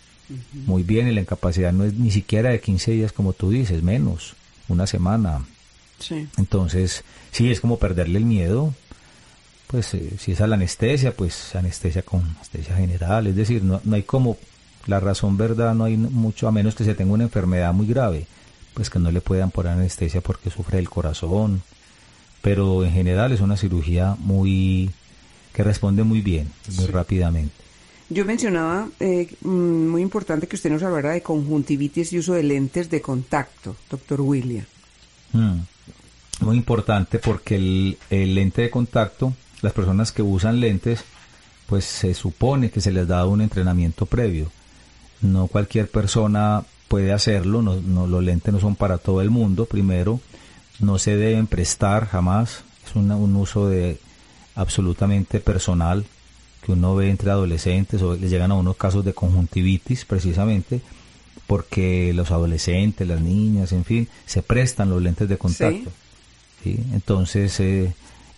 muy 0.65 0.83
bien 0.83 1.07
y 1.07 1.13
la 1.13 1.21
incapacidad 1.21 1.71
no 1.71 1.83
es 1.83 1.93
ni 1.93 2.11
siquiera 2.11 2.49
de 2.49 2.59
15 2.59 2.91
días 2.91 3.11
como 3.11 3.33
tú 3.33 3.51
dices, 3.51 3.83
menos, 3.83 4.35
una 4.67 4.87
semana. 4.87 5.45
Sí. 5.99 6.27
Entonces, 6.37 7.03
sí, 7.31 7.51
es 7.51 7.61
como 7.61 7.77
perderle 7.77 8.17
el 8.17 8.25
miedo. 8.25 8.73
Pues 9.67 9.93
eh, 9.93 10.13
si 10.19 10.31
es 10.31 10.41
a 10.41 10.47
la 10.47 10.55
anestesia, 10.55 11.15
pues 11.15 11.55
anestesia 11.55 12.01
con 12.01 12.21
anestesia 12.21 12.75
general. 12.75 13.27
Es 13.27 13.35
decir, 13.35 13.63
no, 13.63 13.81
no 13.83 13.95
hay 13.95 14.03
como, 14.03 14.37
la 14.87 14.99
razón 14.99 15.37
verdad, 15.37 15.75
no 15.75 15.85
hay 15.85 15.97
mucho, 15.97 16.47
a 16.47 16.51
menos 16.51 16.75
que 16.75 16.85
se 16.85 16.95
tenga 16.95 17.13
una 17.13 17.23
enfermedad 17.23 17.73
muy 17.73 17.87
grave, 17.87 18.27
pues 18.73 18.89
que 18.89 18.99
no 18.99 19.11
le 19.11 19.21
puedan 19.21 19.51
poner 19.51 19.73
anestesia 19.73 20.21
porque 20.21 20.49
sufre 20.49 20.79
el 20.79 20.89
corazón. 20.89 21.61
Pero 22.45 22.85
en 22.85 22.91
general 22.93 23.31
es 23.31 23.41
una 23.41 23.57
cirugía 23.57 24.15
muy, 24.19 24.91
que 25.51 25.63
responde 25.63 26.03
muy 26.03 26.21
bien, 26.21 26.47
muy 26.75 26.85
Sí. 26.85 26.91
rápidamente. 26.91 27.55
Yo 28.07 28.23
mencionaba, 28.23 28.87
eh, 28.99 29.27
mm, 29.41 29.87
muy 29.87 30.03
importante 30.03 30.45
que 30.47 30.55
usted 30.55 30.69
nos 30.69 30.83
hablara 30.83 31.13
de 31.13 31.23
conjuntivitis 31.23 32.13
y 32.13 32.19
uso 32.19 32.33
de 32.33 32.43
lentes 32.43 32.91
de 32.91 33.01
contacto, 33.01 33.75
doctor 33.89 34.21
William. 34.21 34.65
Mm. 35.33 35.61
Muy 36.41 36.55
importante 36.57 37.17
porque 37.17 37.55
el, 37.55 37.97
el 38.11 38.35
lente 38.35 38.61
de 38.61 38.69
contacto, 38.69 39.33
las 39.63 39.73
personas 39.73 40.11
que 40.11 40.21
usan 40.21 40.59
lentes, 40.59 40.99
pues 41.65 41.83
se 41.83 42.13
supone 42.13 42.69
que 42.69 42.79
se 42.79 42.91
les 42.91 43.07
da 43.07 43.25
un 43.25 43.41
entrenamiento 43.41 44.05
previo. 44.05 44.51
No 45.21 45.47
cualquier 45.47 45.89
persona 45.89 46.63
puede 46.87 47.11
hacerlo, 47.11 47.63
no, 47.63 47.81
no- 47.81 48.05
los 48.05 48.23
lentes 48.23 48.53
no 48.53 48.59
son 48.59 48.75
para 48.75 48.99
todo 48.99 49.21
el 49.21 49.31
mundo, 49.31 49.65
primero, 49.65 50.19
no 50.79 50.97
se 50.99 51.15
deben 51.15 51.47
prestar 51.47 52.05
jamás, 52.07 52.63
es 52.87 52.95
una- 52.95 53.15
un 53.15 53.35
uso 53.35 53.67
de 53.69 53.97
absolutamente 54.55 55.39
personal 55.39 56.05
que 56.63 56.71
uno 56.71 56.95
ve 56.95 57.09
entre 57.09 57.31
adolescentes 57.31 58.01
o 58.01 58.15
les 58.15 58.29
llegan 58.31 58.51
a 58.51 58.55
unos 58.55 58.75
casos 58.77 59.05
de 59.05 59.13
conjuntivitis 59.13 60.05
precisamente 60.05 60.81
porque 61.47 62.11
los 62.13 62.31
adolescentes, 62.31 63.07
las 63.07 63.21
niñas, 63.21 63.71
en 63.71 63.85
fin, 63.85 64.07
se 64.25 64.41
prestan 64.41 64.89
los 64.89 65.01
lentes 65.01 65.29
de 65.29 65.37
contacto. 65.37 65.91
¿sí? 66.63 66.79
Entonces 66.93 67.59
eh, 67.59 67.93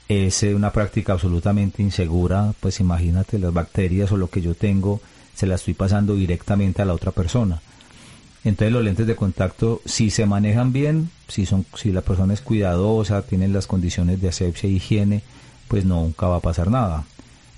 es 0.09 0.43
eh, 0.43 0.53
una 0.55 0.71
práctica 0.73 1.13
absolutamente 1.13 1.81
insegura, 1.81 2.53
pues 2.59 2.79
imagínate 2.81 3.39
las 3.39 3.53
bacterias 3.53 4.11
o 4.11 4.17
lo 4.17 4.29
que 4.29 4.41
yo 4.41 4.55
tengo 4.55 4.99
se 5.35 5.47
la 5.47 5.55
estoy 5.55 5.73
pasando 5.75 6.15
directamente 6.15 6.81
a 6.81 6.85
la 6.85 6.93
otra 6.93 7.11
persona. 7.11 7.61
Entonces 8.47 8.73
los 8.73 8.83
lentes 8.83 9.07
de 9.07 9.15
contacto 9.15 9.81
si 9.85 10.09
se 10.09 10.25
manejan 10.25 10.71
bien, 10.71 11.09
si 11.27 11.91
la 11.91 12.01
persona 12.01 12.33
es 12.33 12.41
cuidadosa, 12.41 13.21
tienen 13.21 13.53
las 13.53 13.67
condiciones 13.67 14.21
de 14.21 14.29
asepsia 14.29 14.69
e 14.69 14.73
higiene, 14.73 15.21
pues 15.67 15.85
nunca 15.85 16.27
va 16.27 16.37
a 16.37 16.41
pasar 16.41 16.69
nada. 16.69 17.03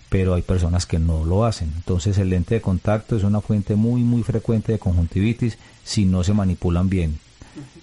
Pero 0.09 0.33
hay 0.33 0.41
personas 0.41 0.87
que 0.87 0.97
no 0.97 1.23
lo 1.25 1.45
hacen. 1.45 1.71
Entonces 1.75 2.17
el 2.17 2.29
lente 2.29 2.55
de 2.55 2.61
contacto 2.61 3.15
es 3.15 3.23
una 3.23 3.41
fuente 3.41 3.75
muy 3.75 4.01
muy 4.01 4.23
frecuente 4.23 4.71
de 4.71 4.79
conjuntivitis 4.79 5.57
si 5.83 6.05
no 6.05 6.23
se 6.23 6.33
manipulan 6.33 6.89
bien. 6.89 7.19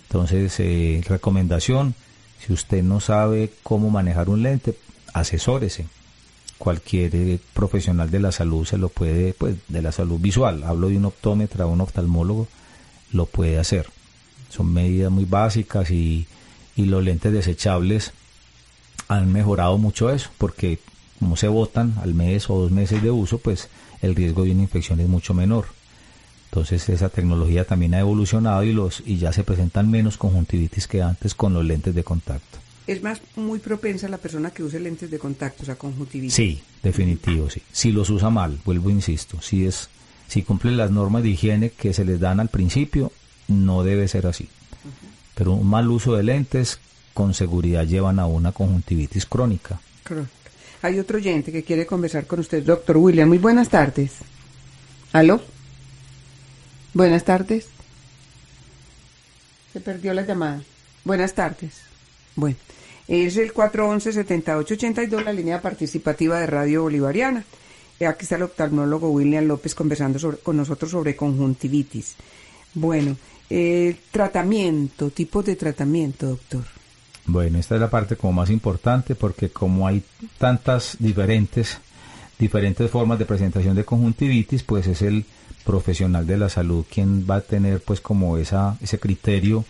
Entonces, 0.08 0.54
eh, 0.60 1.02
recomendación, 1.06 1.94
si 2.44 2.52
usted 2.52 2.82
no 2.82 3.00
sabe 3.00 3.52
cómo 3.62 3.90
manejar 3.90 4.28
un 4.28 4.42
lente, 4.42 4.76
asesórese. 5.12 5.86
Cualquier 6.58 7.14
eh, 7.14 7.38
profesional 7.52 8.10
de 8.10 8.20
la 8.20 8.32
salud 8.32 8.64
se 8.64 8.78
lo 8.78 8.88
puede, 8.88 9.34
pues 9.34 9.56
de 9.68 9.82
la 9.82 9.92
salud 9.92 10.18
visual, 10.18 10.64
hablo 10.64 10.88
de 10.88 10.96
un 10.96 11.04
optómetra, 11.04 11.66
un 11.66 11.80
oftalmólogo, 11.80 12.48
lo 13.12 13.26
puede 13.26 13.58
hacer. 13.58 13.86
Son 14.50 14.72
medidas 14.72 15.10
muy 15.10 15.24
básicas 15.24 15.90
y, 15.90 16.26
y 16.76 16.86
los 16.86 17.02
lentes 17.02 17.32
desechables 17.32 18.12
han 19.08 19.32
mejorado 19.32 19.78
mucho 19.78 20.10
eso, 20.10 20.30
porque 20.38 20.78
como 21.18 21.36
se 21.36 21.48
botan 21.48 21.94
al 22.02 22.14
mes 22.14 22.50
o 22.50 22.58
dos 22.58 22.70
meses 22.70 23.02
de 23.02 23.10
uso, 23.10 23.38
pues 23.38 23.68
el 24.02 24.14
riesgo 24.14 24.44
de 24.44 24.52
una 24.52 24.62
infección 24.62 25.00
es 25.00 25.08
mucho 25.08 25.34
menor. 25.34 25.66
Entonces 26.50 26.88
esa 26.88 27.08
tecnología 27.08 27.64
también 27.64 27.94
ha 27.94 28.00
evolucionado 28.00 28.62
y 28.62 28.72
los 28.72 29.02
y 29.04 29.18
ya 29.18 29.32
se 29.32 29.44
presentan 29.44 29.90
menos 29.90 30.16
conjuntivitis 30.16 30.86
que 30.86 31.02
antes 31.02 31.34
con 31.34 31.52
los 31.52 31.64
lentes 31.64 31.94
de 31.94 32.04
contacto. 32.04 32.58
Es 32.86 33.02
más 33.02 33.20
muy 33.34 33.58
propensa 33.58 34.08
la 34.08 34.18
persona 34.18 34.52
que 34.52 34.62
use 34.62 34.78
lentes 34.78 35.10
de 35.10 35.18
contacto, 35.18 35.64
o 35.64 35.66
sea, 35.66 35.74
conjuntivitis. 35.74 36.34
Sí, 36.34 36.62
definitivo, 36.82 37.50
sí. 37.50 37.60
Si 37.72 37.90
los 37.90 38.10
usa 38.10 38.30
mal, 38.30 38.58
vuelvo 38.64 38.90
insisto, 38.90 39.42
si 39.42 39.66
es 39.66 39.88
si 40.28 40.42
cumple 40.42 40.72
las 40.72 40.90
normas 40.90 41.22
de 41.22 41.30
higiene 41.30 41.70
que 41.70 41.92
se 41.92 42.04
les 42.04 42.20
dan 42.20 42.40
al 42.40 42.48
principio, 42.48 43.12
no 43.48 43.82
debe 43.82 44.08
ser 44.08 44.26
así. 44.26 44.48
Pero 45.34 45.52
un 45.52 45.68
mal 45.68 45.90
uso 45.90 46.14
de 46.14 46.22
lentes 46.22 46.78
con 47.14 47.34
seguridad 47.34 47.84
llevan 47.84 48.18
a 48.18 48.26
una 48.26 48.52
conjuntivitis 48.52 49.26
crónica. 49.26 49.80
Hay 50.82 50.98
otro 50.98 51.18
oyente 51.18 51.52
que 51.52 51.64
quiere 51.64 51.86
conversar 51.86 52.26
con 52.26 52.40
usted, 52.40 52.62
doctor 52.62 52.96
William. 52.96 53.28
Muy 53.28 53.38
buenas 53.38 53.68
tardes. 53.68 54.12
¿Aló? 55.12 55.40
Buenas 56.92 57.24
tardes. 57.24 57.68
Se 59.72 59.80
perdió 59.80 60.14
la 60.14 60.22
llamada. 60.22 60.62
Buenas 61.04 61.34
tardes. 61.34 61.80
Bueno, 62.34 62.56
es 63.08 63.36
el 63.36 63.52
411-7882, 63.54 65.24
la 65.24 65.32
línea 65.32 65.60
participativa 65.60 66.40
de 66.40 66.46
Radio 66.46 66.82
Bolivariana. 66.82 67.44
Eh, 67.98 68.06
Aquí 68.06 68.24
está 68.24 68.36
el 68.36 68.42
oftalmólogo 68.42 69.10
William 69.10 69.44
López 69.44 69.74
conversando 69.74 70.18
con 70.42 70.56
nosotros 70.56 70.90
sobre 70.90 71.16
conjuntivitis. 71.16 72.16
Bueno, 72.74 73.16
eh, 73.48 73.96
tratamiento, 74.10 75.10
tipos 75.10 75.44
de 75.44 75.56
tratamiento, 75.56 76.26
doctor. 76.26 76.64
Bueno, 77.26 77.58
esta 77.58 77.74
es 77.74 77.80
la 77.80 77.90
parte 77.90 78.16
como 78.16 78.34
más 78.34 78.50
importante 78.50 79.14
porque 79.14 79.50
como 79.50 79.86
hay 79.86 80.02
tantas 80.38 80.96
diferentes 80.98 81.78
diferentes 82.38 82.90
formas 82.90 83.18
de 83.18 83.24
presentación 83.24 83.74
de 83.74 83.84
conjuntivitis, 83.84 84.62
pues 84.62 84.86
es 84.86 85.00
el 85.00 85.24
profesional 85.64 86.26
de 86.26 86.36
la 86.36 86.50
salud 86.50 86.84
quien 86.92 87.26
va 87.28 87.36
a 87.36 87.40
tener 87.40 87.80
pues 87.80 88.00
como 88.00 88.36
esa 88.36 88.76
ese 88.82 88.98
criterio 88.98 89.64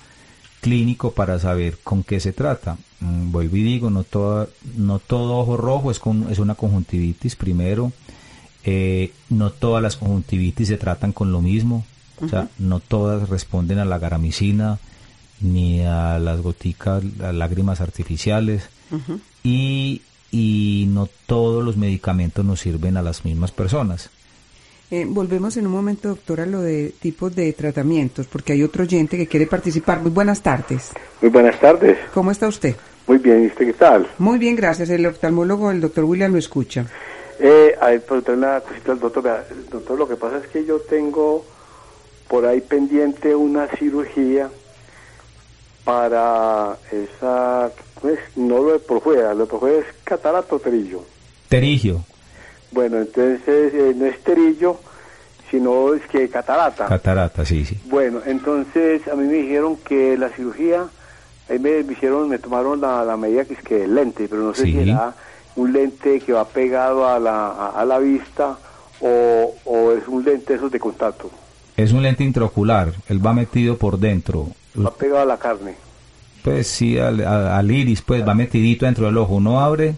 clínico 0.60 1.12
para 1.12 1.38
saber 1.38 1.78
con 1.82 2.02
qué 2.02 2.18
se 2.18 2.32
trata. 2.32 2.76
Mm, 3.00 3.30
vuelvo 3.30 3.56
y 3.56 3.62
digo, 3.62 3.88
no 3.88 4.02
toda, 4.04 4.48
no 4.76 4.98
todo 4.98 5.38
ojo 5.38 5.56
rojo 5.56 5.90
es 5.90 5.98
con, 5.98 6.30
es 6.30 6.38
una 6.38 6.56
conjuntivitis 6.56 7.36
primero. 7.36 7.92
Eh, 8.68 9.12
no 9.30 9.50
todas 9.50 9.80
las 9.80 9.96
conjuntivitis 9.96 10.66
se 10.66 10.76
tratan 10.76 11.12
con 11.12 11.30
lo 11.30 11.40
mismo, 11.40 11.84
o 12.20 12.28
sea, 12.28 12.48
no 12.58 12.80
todas 12.80 13.28
responden 13.28 13.78
a 13.78 13.84
la 13.84 14.00
garamicina 14.00 14.80
ni 15.40 15.82
a 15.82 16.18
las 16.18 16.40
goticas, 16.40 17.04
las 17.18 17.32
lágrimas 17.32 17.80
artificiales 17.80 18.68
y, 19.44 20.02
y 20.32 20.86
no 20.88 21.08
todos 21.26 21.64
los 21.64 21.76
medicamentos 21.76 22.44
nos 22.44 22.58
sirven 22.58 22.96
a 22.96 23.02
las 23.02 23.24
mismas 23.24 23.52
personas. 23.52 24.10
Eh, 24.90 25.04
volvemos 25.06 25.56
en 25.56 25.66
un 25.66 25.72
momento, 25.72 26.08
doctor, 26.08 26.40
a 26.40 26.46
lo 26.46 26.60
de 26.60 26.92
tipos 27.00 27.36
de 27.36 27.52
tratamientos, 27.52 28.26
porque 28.26 28.52
hay 28.52 28.64
otro 28.64 28.82
oyente 28.82 29.16
que 29.16 29.28
quiere 29.28 29.46
participar. 29.46 30.00
Muy 30.00 30.10
buenas 30.10 30.42
tardes. 30.42 30.90
Muy 31.20 31.30
buenas 31.30 31.60
tardes. 31.60 31.98
¿Cómo 32.14 32.32
está 32.32 32.48
usted? 32.48 32.74
Muy 33.06 33.18
bien, 33.18 33.44
¿y 33.44 33.46
usted 33.46 33.66
qué 33.66 33.72
tal? 33.74 34.08
Muy 34.18 34.38
bien, 34.38 34.56
gracias. 34.56 34.90
El 34.90 35.06
oftalmólogo, 35.06 35.70
el 35.70 35.80
doctor 35.80 36.04
William, 36.04 36.32
lo 36.32 36.38
escucha. 36.38 36.86
Eh, 37.38 37.74
a 37.80 37.88
ver, 37.90 38.02
preguntarle 38.04 38.46
una 38.46 38.60
cosita 38.60 38.92
al 38.92 39.00
doctor. 39.00 39.22
Vea, 39.22 39.44
Doctor, 39.70 39.98
lo 39.98 40.08
que 40.08 40.16
pasa 40.16 40.38
es 40.38 40.46
que 40.48 40.64
yo 40.64 40.78
tengo 40.80 41.44
por 42.28 42.46
ahí 42.46 42.60
pendiente 42.60 43.34
una 43.34 43.68
cirugía 43.76 44.48
para 45.84 46.76
esa, 46.90 47.70
pues, 48.00 48.18
no 48.34 48.58
lo 48.62 48.72
de 48.72 48.78
por 48.80 49.00
fuera, 49.02 49.34
lo 49.34 49.44
de 49.44 49.50
por 49.50 49.60
fuera 49.60 49.78
es 49.78 49.86
catarato 50.04 50.58
terillo. 50.58 51.04
Terigio, 51.48 52.04
Bueno, 52.72 52.96
entonces 52.98 53.72
eh, 53.72 53.92
no 53.94 54.06
es 54.06 54.20
terillo, 54.24 54.80
sino 55.50 55.94
es 55.94 56.02
que 56.08 56.28
catarata. 56.28 56.86
catarata, 56.86 57.44
sí, 57.44 57.64
sí. 57.64 57.80
Bueno, 57.84 58.20
entonces 58.26 59.06
a 59.06 59.14
mí 59.14 59.26
me 59.28 59.34
dijeron 59.34 59.76
que 59.76 60.16
la 60.18 60.30
cirugía, 60.30 60.86
ahí 61.48 61.58
me, 61.60 61.78
hicieron, 61.80 62.28
me 62.28 62.38
tomaron 62.40 62.80
la, 62.80 63.04
la 63.04 63.16
medida 63.16 63.44
que 63.44 63.54
es 63.54 63.62
que 63.62 63.86
lente, 63.86 64.26
pero 64.28 64.42
no 64.42 64.54
sé 64.54 64.64
Sí. 64.64 64.72
si 64.72 64.90
era 64.90 65.14
un 65.56 65.72
lente 65.72 66.20
que 66.20 66.32
va 66.32 66.44
pegado 66.46 67.08
a 67.08 67.18
la, 67.18 67.68
a, 67.70 67.84
la 67.84 67.98
vista 67.98 68.56
o, 69.00 69.54
o 69.64 69.92
es 69.92 70.06
un 70.08 70.24
lente 70.24 70.54
esos 70.54 70.70
de 70.70 70.78
contacto, 70.78 71.30
Es 71.76 71.92
un 71.92 72.02
lente 72.02 72.24
intraocular, 72.24 72.92
él 73.08 73.24
va 73.24 73.32
metido 73.32 73.76
por 73.76 73.98
dentro. 73.98 74.48
va 74.78 74.90
pegado 74.94 75.20
a 75.22 75.26
la 75.26 75.38
carne. 75.38 75.74
Pues 76.42 76.66
sí, 76.68 76.98
al, 76.98 77.20
a- 77.26 77.58
al 77.58 77.70
iris, 77.70 78.02
pues 78.02 78.26
va 78.26 78.34
metidito 78.34 78.86
dentro 78.86 79.06
del 79.06 79.18
ojo. 79.18 79.34
Uno 79.34 79.60
abre, 79.60 79.96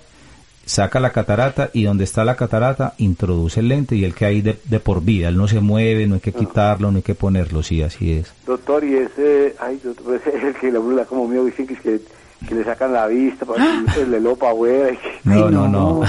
saca 0.65 0.99
la 1.01 1.11
catarata 1.13 1.71
y 1.73 1.85
donde 1.85 2.05
está 2.05 2.25
la 2.25 2.37
catarata 2.37 2.95
introduce 2.99 3.61
el 3.61 3.69
lente 3.69 3.97
y 3.97 4.05
el 4.05 4.15
que 4.15 4.25
hay 4.25 4.41
de, 4.41 4.59
de 4.65 4.81
por 4.81 5.03
vida. 5.03 5.29
Él 5.29 5.37
no 5.37 5.47
se 5.49 5.61
mueve, 5.61 6.07
no 6.07 6.15
hay 6.15 6.21
que 6.21 6.33
quitarlo, 6.33 6.91
no 6.91 6.97
hay 6.99 7.03
que 7.03 7.15
ponerlo, 7.15 7.63
sí, 7.63 7.83
así 7.83 8.13
es. 8.13 8.33
Doctor, 8.47 8.83
y 8.85 8.95
ese, 8.95 9.55
ay, 9.61 9.79
doctor, 9.83 10.15
ese 10.17 10.31
es 10.37 10.45
el 10.45 10.55
que 10.55 10.73
la 10.73 10.79
brula 10.79 11.05
como 11.05 11.27
mío 11.29 11.45
dicen 11.45 11.67
que, 11.67 11.75
es 11.75 12.01
que, 12.47 12.55
le 12.55 12.65
sacan 12.65 12.93
la 12.93 13.07
vista, 13.07 13.47
para 13.47 13.65
que 13.95 14.05
le 14.07 14.21
lo 14.21 14.37
para 14.37 14.53
afuera. 14.53 14.91
y 14.93 14.97
que- 14.97 15.21
No, 15.25 15.51
no, 15.51 15.69
no. 15.69 16.03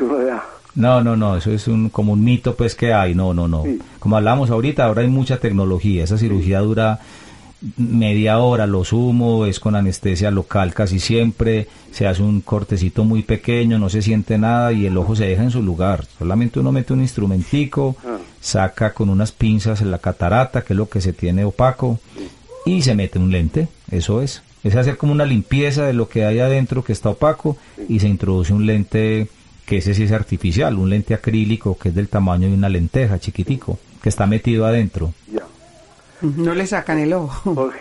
el. 0.00 0.40
No, 0.74 1.02
no, 1.02 1.16
no, 1.16 1.36
eso 1.38 1.50
es 1.52 1.68
un, 1.68 1.88
como 1.88 2.12
un 2.12 2.22
mito 2.22 2.54
pues 2.54 2.74
que 2.74 2.92
hay, 2.92 3.14
no, 3.14 3.32
no, 3.32 3.48
no. 3.48 3.62
Sí. 3.64 3.78
Como 3.98 4.16
hablamos 4.18 4.50
ahorita, 4.50 4.84
ahora 4.84 5.00
hay 5.02 5.08
mucha 5.08 5.38
tecnología, 5.38 6.04
esa 6.04 6.18
cirugía 6.18 6.60
dura 6.60 7.00
media 7.78 8.38
hora, 8.40 8.66
lo 8.66 8.84
sumo, 8.84 9.46
es 9.46 9.58
con 9.58 9.74
anestesia 9.74 10.30
local 10.30 10.74
casi 10.74 10.98
siempre, 11.00 11.66
se 11.90 12.06
hace 12.06 12.22
un 12.22 12.42
cortecito 12.42 13.04
muy 13.04 13.22
pequeño, 13.22 13.78
no 13.78 13.88
se 13.88 14.02
siente 14.02 14.36
nada 14.36 14.72
y 14.72 14.84
el 14.86 14.96
ojo 14.98 15.16
se 15.16 15.24
deja 15.26 15.42
en 15.42 15.50
su 15.50 15.62
lugar, 15.62 16.04
solamente 16.18 16.60
uno 16.60 16.70
mete 16.70 16.92
un 16.92 17.00
instrumentico, 17.00 17.96
Ah. 18.06 18.18
saca 18.40 18.92
con 18.92 19.08
unas 19.08 19.32
pinzas 19.32 19.80
en 19.80 19.90
la 19.90 19.98
catarata, 19.98 20.62
que 20.62 20.74
es 20.74 20.76
lo 20.76 20.88
que 20.90 21.00
se 21.00 21.14
tiene 21.14 21.44
opaco, 21.46 21.98
y 22.66 22.82
se 22.82 22.94
mete 22.94 23.18
un 23.18 23.30
lente, 23.32 23.68
eso 23.90 24.20
es. 24.20 24.42
Es 24.66 24.74
hacer 24.74 24.96
como 24.96 25.12
una 25.12 25.24
limpieza 25.24 25.86
de 25.86 25.92
lo 25.92 26.08
que 26.08 26.24
hay 26.24 26.40
adentro 26.40 26.82
que 26.82 26.92
está 26.92 27.10
opaco 27.10 27.56
y 27.88 28.00
se 28.00 28.08
introduce 28.08 28.52
un 28.52 28.66
lente 28.66 29.28
que 29.64 29.76
ese 29.76 29.94
sí 29.94 30.02
es 30.02 30.10
artificial, 30.10 30.76
un 30.76 30.90
lente 30.90 31.14
acrílico 31.14 31.78
que 31.78 31.90
es 31.90 31.94
del 31.94 32.08
tamaño 32.08 32.48
de 32.48 32.54
una 32.54 32.68
lenteja 32.68 33.20
chiquitico, 33.20 33.78
que 34.02 34.08
está 34.08 34.26
metido 34.26 34.66
adentro. 34.66 35.14
No 36.22 36.54
le 36.54 36.66
sacan 36.66 36.98
el 36.98 37.12
ojo. 37.12 37.70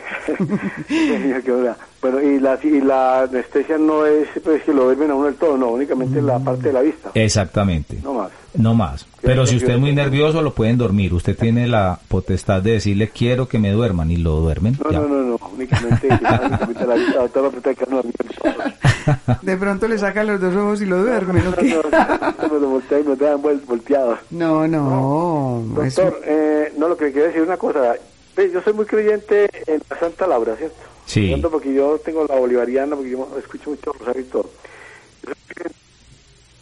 Bueno, 2.01 2.21
y 2.21 2.39
la, 2.39 2.59
y 2.61 2.81
la 2.81 3.21
anestesia 3.21 3.79
no 3.79 4.05
es 4.05 4.27
pues, 4.43 4.61
que 4.61 4.71
lo 4.71 4.83
duermen 4.83 5.09
a 5.09 5.15
uno 5.15 5.25
del 5.25 5.35
todo, 5.35 5.57
no, 5.57 5.69
únicamente 5.69 6.21
la 6.21 6.37
parte 6.37 6.67
de 6.67 6.73
la 6.73 6.81
vista. 6.81 7.09
Exactamente. 7.15 7.97
No 8.03 8.13
más. 8.13 8.29
No 8.53 8.75
más. 8.75 9.07
Pero 9.21 9.47
si 9.47 9.55
usted 9.55 9.71
es 9.73 9.79
muy 9.79 9.91
nervioso, 9.91 10.41
lo 10.43 10.53
pueden 10.53 10.77
dormir. 10.77 11.13
Usted 11.15 11.35
tiene 11.35 11.67
la 11.67 11.99
potestad 12.07 12.61
de 12.61 12.73
decirle, 12.73 13.09
quiero 13.09 13.47
que 13.47 13.57
me 13.57 13.71
duerman, 13.71 14.11
y 14.11 14.17
lo 14.17 14.35
duermen. 14.35 14.77
No, 14.83 14.91
ya. 14.91 14.99
no, 14.99 15.07
no, 15.07 15.21
no, 15.23 15.39
únicamente, 15.55 16.07
únicamente 16.09 16.85
la 16.85 16.93
vista, 16.95 17.41
la 17.41 17.51
no. 17.89 18.03
De 19.41 19.57
pronto 19.57 19.87
le 19.87 19.97
sacan 19.97 20.27
los 20.27 20.39
dos 20.39 20.55
ojos 20.55 20.81
y 20.81 20.85
lo 20.85 20.97
duermen. 21.03 21.43
No, 21.43 21.51
me 21.51 23.15
dejan 23.15 23.41
vuel- 23.41 23.65
volteado. 23.65 24.17
No, 24.29 24.67
no. 24.67 25.63
es- 25.83 25.95
Doctor, 25.95 26.21
eh, 26.25 26.71
no, 26.77 26.87
lo 26.87 26.97
que 26.97 27.05
le 27.05 27.13
quería 27.13 27.27
decir 27.29 27.41
una 27.41 27.57
cosa. 27.57 27.79
Ve, 27.81 27.99
Yo 28.37 28.61
soy 28.61 28.73
muy 28.73 28.85
creyente 28.85 29.49
en 29.67 29.81
la 29.89 29.99
Santa 29.99 30.27
Laura, 30.27 30.55
¿cierto? 30.57 30.75
Sí. 31.05 31.33
Porque 31.49 31.73
yo 31.73 31.99
tengo 32.03 32.25
la 32.27 32.35
bolivariana, 32.35 32.95
porque 32.95 33.11
yo 33.11 33.35
escucho 33.39 33.69
mucho 33.69 33.93
Rosario 33.93 34.21
y 34.21 34.25
todo. 34.25 34.49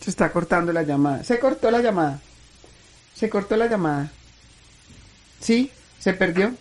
Se 0.02 0.10
está 0.10 0.32
cortando 0.32 0.74
la 0.74 0.84
llamada. 0.84 1.24
Se 1.24 1.40
cortó 1.40 1.72
la 1.72 1.82
llamada. 1.82 2.20
Se 3.16 3.30
cortó 3.30 3.56
la 3.56 3.68
llamada. 3.68 4.12
¿Sí? 5.40 5.72
¿Se 6.00 6.14
perdió? 6.14 6.52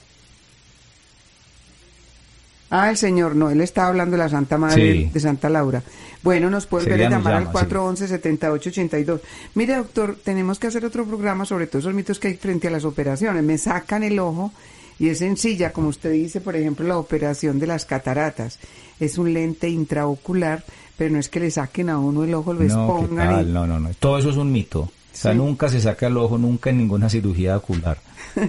Ah, 2.70 2.88
el 2.88 2.96
señor, 2.96 3.36
no, 3.36 3.50
él 3.50 3.60
estaba 3.60 3.88
hablando 3.88 4.16
de 4.16 4.22
la 4.22 4.28
Santa 4.30 4.56
Madre 4.56 4.92
Sí. 4.92 5.10
de 5.12 5.20
Santa 5.20 5.50
Laura. 5.50 5.82
Bueno, 6.22 6.48
nos 6.48 6.66
puede 6.66 6.84
volver 6.84 7.06
a 7.06 7.10
llamar 7.10 7.34
llama, 7.44 7.60
al 7.60 7.68
411-7882. 7.68 9.20
Mire, 9.54 9.76
doctor, 9.76 10.16
tenemos 10.24 10.58
que 10.58 10.68
hacer 10.68 10.84
otro 10.86 11.04
programa 11.04 11.44
sobre 11.44 11.66
todos 11.66 11.84
esos 11.84 11.94
mitos 11.94 12.18
que 12.18 12.28
hay 12.28 12.36
frente 12.36 12.68
a 12.68 12.70
las 12.70 12.84
operaciones. 12.84 13.42
Me 13.42 13.58
sacan 13.58 14.04
el 14.04 14.18
ojo 14.20 14.52
y 14.98 15.08
es 15.08 15.18
sencilla, 15.18 15.72
como 15.72 15.88
usted 15.88 16.12
dice, 16.12 16.40
por 16.40 16.56
ejemplo, 16.56 16.86
la 16.86 16.98
operación 16.98 17.58
de 17.58 17.66
las 17.66 17.84
cataratas. 17.84 18.58
Es 19.00 19.18
un 19.18 19.32
lente 19.34 19.68
intraocular, 19.68 20.64
pero 20.96 21.10
no 21.12 21.18
es 21.18 21.28
que 21.28 21.40
le 21.40 21.50
saquen 21.50 21.90
a 21.90 21.98
uno 21.98 22.24
el 22.24 22.34
ojo, 22.34 22.52
lo 22.52 22.60
No, 22.60 22.66
¿qué 22.66 22.72
expongan. 22.72 23.30
y- 23.32 23.34
tal? 23.34 23.52
no, 23.52 23.66
no, 23.66 23.80
no. 23.80 23.90
Todo 23.98 24.18
eso 24.18 24.30
es 24.30 24.36
un 24.36 24.52
mito. 24.52 24.80
O 24.82 24.90
sea, 25.14 25.32
Sí. 25.32 25.38
nunca 25.38 25.68
se 25.68 25.80
saca 25.80 26.06
el 26.06 26.16
ojo, 26.16 26.38
nunca 26.38 26.70
en 26.70 26.78
ninguna 26.78 27.10
cirugía 27.10 27.56
ocular. 27.56 27.98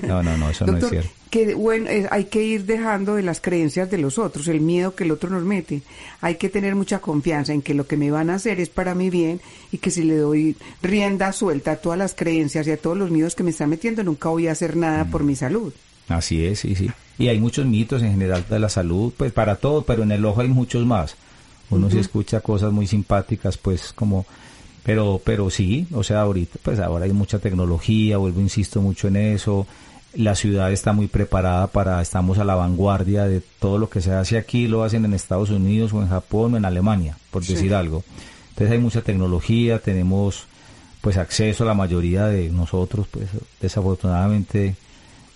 No, 0.08 0.24
no, 0.24 0.38
no, 0.38 0.50
eso 0.50 0.66
no 0.66 0.78
es 0.78 0.88
cierto. 0.90 1.10
que 1.30 1.56
bueno, 1.56 1.90
eh, 1.90 2.08
hay 2.10 2.26
que 2.26 2.42
ir 2.42 2.66
dejando 2.66 3.16
de 3.16 3.24
las 3.24 3.42
creencias 3.42 3.92
de 3.92 3.98
los 3.98 4.18
otros, 4.18 4.48
el 4.48 4.62
miedo 4.62 4.96
que 4.96 5.04
el 5.04 5.12
otro 5.12 5.30
nos 5.30 5.44
mete. 5.44 5.82
Hay 6.22 6.36
que 6.36 6.48
tener 6.48 6.74
mucha 6.76 7.00
confianza 7.00 7.52
en 7.52 7.62
que 7.64 7.74
lo 7.74 7.86
que 7.86 7.98
me 7.98 8.12
van 8.12 8.30
a 8.30 8.36
hacer 8.36 8.62
es 8.62 8.70
para 8.70 8.96
mi 8.96 9.10
bien 9.10 9.42
y 9.74 9.80
que 9.80 9.92
si 9.92 10.04
le 10.04 10.16
doy 10.16 10.56
rienda 10.82 11.34
suelta 11.34 11.72
a 11.74 11.76
todas 11.78 11.98
las 12.00 12.14
creencias 12.14 12.66
y 12.68 12.72
a 12.72 12.78
todos 12.78 12.98
los 12.98 13.12
miedos 13.12 13.36
que 13.36 13.44
me 13.44 13.50
están 13.50 13.70
metiendo, 13.70 14.02
nunca 14.04 14.30
voy 14.30 14.48
a 14.48 14.54
hacer 14.54 14.78
nada 14.78 15.04
por 15.06 15.24
mi 15.24 15.36
salud. 15.36 15.74
Así 16.10 16.46
es, 16.46 16.60
sí, 16.60 16.76
sí. 16.76 16.92
Y 17.18 17.28
hay 17.28 17.40
muchos 17.40 17.66
mitos 17.66 18.02
en 18.02 18.12
general 18.12 18.46
de 18.50 18.60
la 18.60 18.70
salud, 18.70 19.14
pues 19.16 19.32
para 19.32 19.56
todo, 19.58 19.84
pero 19.84 20.04
en 20.04 20.12
el 20.12 20.26
ojo 20.26 20.42
hay 20.42 20.48
muchos 20.48 20.86
más. 20.86 21.16
Uno 21.70 21.88
sí 21.90 21.96
Ujú. 21.96 22.02
escucha 22.02 22.42
cosas 22.42 22.72
muy 22.72 22.88
simpáticas, 22.88 23.58
pues 23.58 23.94
como, 23.94 24.26
pero, 24.84 25.22
pero 25.24 25.50
sí, 25.50 25.88
o 25.94 26.04
sea, 26.04 26.22
ahorita, 26.22 26.60
pues 26.62 26.80
ahora 26.80 27.06
hay 27.06 27.14
mucha 27.14 27.40
tecnología, 27.40 28.18
vuelvo, 28.18 28.42
insisto 28.42 28.82
mucho 28.82 29.08
en 29.08 29.16
eso. 29.18 29.66
La 30.16 30.36
ciudad 30.36 30.72
está 30.72 30.94
muy 30.94 31.08
preparada 31.08 31.68
para, 31.68 32.00
estamos 32.02 32.38
a 32.38 32.44
la 32.44 32.54
vanguardia 32.56 33.26
de 33.26 33.42
todo 33.60 33.78
lo 33.80 33.90
que 33.90 34.02
se 34.02 34.12
hace 34.12 34.38
aquí, 34.38 34.68
lo 34.68 34.84
hacen 34.84 35.06
en 35.06 35.14
Estados 35.14 35.50
Unidos 35.50 35.94
o 35.94 36.02
en 36.02 36.10
Japón 36.10 36.54
o 36.54 36.58
en 36.58 36.66
Alemania, 36.66 37.18
por 37.32 37.44
Sí. 37.44 37.54
decir 37.54 37.74
algo. 37.74 38.04
Entonces 38.50 38.72
hay 38.74 38.80
mucha 38.80 39.02
tecnología, 39.02 39.80
tenemos 39.80 40.44
pues 41.02 41.18
acceso 41.18 41.64
a 41.64 41.68
la 41.68 41.74
mayoría 41.74 42.28
de 42.28 42.50
nosotros, 42.50 43.08
pues 43.10 43.28
desafortunadamente 43.60 44.76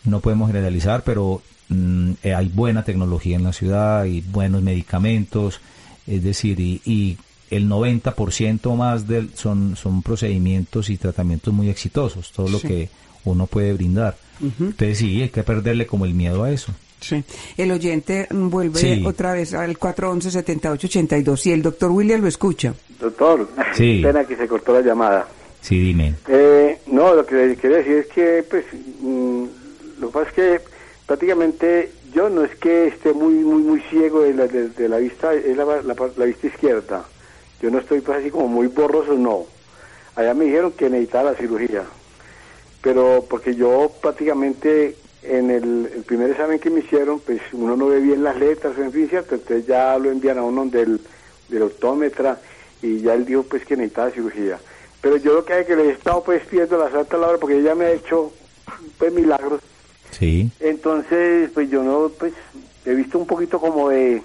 no 0.08 0.20
podemos 0.22 0.48
generalizar, 0.48 1.04
pero 1.04 1.42
mm, 1.70 2.12
eh, 2.24 2.34
hay 2.34 2.48
buena 2.50 2.84
tecnología 2.84 3.36
en 3.36 3.44
la 3.44 3.54
ciudad 3.54 4.06
y 4.06 4.22
buenos 4.22 4.62
medicamentos, 4.62 5.60
es 6.08 6.24
decir, 6.24 6.60
y, 6.60 6.82
y 6.86 7.18
el 7.50 7.70
90% 7.70 8.76
más 8.76 9.08
del, 9.08 9.30
son, 9.36 9.76
son 9.76 10.02
procedimientos 10.02 10.90
y 10.90 10.98
tratamientos 10.98 11.54
muy 11.54 11.70
exitosos, 11.70 12.32
todo 12.32 12.50
lo 12.50 12.60
que 12.60 12.90
uno 13.24 13.48
puede 13.48 13.74
brindar. 13.74 14.18
Entonces 14.42 15.00
sí, 15.00 15.22
hay 15.22 15.30
que 15.30 15.44
perderle 15.44 15.88
como 15.88 16.06
el 16.06 16.14
miedo 16.14 16.44
a 16.44 16.52
eso. 16.52 16.72
Sí. 17.00 17.24
El 17.58 17.72
oyente 17.72 18.28
mm, 18.30 18.50
vuelve 18.50 18.80
Sí. 18.80 19.04
otra 19.06 19.34
vez 19.34 19.54
al 19.54 19.78
411-7882 19.78 21.46
y 21.48 21.52
el 21.52 21.62
doctor 21.62 21.92
William 21.92 22.22
lo 22.22 22.28
escucha. 22.28 22.74
Doctor, 23.00 23.48
Sí. 23.74 24.02
pena 24.04 24.24
que 24.26 24.36
se 24.36 24.48
cortó 24.48 24.74
la 24.74 24.82
llamada. 24.82 25.28
Sí, 25.62 25.80
dime. 25.80 26.16
Eh, 26.28 26.80
no, 26.88 27.14
lo 27.16 27.26
que 27.26 27.56
quería 27.60 27.78
decir 27.78 27.94
es 27.98 28.08
que, 28.08 28.44
pues, 28.50 28.66
mm, 29.02 29.44
lo 30.00 30.08
que 30.08 30.14
pasa 30.14 30.30
es 30.30 30.34
que 30.34 30.62
prácticamente 31.06 31.92
yo 32.14 32.30
no 32.30 32.44
es 32.44 32.56
que 32.56 32.88
esté 32.88 33.14
muy 33.14 33.34
muy 33.36 33.62
muy 33.62 33.82
ciego 33.90 34.22
de 34.22 34.34
la, 34.34 34.48
de, 34.48 34.90
la 34.90 34.98
vista, 34.98 35.34
es 35.34 35.56
la, 35.56 35.66
la, 35.66 35.96
la 36.16 36.26
vista 36.26 36.48
izquierda. 36.48 37.06
Yo 37.62 37.72
no 37.72 37.80
estoy 37.80 38.02
pues 38.02 38.20
así 38.20 38.30
como 38.30 38.48
muy 38.48 38.68
borroso, 38.68 39.14
no. 39.14 39.46
Allá 40.16 40.34
me 40.34 40.46
dijeron 40.46 40.72
que 40.72 40.90
necesitaba 40.90 41.32
la 41.32 41.38
cirugía, 41.38 41.84
pero 42.82 43.26
porque 43.30 43.56
yo 43.56 43.92
prácticamente 44.02 44.96
en 45.24 45.52
el, 45.52 46.04
primer 46.06 46.32
examen 46.32 46.60
que 46.60 46.70
me 46.70 46.80
hicieron, 46.80 47.20
pues 47.20 47.42
uno 47.52 47.76
no 47.76 47.88
ve 47.88 48.00
bien 48.00 48.24
las 48.24 48.38
letras, 48.38 48.78
en 48.78 48.92
fin, 48.92 49.10
¿cierto? 49.10 49.36
Entonces 49.36 49.66
ya 49.66 49.98
lo 49.98 50.10
envían 50.10 50.38
a 50.38 50.44
uno 50.44 50.66
del, 50.66 51.00
del 51.50 51.64
optómetra 51.64 52.40
y 52.82 53.02
ya 53.02 53.14
él 53.14 53.26
dijo 53.26 53.44
pues 53.44 53.66
que 53.66 53.76
necesitaba 53.76 54.12
cirugía. 54.12 54.60
Pero 55.02 55.18
yo 55.18 55.34
lo 55.34 55.46
que 55.46 55.54
hay 55.54 55.66
que 55.66 55.76
le 55.76 55.90
he 55.90 55.92
estado 55.92 56.24
pues 56.24 56.44
pidiendo 56.46 56.78
la 56.78 56.92
Santa 56.92 57.18
Laura 57.18 57.38
porque 57.38 57.58
ella 57.58 57.76
me 57.76 57.86
ha 57.86 57.92
hecho 57.92 58.32
pues 58.98 59.12
milagros. 59.14 59.62
Sí, 60.18 60.50
Entonces 60.60 61.50
pues 61.54 61.70
yo 61.70 61.84
no 61.84 62.10
pues 62.18 62.34
he 62.86 62.94
visto 62.96 63.20
un 63.20 63.28
poquito 63.28 63.60
como 63.60 63.90
de 63.90 64.16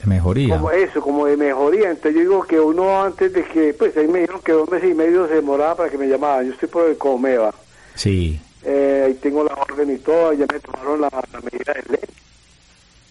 de 0.00 0.06
mejoría. 0.06 0.56
como 0.56 0.70
eso, 0.70 1.00
como 1.00 1.26
de 1.26 1.36
mejoría. 1.36 1.90
Entonces 1.90 2.14
yo 2.14 2.20
digo 2.20 2.42
que 2.42 2.58
uno 2.58 3.02
antes 3.04 3.32
de 3.32 3.44
que 3.44 3.74
pues 3.74 3.96
ahí 3.96 4.08
me 4.08 4.20
dijeron 4.20 4.40
que 4.42 4.52
dos 4.52 4.68
meses 4.70 4.90
y 4.90 4.94
medio 4.94 5.28
se 5.28 5.34
demoraba 5.34 5.76
para 5.76 5.90
que 5.90 5.98
me 5.98 6.08
llamaban. 6.08 6.46
Yo 6.46 6.52
estoy 6.52 6.68
por 6.68 6.88
el 6.88 6.96
Comeva. 6.98 7.54
Sí, 7.94 8.40
Eh, 8.66 9.04
ahí 9.06 9.14
tengo 9.14 9.44
la 9.44 9.54
orden 9.54 9.90
y 9.94 9.98
todo, 9.98 10.32
ya 10.32 10.46
me 10.52 10.58
tomaron 10.58 11.00
la, 11.00 11.08
la 11.10 11.40
medida 11.40 11.74
del 11.74 11.84
ley. 11.90 12.08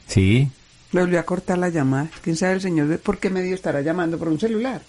sí, 0.08 0.50
Le 0.92 1.00
volvió 1.02 1.20
a 1.20 1.24
cortar 1.24 1.58
la 1.58 1.70
llamada. 1.70 2.10
¿Quién 2.24 2.36
sabe 2.36 2.54
el 2.54 2.62
señor 2.62 2.88
de 2.88 2.98
por 2.98 3.18
qué 3.20 3.30
medio 3.30 3.56
estará 3.56 3.82
llamando 3.82 4.18
por 4.18 4.28
un 4.30 4.40
celular? 4.40 4.82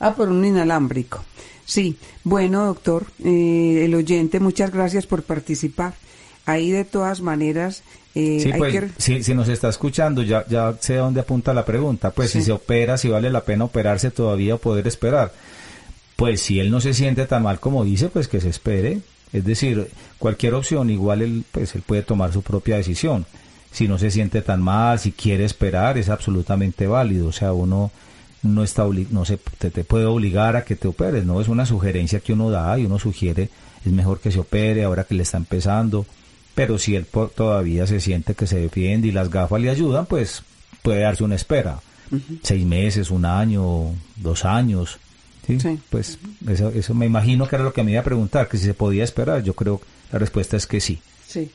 Ah, 0.00 0.14
por 0.14 0.28
un 0.28 0.44
inalámbrico. 0.44 1.24
Sí, 1.66 1.96
bueno, 2.24 2.66
doctor, 2.66 3.06
eh, 3.24 3.82
el 3.84 3.94
oyente, 3.94 4.40
muchas 4.40 4.70
gracias 4.70 5.06
por 5.06 5.22
participar. 5.22 5.94
Ahí 6.46 6.70
de 6.70 6.84
todas 6.84 7.20
maneras... 7.20 7.82
Eh, 8.14 8.38
sí, 8.40 8.52
hay 8.52 8.58
pues, 8.58 8.72
que... 8.72 8.90
si, 8.98 9.22
si 9.24 9.34
nos 9.34 9.48
está 9.48 9.68
escuchando, 9.70 10.22
ya, 10.22 10.44
ya 10.46 10.76
sé 10.78 10.94
a 10.94 11.00
dónde 11.00 11.20
apunta 11.20 11.52
la 11.54 11.64
pregunta. 11.64 12.10
Pues 12.10 12.30
Sí. 12.30 12.38
si 12.40 12.44
se 12.46 12.52
opera, 12.52 12.96
si 12.98 13.08
vale 13.08 13.30
la 13.30 13.44
pena 13.44 13.64
operarse 13.64 14.10
todavía 14.10 14.54
o 14.54 14.58
poder 14.58 14.86
esperar. 14.86 15.32
Pues 16.16 16.40
si 16.42 16.60
él 16.60 16.70
no 16.70 16.80
se 16.80 16.94
siente 16.94 17.26
tan 17.26 17.42
mal 17.42 17.58
como 17.58 17.84
dice, 17.84 18.08
pues 18.08 18.28
que 18.28 18.40
se 18.40 18.50
espere. 18.50 19.00
Es 19.32 19.44
decir, 19.44 19.88
cualquier 20.18 20.54
opción, 20.54 20.90
igual 20.90 21.22
él, 21.22 21.44
pues 21.50 21.74
él 21.74 21.82
puede 21.84 22.02
tomar 22.02 22.32
su 22.32 22.42
propia 22.42 22.76
decisión. 22.76 23.26
Si 23.72 23.88
no 23.88 23.98
se 23.98 24.12
siente 24.12 24.42
tan 24.42 24.62
mal, 24.62 25.00
si 25.00 25.10
quiere 25.10 25.44
esperar, 25.44 25.98
es 25.98 26.08
absolutamente 26.08 26.86
válido. 26.86 27.26
O 27.26 27.32
sea, 27.32 27.52
uno 27.52 27.90
no 28.44 28.62
está 28.62 28.84
no 29.10 29.24
se 29.24 29.38
te, 29.58 29.70
te 29.70 29.84
puede 29.84 30.04
obligar 30.04 30.54
a 30.54 30.64
que 30.64 30.76
te 30.76 30.86
operes, 30.86 31.24
no 31.24 31.40
es 31.40 31.48
una 31.48 31.66
sugerencia 31.66 32.20
que 32.20 32.32
uno 32.32 32.50
da 32.50 32.78
y 32.78 32.86
uno 32.86 32.98
sugiere 32.98 33.48
es 33.84 33.92
mejor 33.92 34.20
que 34.20 34.30
se 34.30 34.38
opere 34.38 34.84
ahora 34.84 35.04
que 35.04 35.14
le 35.14 35.22
está 35.22 35.36
empezando, 35.36 36.06
pero 36.54 36.78
si 36.78 36.94
él 36.94 37.06
todavía 37.34 37.86
se 37.86 38.00
siente 38.00 38.34
que 38.34 38.46
se 38.46 38.58
defiende 38.58 39.08
y 39.08 39.12
las 39.12 39.30
gafas 39.30 39.60
le 39.60 39.70
ayudan, 39.70 40.06
pues 40.06 40.42
puede 40.82 41.00
darse 41.00 41.24
una 41.24 41.34
espera, 41.34 41.80
seis 42.42 42.64
meses, 42.64 43.10
un 43.10 43.24
año, 43.24 43.94
dos 44.16 44.44
años, 44.44 44.98
¿sí? 45.46 45.58
Pues 45.90 46.18
eso, 46.48 46.70
eso 46.70 46.94
me 46.94 47.06
imagino 47.06 47.46
que 47.46 47.56
era 47.56 47.64
lo 47.64 47.72
que 47.72 47.82
me 47.82 47.92
iba 47.92 48.00
a 48.00 48.04
preguntar, 48.04 48.48
que 48.48 48.56
si 48.56 48.64
se 48.64 48.74
podía 48.74 49.04
esperar, 49.04 49.42
yo 49.42 49.54
creo 49.54 49.80
la 50.12 50.18
respuesta 50.18 50.56
es 50.56 50.66
que 50.66 50.80
sí. 50.80 51.00
Sí. 51.26 51.50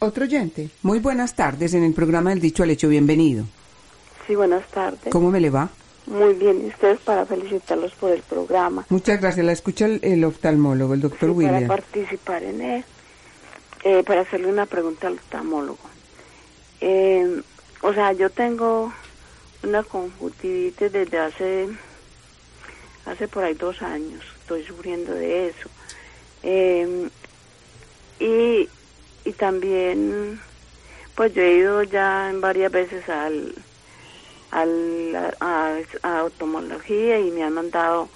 Otro 0.00 0.24
oyente. 0.24 0.70
Muy 0.82 1.00
buenas 1.00 1.34
tardes 1.34 1.74
en 1.74 1.82
el 1.82 1.92
programa 1.92 2.30
del 2.30 2.40
Dicho 2.40 2.62
al 2.62 2.70
Hecho. 2.70 2.88
Bienvenido. 2.88 3.44
Sí, 4.28 4.36
buenas 4.36 4.64
tardes. 4.68 5.10
¿Cómo 5.10 5.30
me 5.32 5.40
le 5.40 5.48
va? 5.50 5.70
Muy 6.06 6.34
bien, 6.34 6.64
y 6.64 6.68
ustedes 6.68 7.00
para 7.00 7.26
felicitarlos 7.26 7.92
por 7.94 8.12
el 8.12 8.22
programa. 8.22 8.86
Muchas 8.90 9.20
gracias. 9.20 9.44
La 9.44 9.52
escucha 9.52 9.86
el, 9.86 9.98
el 10.02 10.22
oftalmólogo, 10.24 10.94
el 10.94 11.00
doctor 11.00 11.30
Sí, 11.30 11.34
para 11.42 11.52
William. 11.54 11.66
participar 11.68 12.42
en 12.44 12.60
él, 12.60 12.84
eh, 13.84 14.02
para 14.06 14.20
hacerle 14.20 14.48
una 14.48 14.66
pregunta 14.66 15.06
al 15.08 15.14
oftalmólogo. 15.14 15.78
Eh, 16.80 17.42
o 17.82 17.92
sea, 17.94 18.12
yo 18.12 18.30
tengo 18.30 18.92
una 19.62 19.82
conjuntivitis 19.82 20.92
desde 20.92 21.18
hace, 21.18 21.68
hace 23.06 23.26
por 23.28 23.44
ahí 23.44 23.54
dos 23.54 23.80
años, 23.82 24.22
estoy 24.42 24.64
sufriendo 24.64 25.12
de 25.14 25.48
eso. 25.48 25.68
Eh, 26.42 27.08
y, 28.20 28.68
y 29.28 29.32
también, 29.32 30.38
pues 31.14 31.32
yo 31.34 31.42
he 31.42 31.56
ido 31.56 31.82
ya 31.82 32.30
en 32.30 32.40
varias 32.40 32.70
veces 32.72 33.08
al, 33.08 33.54
al, 34.50 35.34
a, 35.40 35.78
a 36.02 36.24
oftalmología 36.24 37.18
y 37.18 37.30
me 37.30 37.44
han 37.44 37.54
mandado 37.54 38.08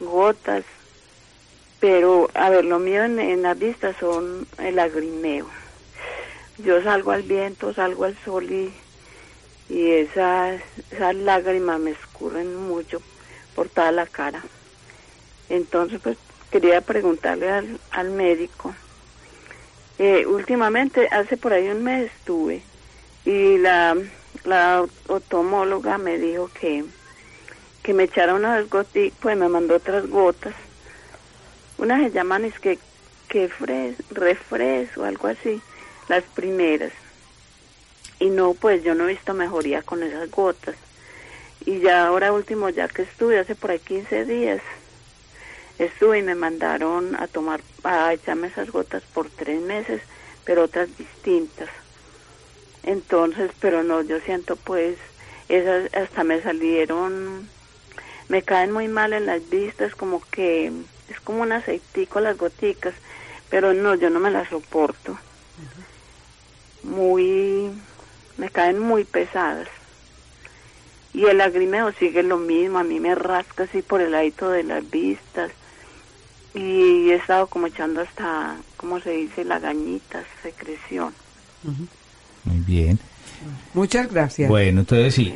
gotas. 0.00 0.64
Pero 1.80 2.28
a 2.34 2.50
ver 2.50 2.64
lo 2.64 2.78
mío 2.78 3.04
en, 3.04 3.18
en 3.18 3.42
las 3.42 3.58
vistas 3.58 3.96
son 3.98 4.46
el 4.58 4.76
lagrimeo. 4.76 5.48
Yo 6.58 6.82
salgo 6.82 7.12
al 7.12 7.22
viento 7.22 7.72
salgo 7.72 8.04
al 8.04 8.16
sol 8.24 8.50
y, 8.50 8.72
y 9.70 9.92
esas 9.92 10.60
esas 10.90 11.14
lágrimas 11.14 11.80
me 11.80 11.92
escurren 11.92 12.54
mucho 12.54 13.00
por 13.54 13.68
toda 13.68 13.92
la 13.92 14.06
cara. 14.06 14.42
Entonces 15.48 16.00
pues 16.02 16.18
quería 16.50 16.80
preguntarle 16.82 17.50
al, 17.50 17.80
al 17.92 18.10
médico. 18.10 18.74
Eh, 19.98 20.26
últimamente 20.26 21.08
hace 21.10 21.36
por 21.36 21.52
ahí 21.52 21.68
un 21.68 21.82
mes 21.82 22.10
estuve 22.12 22.62
y 23.24 23.58
la 23.58 23.96
la 24.44 24.84
otomóloga 25.08 25.98
me 25.98 26.18
dijo 26.18 26.50
que 26.58 26.84
que 27.82 27.94
me 27.94 28.04
echara 28.04 28.34
unas 28.34 28.68
gotas 28.68 29.12
pues 29.20 29.36
me 29.36 29.48
mandó 29.48 29.76
otras 29.76 30.08
gotas. 30.08 30.54
Unas 31.78 32.02
se 32.02 32.10
llaman 32.10 32.44
es 32.44 32.58
que 32.58 32.78
que 33.28 33.48
fres, 33.48 33.96
refres 34.10 34.96
o 34.98 35.04
algo 35.04 35.28
así 35.28 35.60
las 36.08 36.24
primeras. 36.24 36.92
Y 38.18 38.30
no 38.30 38.54
pues 38.54 38.82
yo 38.82 38.94
no 38.94 39.04
he 39.04 39.12
visto 39.12 39.32
mejoría 39.34 39.82
con 39.82 40.02
esas 40.02 40.30
gotas. 40.30 40.76
Y 41.64 41.80
ya 41.80 42.06
ahora 42.06 42.32
último 42.32 42.68
ya 42.68 42.88
que 42.88 43.02
estuve 43.02 43.38
hace 43.38 43.54
por 43.54 43.70
ahí 43.70 43.78
15 43.78 44.24
días 44.24 44.60
estuve 45.80 46.18
y 46.18 46.22
me 46.22 46.34
mandaron 46.34 47.16
a 47.16 47.26
tomar 47.26 47.62
a 47.84 48.12
echarme 48.12 48.48
esas 48.48 48.70
gotas 48.70 49.02
por 49.14 49.30
tres 49.30 49.62
meses 49.62 50.02
pero 50.44 50.64
otras 50.64 50.94
distintas 50.98 51.70
entonces 52.82 53.50
pero 53.60 53.82
no 53.82 54.02
yo 54.02 54.20
siento 54.20 54.56
pues 54.56 54.96
esas 55.48 55.92
hasta 55.94 56.24
me 56.24 56.40
salieron 56.42 57.48
me 58.28 58.42
caen 58.42 58.72
muy 58.72 58.88
mal 58.88 59.12
en 59.12 59.26
las 59.26 59.48
vistas 59.50 59.94
como 59.94 60.22
que 60.30 60.72
es 61.08 61.20
como 61.20 61.42
un 61.42 61.52
aceitico 61.52 62.20
las 62.20 62.38
goticas 62.38 62.94
pero 63.50 63.74
no 63.74 63.96
yo 63.96 64.08
no 64.08 64.20
me 64.20 64.30
las 64.30 64.48
soporto. 64.48 65.18
Muy 66.82 67.70
me 68.38 68.48
caen 68.48 68.78
muy 68.78 69.04
pesadas. 69.04 69.68
Y 71.12 71.24
el 71.26 71.38
lagrimeo 71.38 71.92
sigue 71.92 72.22
lo 72.22 72.38
mismo 72.38 72.78
a 72.78 72.84
mí 72.84 73.00
me 73.00 73.16
rasca 73.16 73.64
así 73.64 73.82
por 73.82 74.00
el 74.00 74.12
ladito 74.12 74.48
de 74.48 74.62
las 74.62 74.88
vistas. 74.88 75.50
Y 76.54 77.10
he 77.10 77.16
estado 77.16 77.48
como 77.48 77.66
echando 77.66 78.00
hasta 78.00 78.56
como 78.76 79.00
se 79.00 79.10
dice 79.10 79.44
lagañitas 79.44 80.24
secreción 80.42 81.14
Muy 82.44 82.58
bien. 82.58 82.98
Muchas 83.74 84.10
gracias. 84.10 84.48
Bueno, 84.48 84.80
entonces 84.80 85.14
sí. 85.14 85.34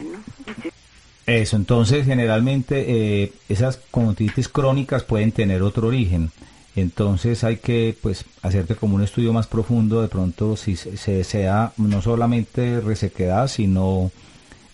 Eso, 1.26 1.56
entonces 1.56 2.04
generalmente 2.04 3.22
eh, 3.22 3.32
esas 3.48 3.78
conjuntivitis 3.90 4.48
crónicas 4.48 5.04
pueden 5.04 5.32
tener 5.32 5.62
otro 5.62 5.88
origen. 5.88 6.30
Entonces 6.76 7.44
hay 7.44 7.56
que 7.58 7.96
pues 8.02 8.24
hacerte 8.42 8.74
como 8.74 8.96
un 8.96 9.02
estudio 9.02 9.32
más 9.32 9.46
profundo 9.46 10.02
de 10.02 10.08
pronto 10.08 10.56
si 10.56 10.76
se, 10.76 10.96
se 10.96 11.12
desea 11.12 11.72
no 11.78 12.02
solamente 12.02 12.80
resequedad, 12.80 13.48
sino 13.48 14.10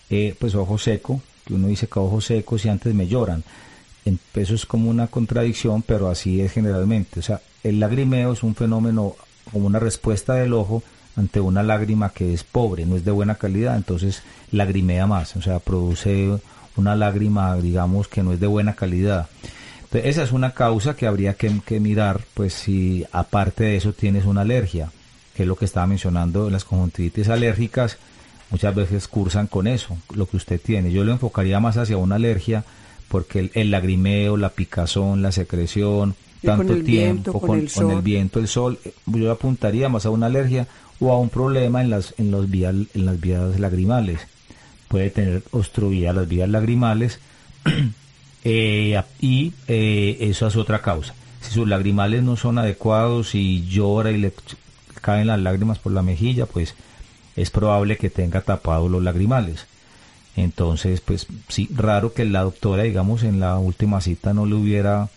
eh, 0.09 0.35
pues 0.39 0.55
ojo 0.55 0.77
seco, 0.77 1.21
que 1.45 1.53
uno 1.53 1.67
dice 1.67 1.87
que 1.87 1.99
ojos 1.99 2.25
secos 2.25 2.65
y 2.65 2.69
antes 2.69 2.93
me 2.93 3.07
lloran. 3.07 3.43
En- 4.03 4.19
Eso 4.33 4.55
es 4.55 4.65
como 4.65 4.89
una 4.89 5.07
contradicción, 5.07 5.83
pero 5.83 6.09
así 6.09 6.41
es 6.41 6.51
generalmente. 6.51 7.19
O 7.21 7.23
sea, 7.23 7.39
el 7.63 7.79
lagrimeo 7.79 8.33
es 8.33 8.43
un 8.43 8.55
fenómeno 8.55 9.15
como 9.53 9.67
una 9.67 9.79
respuesta 9.79 10.33
del 10.33 10.53
ojo 10.53 10.83
ante 11.15 11.39
una 11.39 11.63
lágrima 11.63 12.09
que 12.09 12.33
es 12.33 12.43
pobre, 12.43 12.85
no 12.85 12.95
es 12.95 13.05
de 13.05 13.11
buena 13.11 13.35
calidad, 13.35 13.75
entonces 13.75 14.23
lagrimea 14.51 15.07
más, 15.07 15.35
o 15.35 15.41
sea, 15.41 15.59
produce 15.59 16.39
una 16.75 16.95
lágrima, 16.95 17.55
digamos, 17.57 18.07
que 18.07 18.23
no 18.23 18.33
es 18.33 18.39
de 18.39 18.47
buena 18.47 18.73
calidad. 18.75 19.27
Entonces, 19.83 20.09
esa 20.09 20.23
es 20.23 20.31
una 20.31 20.51
causa 20.51 20.95
que 20.95 21.07
habría 21.07 21.33
que, 21.33 21.59
que 21.65 21.79
mirar, 21.79 22.21
pues 22.33 22.53
si 22.53 23.05
aparte 23.11 23.65
de 23.65 23.75
eso 23.75 23.93
tienes 23.93 24.25
una 24.25 24.41
alergia, 24.41 24.89
que 25.35 25.43
es 25.43 25.47
lo 25.47 25.55
que 25.55 25.65
estaba 25.65 25.87
mencionando, 25.87 26.49
las 26.49 26.63
conjuntivitis 26.63 27.29
alérgicas 27.29 27.97
muchas 28.49 28.75
veces 28.75 29.07
cursan 29.07 29.47
con 29.47 29.67
eso, 29.67 29.97
lo 30.13 30.27
que 30.27 30.37
usted 30.37 30.61
tiene. 30.61 30.91
Yo 30.91 31.03
lo 31.03 31.11
enfocaría 31.11 31.59
más 31.59 31.77
hacia 31.77 31.97
una 31.97 32.15
alergia, 32.15 32.63
porque 33.07 33.39
el, 33.39 33.51
el 33.53 33.71
lagrimeo, 33.71 34.37
la 34.37 34.49
picazón, 34.49 35.21
la 35.21 35.31
secreción, 35.31 36.15
tanto 36.43 36.73
viento, 36.73 36.85
tiempo 36.85 37.31
con 37.33 37.49
con, 37.49 37.59
el 37.59 37.71
con 37.71 37.91
el 37.91 38.01
viento, 38.01 38.39
el 38.39 38.47
sol, 38.47 38.79
eh, 38.83 38.93
yo 39.05 39.31
apuntaría 39.31 39.89
más 39.89 40.05
a 40.05 40.09
una 40.09 40.25
alergia 40.27 40.67
o 41.01 41.11
a 41.11 41.17
un 41.17 41.29
problema 41.29 41.81
en 41.81 41.89
las 41.89 42.13
en 42.17 42.31
los 42.31 42.49
vías 42.49 42.75
en 42.93 43.05
las 43.05 43.19
vías 43.19 43.59
lagrimales. 43.59 44.21
Puede 44.87 45.09
tener 45.09 45.43
obstruidas 45.51 46.15
las 46.15 46.27
vías 46.27 46.47
lagrimales 46.47 47.19
eh, 48.43 49.01
y 49.19 49.53
eh, 49.67 50.17
eso 50.21 50.47
es 50.47 50.55
otra 50.55 50.81
causa. 50.81 51.13
Si 51.41 51.51
sus 51.51 51.67
lagrimales 51.67 52.23
no 52.23 52.37
son 52.37 52.59
adecuados 52.59 53.35
y 53.35 53.67
llora 53.67 54.11
y 54.11 54.17
le 54.17 54.31
caen 55.01 55.27
las 55.27 55.39
lágrimas 55.39 55.79
por 55.79 55.91
la 55.91 56.03
mejilla, 56.03 56.45
pues 56.45 56.75
es 57.35 57.49
probable 57.49 57.97
que 57.97 58.09
tenga 58.09 58.41
tapados 58.41 58.91
los 58.91 59.01
lagrimales. 59.01 59.65
Entonces, 60.35 61.01
pues 61.01 61.27
sí, 61.47 61.67
raro 61.73 62.13
que 62.13 62.25
la 62.25 62.43
doctora, 62.43 62.83
digamos, 62.83 63.23
en 63.23 63.39
la 63.39 63.57
última 63.57 64.01
cita 64.01 64.33
no 64.33 64.45
le 64.45 64.55
hubiera, 64.55 65.09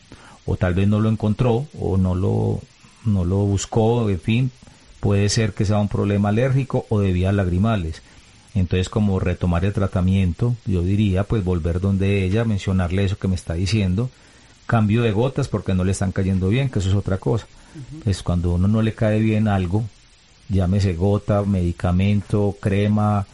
o 0.47 0.57
tal 0.57 0.75
vez 0.75 0.89
no 0.89 1.01
lo 1.01 1.11
encontró, 1.11 1.67
o 1.79 1.97
no 1.97 2.15
lo, 2.15 2.61
no 3.05 3.25
lo 3.25 3.37
buscó, 3.39 4.09
en 4.09 4.21
fin, 4.21 4.51
puede 5.05 5.29
ser 5.29 5.53
que 5.53 5.67
sea 5.67 5.81
un 5.81 5.89
problema 5.89 6.31
alérgico 6.31 6.87
o 6.89 6.99
de 6.99 7.13
vías 7.13 7.35
lagrimales. 7.35 8.01
Entonces, 8.55 8.89
como 8.89 9.21
retomar 9.21 9.63
el 9.67 9.75
tratamiento, 9.75 10.57
yo 10.65 10.81
diría, 10.81 11.25
pues 11.25 11.45
volver 11.45 11.79
donde 11.79 12.25
ella, 12.25 12.47
mencionarle 12.47 13.05
eso 13.05 13.19
que 13.19 13.29
me 13.29 13.35
está 13.35 13.53
diciendo, 13.53 14.09
cambio 14.65 15.03
de 15.03 15.13
gotas 15.13 15.49
porque 15.49 15.75
no 15.75 15.85
le 15.85 15.93
están 15.93 16.11
cayendo 16.11 16.49
bien, 16.49 16.71
que 16.71 16.79
eso 16.79 16.89
es 16.89 16.95
otra 16.95 17.19
cosa. 17.19 17.47
Es 18.07 18.23
cuando 18.23 18.55
uno 18.55 18.67
no 18.67 18.81
le 18.81 18.95
cae 18.95 19.21
bien 19.21 19.47
algo, 19.47 19.85
llámese 20.49 20.95
gota, 20.95 21.43
medicamento, 21.43 22.57
crema, 22.59 23.27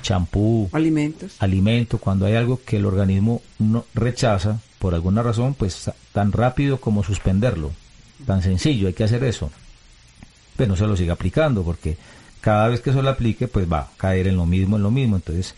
champú, 0.00 0.70
alimentos, 0.72 1.36
alimento, 1.40 1.98
cuando 1.98 2.24
hay 2.24 2.36
algo 2.36 2.58
que 2.64 2.78
el 2.78 2.86
organismo 2.86 3.42
no 3.58 3.84
rechaza 3.92 4.60
por 4.78 4.94
alguna 4.94 5.22
razón, 5.22 5.52
pues 5.52 5.90
tan 6.12 6.32
rápido 6.32 6.80
como 6.80 7.04
suspenderlo, 7.04 7.70
tan 8.24 8.42
sencillo, 8.42 8.88
hay 8.88 8.94
que 8.94 9.04
hacer 9.04 9.22
eso. 9.24 9.50
Pero 10.58 10.70
no 10.70 10.76
se 10.76 10.88
lo 10.88 10.96
siga 10.96 11.12
aplicando 11.12 11.62
porque 11.62 11.96
cada 12.40 12.66
vez 12.66 12.80
que 12.80 12.92
se 12.92 13.00
lo 13.00 13.08
aplique, 13.08 13.46
pues 13.46 13.70
va 13.70 13.78
a 13.78 13.90
caer 13.96 14.26
en 14.26 14.36
lo 14.36 14.44
mismo, 14.44 14.76
en 14.76 14.82
lo 14.82 14.90
mismo. 14.90 15.14
Entonces, 15.14 15.54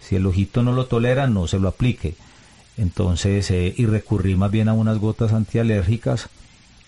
si 0.00 0.14
el 0.14 0.26
ojito 0.26 0.62
no 0.62 0.72
lo 0.72 0.86
tolera, 0.86 1.26
no 1.26 1.48
se 1.48 1.58
lo 1.58 1.66
aplique. 1.66 2.14
Entonces, 2.76 3.50
eh, 3.50 3.74
y 3.76 3.86
recurrir 3.86 4.36
más 4.36 4.52
bien 4.52 4.68
a 4.68 4.72
unas 4.72 4.98
gotas 4.98 5.32
antialérgicas 5.32 6.28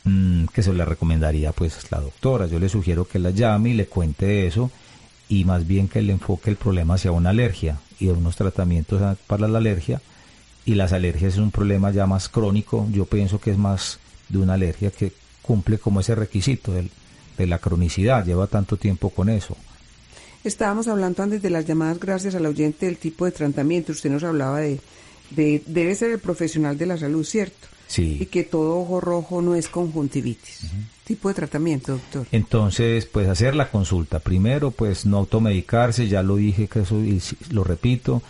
mm, 0.04 0.44
que 0.46 0.62
se 0.62 0.72
le 0.72 0.84
recomendaría 0.84 1.50
pues 1.50 1.90
la 1.90 2.00
doctora. 2.00 2.46
Yo 2.46 2.60
le 2.60 2.68
sugiero 2.68 3.04
que 3.04 3.18
la 3.18 3.30
llame 3.30 3.70
y 3.70 3.74
le 3.74 3.86
cuente 3.86 4.46
eso 4.46 4.70
y 5.28 5.44
más 5.44 5.66
bien 5.66 5.88
que 5.88 6.02
le 6.02 6.12
enfoque 6.12 6.50
el 6.50 6.56
problema 6.56 6.94
hacia 6.94 7.10
una 7.10 7.30
alergia 7.30 7.78
y 7.98 8.06
unos 8.06 8.36
tratamientos 8.36 9.02
para 9.26 9.48
la 9.48 9.58
alergia. 9.58 10.00
Y 10.64 10.74
las 10.74 10.92
alergias 10.92 11.34
es 11.34 11.38
un 11.40 11.50
problema 11.50 11.90
ya 11.90 12.06
más 12.06 12.28
crónico. 12.28 12.86
Yo 12.92 13.06
pienso 13.06 13.40
que 13.40 13.50
es 13.50 13.58
más 13.58 13.98
de 14.28 14.38
una 14.38 14.54
alergia 14.54 14.92
que 14.92 15.12
cumple 15.42 15.78
como 15.78 16.00
ese 16.00 16.14
requisito 16.14 16.72
de 17.36 17.46
la 17.46 17.58
cronicidad. 17.58 18.24
Lleva 18.24 18.46
tanto 18.46 18.76
tiempo 18.76 19.10
con 19.10 19.28
eso. 19.28 19.56
Estábamos 20.44 20.86
hablando 20.88 21.22
antes 21.22 21.42
de 21.42 21.50
las 21.50 21.66
llamadas 21.66 21.98
gracias 21.98 22.34
al 22.34 22.46
oyente 22.46 22.86
del 22.86 22.98
tipo 22.98 23.24
de 23.24 23.32
tratamiento. 23.32 23.92
Usted 23.92 24.10
nos 24.10 24.22
hablaba 24.22 24.60
de, 24.60 24.80
de 25.30 25.62
debe 25.66 25.94
ser 25.94 26.12
el 26.12 26.20
profesional 26.20 26.78
de 26.78 26.86
la 26.86 26.96
salud, 26.96 27.24
¿cierto? 27.24 27.66
Sí. 27.88 28.18
Y 28.20 28.26
que 28.26 28.44
todo 28.44 28.78
ojo 28.78 29.00
rojo 29.00 29.42
no 29.42 29.54
es 29.54 29.68
conjuntivitis. 29.68 30.70
Tipo 31.04 31.28
de 31.28 31.34
tratamiento, 31.34 31.92
doctor. 31.92 32.26
Entonces, 32.32 33.06
pues 33.06 33.28
hacer 33.28 33.54
la 33.54 33.70
consulta. 33.70 34.18
Primero, 34.18 34.72
pues 34.72 35.06
no 35.06 35.18
automedicarse, 35.18 36.08
ya 36.08 36.22
lo 36.22 36.36
dije 36.36 36.68
que 36.68 36.80
eso 36.80 37.00
y 37.00 37.22
lo 37.50 37.62
repito. 37.62 38.22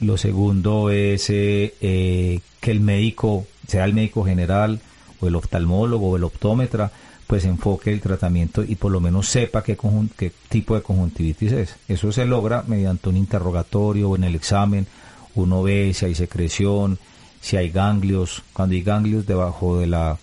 Lo 0.00 0.16
segundo 0.16 0.90
es 0.90 1.28
eh, 1.30 1.74
eh, 1.80 2.40
que 2.60 2.70
el 2.70 2.80
médico, 2.80 3.46
sea 3.68 3.84
el 3.84 3.94
médico 3.94 4.24
general 4.24 4.80
o 5.20 5.28
el 5.28 5.36
oftalmólogo 5.36 6.10
o 6.10 6.16
el 6.16 6.24
optómetra, 6.24 6.90
pues 7.32 7.46
enfoque 7.46 7.90
el 7.90 8.02
tratamiento 8.02 8.62
y 8.62 8.74
por 8.74 8.92
lo 8.92 9.00
menos 9.00 9.26
sepa 9.26 9.62
qué, 9.62 9.78
qué 10.18 10.30
tipo 10.50 10.74
de 10.74 10.82
conjuntivitis 10.82 11.52
es. 11.52 11.76
Eso 11.88 12.12
se 12.12 12.26
logra 12.26 12.62
mediante 12.66 13.08
un 13.08 13.16
interrogatorio 13.16 14.10
o 14.10 14.16
en 14.16 14.24
el 14.24 14.34
examen. 14.34 14.86
Uno 15.34 15.62
ve 15.62 15.94
si 15.94 16.04
hay 16.04 16.14
secreción, 16.14 16.98
si 17.40 17.56
hay 17.56 17.70
ganglios, 17.70 18.42
cuando 18.52 18.74
hay 18.74 18.82
ganglios 18.82 19.26
debajo 19.26 19.78
de 19.78 19.86
la, 19.86 20.18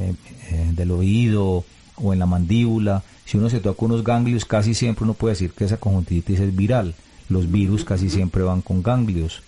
eh, 0.00 0.72
del 0.72 0.90
oído 0.90 1.64
o 1.94 2.12
en 2.12 2.18
la 2.18 2.26
mandíbula, 2.26 3.04
si 3.24 3.38
uno 3.38 3.48
se 3.48 3.60
toca 3.60 3.84
unos 3.84 4.02
ganglios, 4.02 4.44
casi 4.44 4.74
siempre 4.74 5.04
uno 5.04 5.14
puede 5.14 5.34
decir 5.34 5.52
que 5.52 5.66
esa 5.66 5.76
conjuntivitis 5.76 6.40
es 6.40 6.56
viral. 6.56 6.96
Los 7.28 7.48
virus 7.48 7.84
casi 7.84 8.10
siempre 8.10 8.42
van 8.42 8.60
con 8.60 8.82
ganglios. 8.82 9.44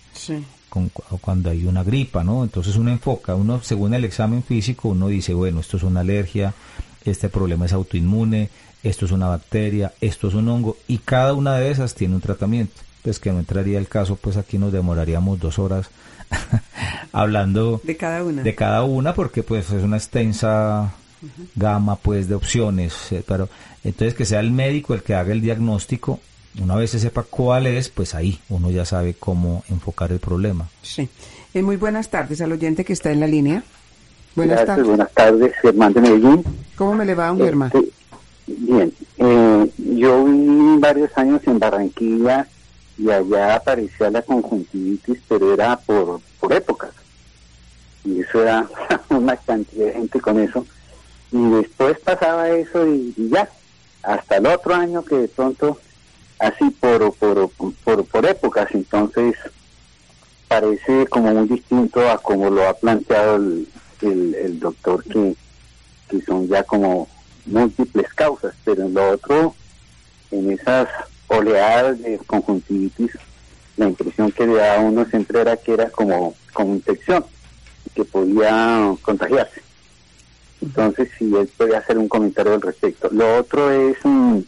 Con, 0.75 0.89
cuando 0.89 1.49
hay 1.49 1.65
una 1.65 1.85
gripa, 1.85 2.21
¿no? 2.21 2.43
Entonces 2.43 2.75
uno 2.75 2.91
enfoca, 2.91 3.33
uno 3.33 3.61
según 3.63 3.93
el 3.93 4.03
examen 4.03 4.43
físico, 4.43 4.89
uno 4.89 5.07
dice, 5.07 5.33
bueno, 5.33 5.61
esto 5.61 5.77
es 5.77 5.83
una 5.83 6.01
alergia, 6.01 6.53
este 7.05 7.29
problema 7.29 7.65
es 7.65 7.71
autoinmune, 7.71 8.49
esto 8.83 9.05
es 9.05 9.13
una 9.13 9.29
bacteria, 9.29 9.93
esto 10.01 10.27
es 10.27 10.33
un 10.33 10.49
hongo, 10.49 10.75
y 10.89 10.97
cada 10.97 11.31
una 11.33 11.55
de 11.55 11.71
esas 11.71 11.95
tiene 11.95 12.15
un 12.15 12.19
tratamiento. 12.19 12.73
Pues 13.03 13.19
que 13.19 13.31
no 13.31 13.39
entraría 13.39 13.77
el 13.77 13.87
caso, 13.87 14.17
pues 14.17 14.35
aquí 14.35 14.57
nos 14.57 14.73
demoraríamos 14.73 15.39
dos 15.39 15.59
horas 15.59 15.89
hablando 17.13 17.79
de 17.85 17.95
cada 17.95 18.21
una. 18.25 18.43
De 18.43 18.53
cada 18.53 18.83
una, 18.83 19.13
porque 19.13 19.43
pues 19.43 19.71
es 19.71 19.81
una 19.81 19.95
extensa 19.95 20.93
gama 21.55 21.95
pues 21.95 22.27
de 22.27 22.35
opciones, 22.35 23.13
eh, 23.13 23.23
pero 23.25 23.47
entonces 23.85 24.13
que 24.13 24.25
sea 24.25 24.41
el 24.41 24.51
médico 24.51 24.93
el 24.93 25.03
que 25.03 25.15
haga 25.15 25.31
el 25.31 25.39
diagnóstico, 25.39 26.19
una 26.61 26.75
vez 26.75 26.91
se 26.91 26.99
sepa 26.99 27.23
cuál 27.23 27.67
es, 27.67 27.89
pues 27.89 28.15
ahí 28.15 28.39
uno 28.49 28.71
ya 28.71 28.85
sabe 28.85 29.13
cómo 29.13 29.63
enfocar 29.69 30.11
el 30.11 30.19
problema. 30.19 30.69
Sí. 30.81 31.09
Eh, 31.53 31.61
muy 31.61 31.77
buenas 31.77 32.09
tardes 32.09 32.41
al 32.41 32.51
oyente 32.51 32.85
que 32.85 32.93
está 32.93 33.11
en 33.11 33.19
la 33.19 33.27
línea. 33.27 33.63
Buenas 34.35 34.65
tardes. 34.65 34.85
Buenas 34.85 35.11
tardes, 35.13 35.53
Germán 35.61 35.93
de 35.93 36.01
Medellín. 36.01 36.43
¿Cómo 36.75 36.95
me 36.95 37.05
le 37.05 37.15
va, 37.15 37.31
un 37.31 37.39
Germán? 37.39 37.71
Este, 37.73 37.91
bien, 38.47 38.93
eh, 39.17 39.71
yo 39.77 40.25
viví 40.25 40.77
varios 40.79 41.17
años 41.17 41.41
en 41.45 41.59
Barranquilla 41.59 42.47
y 42.97 43.09
allá 43.09 43.55
aparecía 43.55 44.09
la 44.09 44.21
conjuntivitis, 44.21 45.19
pero 45.27 45.53
era 45.53 45.77
por, 45.77 46.19
por 46.39 46.53
épocas. 46.53 46.91
Y 48.03 48.21
eso 48.21 48.41
era 48.41 48.67
una 49.09 49.35
cantidad 49.37 49.85
de 49.85 49.93
gente 49.93 50.19
con 50.19 50.39
eso. 50.39 50.65
Y 51.31 51.49
después 51.51 51.99
pasaba 51.99 52.49
eso 52.49 52.87
y, 52.87 53.13
ya, 53.29 53.49
hasta 54.03 54.37
el 54.37 54.47
otro 54.47 54.75
año 54.75 55.03
que 55.03 55.15
de 55.15 55.27
pronto, 55.27 55.79
así 56.39 56.69
por, 56.69 57.13
por, 57.15 57.49
por, 57.83 58.05
por 58.05 58.25
épocas, 58.25 58.69
entonces 58.73 59.35
parece 60.47 61.07
como 61.07 61.33
muy 61.33 61.47
distinto 61.47 62.09
a 62.09 62.17
como 62.17 62.49
lo 62.49 62.67
ha 62.67 62.73
planteado 62.73 63.35
el, 63.37 63.67
el, 64.01 64.59
doctor, 64.59 65.03
que, 65.03 65.35
que 66.09 66.21
son 66.21 66.47
ya 66.47 66.63
como 66.63 67.07
múltiples 67.45 68.13
causas, 68.13 68.55
pero 68.63 68.83
en 68.83 68.93
lo 68.93 69.11
otro, 69.11 69.55
en 70.31 70.51
esas 70.51 70.87
oleadas 71.27 72.01
de 72.01 72.19
conjuntivitis, 72.25 73.11
la 73.77 73.87
impresión 73.87 74.31
que 74.31 74.47
le 74.47 74.55
da 74.55 74.79
uno 74.79 75.05
siempre 75.05 75.41
era 75.41 75.57
que 75.57 75.73
era 75.73 75.89
como, 75.89 76.35
como 76.53 76.75
infección, 76.75 77.25
que 77.93 78.05
podía 78.05 78.93
contagiarse. 79.01 79.61
Entonces, 80.61 81.09
si 81.17 81.35
él 81.35 81.49
puede 81.57 81.75
hacer 81.75 81.97
un 81.97 82.07
comentario 82.07 82.53
al 82.53 82.61
respecto. 82.61 83.09
Lo 83.11 83.37
otro 83.37 83.69
es 83.71 83.97
mm, 84.03 84.39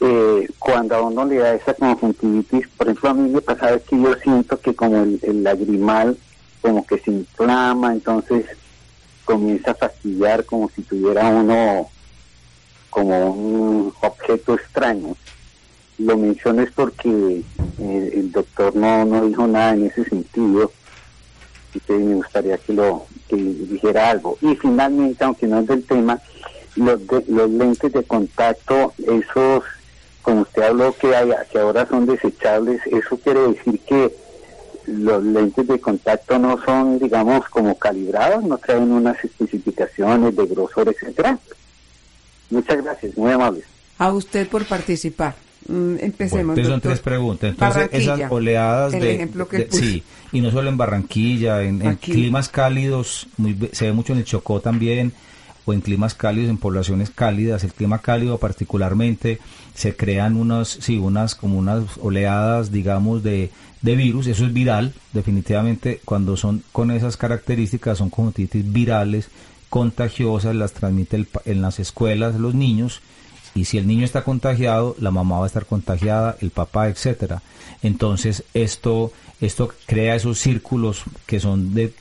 eh, 0.00 0.48
cuando 0.58 0.94
a 0.94 1.02
uno 1.02 1.24
le 1.24 1.38
da 1.38 1.54
esa 1.54 1.74
conjuntivitis, 1.74 2.68
por 2.68 2.86
ejemplo, 2.86 3.10
a 3.10 3.14
mí 3.14 3.30
me 3.30 3.40
pasaba 3.40 3.78
que 3.78 4.00
yo 4.00 4.14
siento 4.16 4.60
que 4.60 4.74
como 4.74 5.02
el, 5.02 5.42
lagrimal 5.42 6.16
como 6.60 6.86
que 6.86 6.98
se 6.98 7.10
inflama, 7.10 7.92
entonces 7.92 8.46
comienza 9.24 9.72
a 9.72 9.74
fastidiar 9.74 10.44
como 10.44 10.68
si 10.70 10.82
tuviera 10.82 11.26
uno 11.28 11.88
como 12.90 13.30
un 13.30 13.92
objeto 14.00 14.54
extraño. 14.54 15.16
Lo 15.98 16.16
menciono 16.16 16.62
es 16.62 16.70
porque 16.72 17.42
eh, 17.78 18.12
el 18.14 18.32
doctor 18.32 18.74
no, 18.74 19.04
no 19.04 19.26
dijo 19.26 19.46
nada 19.46 19.74
en 19.74 19.86
ese 19.86 20.04
sentido 20.04 20.72
y 21.74 21.92
me 21.92 22.14
gustaría 22.16 22.58
que 22.58 22.72
lo 22.72 23.06
que 23.28 23.36
dijera 23.36 24.10
algo. 24.10 24.38
Y 24.40 24.54
finalmente, 24.56 25.24
aunque 25.24 25.46
no 25.46 25.60
es 25.60 25.66
del 25.66 25.84
tema, 25.84 26.20
los, 26.76 27.00
los 27.28 27.50
lentes 27.50 27.92
de 27.92 28.02
contacto, 28.04 28.94
esos, 28.98 29.64
como 30.28 30.42
usted 30.42 30.62
habló 30.62 30.94
que, 30.94 31.16
hay, 31.16 31.30
que 31.50 31.58
ahora 31.58 31.88
son 31.88 32.04
desechables, 32.04 32.82
eso 32.84 33.16
quiere 33.16 33.40
decir 33.48 33.80
que 33.80 34.14
los 34.86 35.24
lentes 35.24 35.66
de 35.66 35.80
contacto 35.80 36.38
no 36.38 36.62
son, 36.66 36.98
digamos, 36.98 37.48
como 37.48 37.78
calibrados, 37.78 38.44
no 38.44 38.58
traen 38.58 38.92
unas 38.92 39.16
especificaciones 39.24 40.36
de 40.36 40.44
grosor, 40.44 40.90
etcétera. 40.90 41.38
Muchas 42.50 42.84
gracias, 42.84 43.16
muy 43.16 43.32
amables. 43.32 43.64
A 43.96 44.12
usted 44.12 44.46
por 44.48 44.66
participar. 44.66 45.34
Mm, 45.66 45.96
empecemos. 46.00 46.58
entonces 46.58 46.72
son 46.72 46.80
tres 46.82 47.00
preguntas. 47.00 47.50
Entonces, 47.50 47.88
esas 47.92 48.30
oleadas 48.30 48.92
de, 48.92 49.30
Sí, 49.70 50.02
y 50.30 50.42
no 50.42 50.50
solo 50.50 50.68
en 50.68 50.76
Barranquilla, 50.76 51.62
en, 51.62 51.96
climas 51.96 52.50
cálidos, 52.50 53.28
muy, 53.38 53.70
se 53.72 53.86
ve 53.86 53.92
mucho 53.94 54.12
en 54.12 54.18
el 54.18 54.24
Chocó 54.26 54.60
también, 54.60 55.14
o 55.68 55.74
en 55.74 55.82
climas 55.82 56.14
cálidos, 56.14 56.48
en 56.48 56.56
poblaciones 56.56 57.10
cálidas, 57.10 57.62
el 57.62 57.74
clima 57.74 57.98
cálido 57.98 58.38
particularmente, 58.38 59.38
se 59.74 59.94
crean 59.94 60.36
unas, 60.36 60.68
sí, 60.68 60.96
unas, 60.96 61.34
como 61.34 61.58
unas 61.58 61.84
oleadas, 62.00 62.72
digamos, 62.72 63.22
de, 63.22 63.50
de 63.82 63.96
virus, 63.96 64.26
eso 64.28 64.46
es 64.46 64.52
viral, 64.54 64.94
definitivamente, 65.12 66.00
cuando 66.06 66.38
son 66.38 66.62
con 66.72 66.90
esas 66.90 67.18
características, 67.18 67.98
son 67.98 68.08
conjuntivitis 68.08 68.72
virales, 68.72 69.28
contagiosas 69.68 70.54
las 70.54 70.72
transmite 70.72 71.26
en 71.44 71.60
las 71.60 71.78
escuelas 71.78 72.34
los 72.36 72.54
niños 72.54 73.02
y 73.54 73.66
si 73.66 73.76
el 73.76 73.86
niño 73.86 74.06
está 74.06 74.24
contagiado, 74.24 74.96
la 74.98 75.10
mamá 75.10 75.38
va 75.38 75.44
a 75.44 75.48
estar 75.48 75.66
contagiada, 75.66 76.36
el 76.40 76.50
papá, 76.50 76.88
etcétera. 76.88 77.42
Entonces 77.82 78.44
esto 78.54 79.12
esto 79.40 79.72
crea 79.86 80.14
esos 80.14 80.38
círculos 80.38 81.02
que 81.26 81.40
son 81.40 81.74
de, 81.74 81.92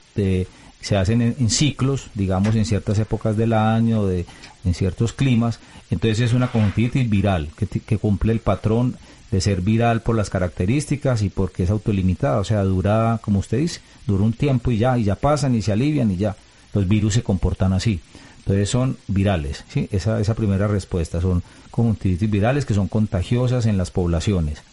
se 0.87 0.95
hacen 0.95 1.21
en, 1.21 1.49
ciclos, 1.49 2.07
digamos 2.13 2.55
en 2.55 2.63
ciertas 2.63 2.97
épocas 2.97 3.35
del 3.35 3.51
año, 3.51 4.05
de 4.05 4.25
en 4.63 4.73
ciertos 4.73 5.11
climas. 5.11 5.59
Entonces 5.91 6.21
es 6.21 6.33
una 6.33 6.49
conjuntivitis 6.49 7.09
viral 7.09 7.49
que, 7.57 7.67
que 7.67 7.97
cumple 7.97 8.31
el 8.31 8.39
patrón 8.39 8.95
de 9.29 9.41
ser 9.41 9.59
viral 9.59 10.01
por 10.01 10.15
las 10.15 10.29
características 10.29 11.23
y 11.23 11.29
porque 11.29 11.63
es 11.63 11.71
autolimitada, 11.71 12.39
o 12.39 12.45
sea, 12.45 12.63
dura, 12.63 13.19
como 13.21 13.39
usted 13.39 13.57
dice, 13.57 13.81
dura 14.05 14.23
un 14.23 14.31
tiempo 14.31 14.71
y 14.71 14.77
ya, 14.77 14.97
y 14.97 15.03
ya 15.03 15.15
pasan 15.15 15.55
y 15.55 15.61
se 15.61 15.73
alivian 15.73 16.09
y 16.09 16.15
ya 16.15 16.37
los 16.73 16.87
virus 16.87 17.15
se 17.15 17.21
comportan 17.23 17.73
así. 17.73 17.99
Entonces 18.37 18.69
son 18.69 18.95
virales, 19.09 19.65
¿sí? 19.67 19.89
esa, 19.91 20.21
esa 20.21 20.35
primera 20.35 20.69
respuesta, 20.69 21.19
son 21.19 21.43
conjuntivitis 21.69 22.31
virales 22.31 22.65
que 22.65 22.73
son 22.73 22.87
contagiosas 22.87 23.65
en 23.65 23.77
las 23.77 23.91
poblaciones. 23.91 24.63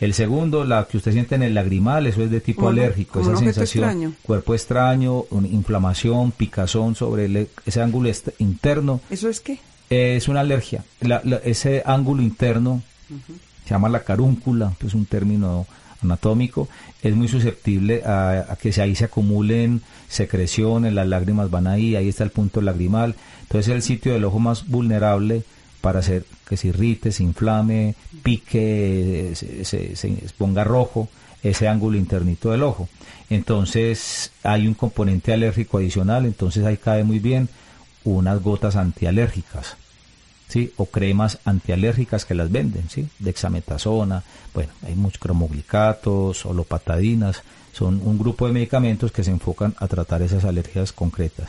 El 0.00 0.12
segundo, 0.14 0.64
la 0.64 0.84
que 0.84 0.98
usted 0.98 1.12
siente 1.12 1.34
en 1.34 1.42
el 1.42 1.54
lagrimal, 1.54 2.06
eso 2.06 2.22
es 2.22 2.30
de 2.30 2.40
tipo 2.40 2.68
alérgico, 2.68 3.20
esa 3.20 3.36
sensación, 3.36 4.16
cuerpo 4.22 4.54
extraño, 4.54 5.24
una 5.30 5.48
inflamación, 5.48 6.32
picazón 6.32 6.94
sobre 6.94 7.48
ese 7.64 7.80
ángulo 7.80 8.10
interno. 8.38 9.00
¿Eso 9.10 9.28
es 9.28 9.40
qué? 9.40 9.58
es 9.90 10.28
una 10.28 10.40
alergia. 10.40 10.84
ese 11.44 11.82
ángulo 11.84 12.22
interno 12.22 12.82
se 13.64 13.70
llama 13.70 13.88
la 13.88 14.00
carúncula, 14.00 14.74
es 14.84 14.94
un 14.94 15.06
término 15.06 15.66
anatómico, 16.02 16.68
es 17.02 17.14
muy 17.14 17.28
susceptible 17.28 18.02
a, 18.04 18.56
que 18.60 18.80
ahí 18.80 18.94
se 18.94 19.04
acumulen 19.04 19.82
secreciones, 20.08 20.92
las 20.92 21.06
lágrimas 21.06 21.50
van 21.50 21.66
ahí, 21.66 21.96
ahí 21.96 22.08
está 22.08 22.24
el 22.24 22.30
punto 22.30 22.60
lagrimal. 22.60 23.14
Entonces 23.42 23.68
es 23.68 23.74
el 23.74 23.82
sitio 23.82 24.12
del 24.12 24.24
ojo 24.24 24.38
más 24.38 24.66
vulnerable 24.66 25.44
para 25.86 26.00
hacer 26.00 26.24
que 26.48 26.56
se 26.56 26.66
irrite, 26.66 27.12
se 27.12 27.22
inflame, 27.22 27.94
pique, 28.24 29.34
se, 29.36 30.32
ponga 30.36 30.64
rojo. 30.64 31.08
ese 31.44 31.68
ángulo 31.68 31.96
internito 31.96 32.50
del 32.50 32.64
ojo. 32.64 32.88
Entonces 33.30 34.32
hay 34.42 34.66
un 34.66 34.74
componente 34.74 35.32
alérgico 35.32 35.78
adicional, 35.78 36.26
entonces 36.26 36.64
ahí 36.64 36.76
cae 36.76 37.04
muy 37.04 37.20
bien 37.20 37.48
unas 38.02 38.42
gotas 38.42 38.74
antialérgicas. 38.74 39.76
¿Sí? 40.48 40.72
o 40.76 40.86
cremas 40.86 41.38
antialérgicas 41.44 42.24
que 42.24 42.34
las 42.34 42.50
venden, 42.50 42.88
¿sí? 42.88 43.08
dexametasona, 43.18 44.22
bueno, 44.54 44.72
hay 44.84 44.94
muchos 44.94 45.18
cromoglicatos, 45.18 46.46
holopatadinas, 46.46 47.42
son 47.72 48.00
un 48.04 48.18
grupo 48.18 48.46
de 48.46 48.52
medicamentos 48.52 49.12
que 49.12 49.22
se 49.22 49.30
enfocan 49.30 49.74
a 49.78 49.86
tratar 49.86 50.22
esas 50.22 50.44
alergias 50.44 50.92
concretas. 50.92 51.48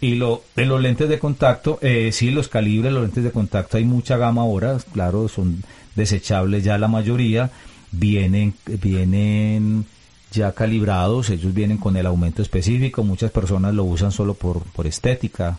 Y 0.00 0.14
lo, 0.14 0.44
en 0.56 0.68
los 0.68 0.80
lentes 0.80 1.08
de 1.08 1.18
contacto, 1.18 1.78
eh, 1.82 2.10
sí, 2.12 2.30
los 2.30 2.48
calibres, 2.48 2.92
los 2.92 3.02
lentes 3.02 3.24
de 3.24 3.32
contacto, 3.32 3.76
hay 3.76 3.84
mucha 3.84 4.16
gama 4.16 4.42
ahora, 4.42 4.76
claro, 4.92 5.28
son 5.28 5.64
desechables 5.96 6.62
ya 6.62 6.78
la 6.78 6.86
mayoría, 6.86 7.50
vienen, 7.90 8.54
vienen 8.66 9.86
ya 10.30 10.52
calibrados, 10.52 11.30
ellos 11.30 11.52
vienen 11.52 11.78
con 11.78 11.96
el 11.96 12.06
aumento 12.06 12.42
específico, 12.42 13.02
muchas 13.02 13.30
personas 13.30 13.74
lo 13.74 13.84
usan 13.84 14.12
solo 14.12 14.34
por, 14.34 14.62
por 14.62 14.86
estética, 14.86 15.58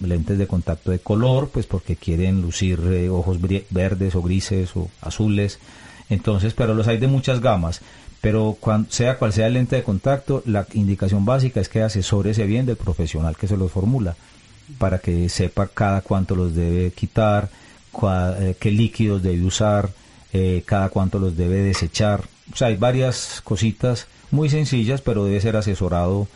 lentes 0.00 0.38
de 0.38 0.46
contacto 0.46 0.90
de 0.90 0.98
color, 0.98 1.48
pues 1.48 1.66
porque 1.66 1.96
quieren 1.96 2.42
lucir 2.42 2.80
eh, 2.92 3.08
ojos 3.08 3.38
verdes 3.70 4.14
o 4.14 4.22
grises 4.22 4.76
o 4.76 4.88
azules, 5.00 5.58
entonces, 6.10 6.54
pero 6.54 6.74
los 6.74 6.86
hay 6.86 6.98
de 6.98 7.08
muchas 7.08 7.40
gamas, 7.40 7.80
pero 8.24 8.56
sea 8.88 9.18
cual 9.18 9.34
sea 9.34 9.48
el 9.48 9.52
lente 9.52 9.76
de 9.76 9.82
contacto, 9.82 10.42
la 10.46 10.66
indicación 10.72 11.26
básica 11.26 11.60
es 11.60 11.68
que 11.68 11.82
asesórese 11.82 12.46
bien 12.46 12.64
del 12.64 12.78
profesional 12.78 13.36
que 13.36 13.46
se 13.46 13.58
los 13.58 13.70
formula, 13.70 14.16
para 14.78 14.98
que 14.98 15.28
sepa 15.28 15.66
cada 15.66 16.00
cuánto 16.00 16.34
los 16.34 16.54
debe 16.54 16.90
quitar, 16.92 17.50
eh, 18.40 18.56
qué 18.58 18.70
líquidos 18.70 19.22
debe 19.22 19.44
usar, 19.44 19.90
eh, 20.32 20.62
cada 20.64 20.88
cuánto 20.88 21.18
los 21.18 21.36
debe 21.36 21.56
desechar. 21.56 22.22
O 22.50 22.56
sea, 22.56 22.68
hay 22.68 22.76
varias 22.76 23.42
cositas 23.44 24.06
muy 24.30 24.48
sencillas, 24.48 25.02
pero 25.02 25.26
debe 25.26 25.42
ser 25.42 25.58
asesorado 25.58 26.26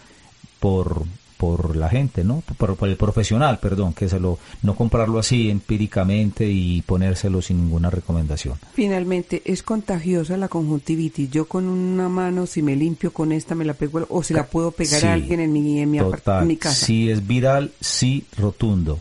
por, 0.61 1.05
por 1.39 1.77
la 1.77 1.89
gente, 1.89 2.25
¿no? 2.25 2.43
Por, 2.59 2.77
por, 2.77 2.89
el 2.89 2.97
profesional, 2.97 3.59
perdón, 3.61 3.95
que 3.95 4.09
se 4.09 4.19
lo, 4.21 4.39
no 4.63 4.75
comprarlo 4.75 5.21
así 5.21 5.49
empíricamente 5.49 6.47
y 6.51 6.83
ponérselo 6.83 7.41
sin 7.41 7.59
ninguna 7.59 7.89
recomendación. 7.91 8.59
Finalmente, 8.75 9.41
¿es 9.45 9.63
contagiosa 9.63 10.37
la 10.37 10.49
conjuntivitis? 10.49 11.31
Yo 11.31 11.47
con 11.47 11.67
una 11.69 12.09
mano, 12.09 12.47
si 12.47 12.61
me 12.61 12.77
limpio 12.77 13.13
con 13.13 13.33
esta, 13.33 13.55
me 13.55 13.65
la 13.65 13.75
pego, 13.75 14.05
o 14.11 14.23
se 14.23 14.35
la 14.35 14.47
puedo 14.47 14.73
pegar 14.73 15.07
a 15.07 15.13
alguien 15.15 15.41
en 15.41 15.53
mi, 15.53 15.81
en 15.81 15.91
mi, 15.91 15.99
en 15.99 16.47
mi 16.47 16.57
casa. 16.57 16.87
Si 16.87 17.09
es 17.09 17.27
viral, 17.27 17.73
sí, 17.81 18.27
rotundo. 18.37 19.01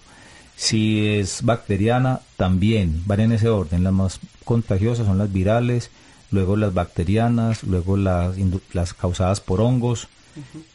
Si 0.55 1.07
es 1.07 1.43
bacteriana, 1.43 2.21
también, 2.35 3.01
van 3.05 3.19
en 3.19 3.31
ese 3.31 3.49
orden. 3.49 3.83
Las 3.83 3.93
más 3.93 4.19
contagiosas 4.45 5.07
son 5.07 5.17
las 5.17 5.33
virales, 5.33 5.89
luego 6.29 6.55
las 6.55 6.73
bacterianas, 6.73 7.63
luego 7.63 7.97
las, 7.97 8.35
las 8.73 8.93
causadas 8.93 9.41
por 9.41 9.59
hongos, 9.59 10.07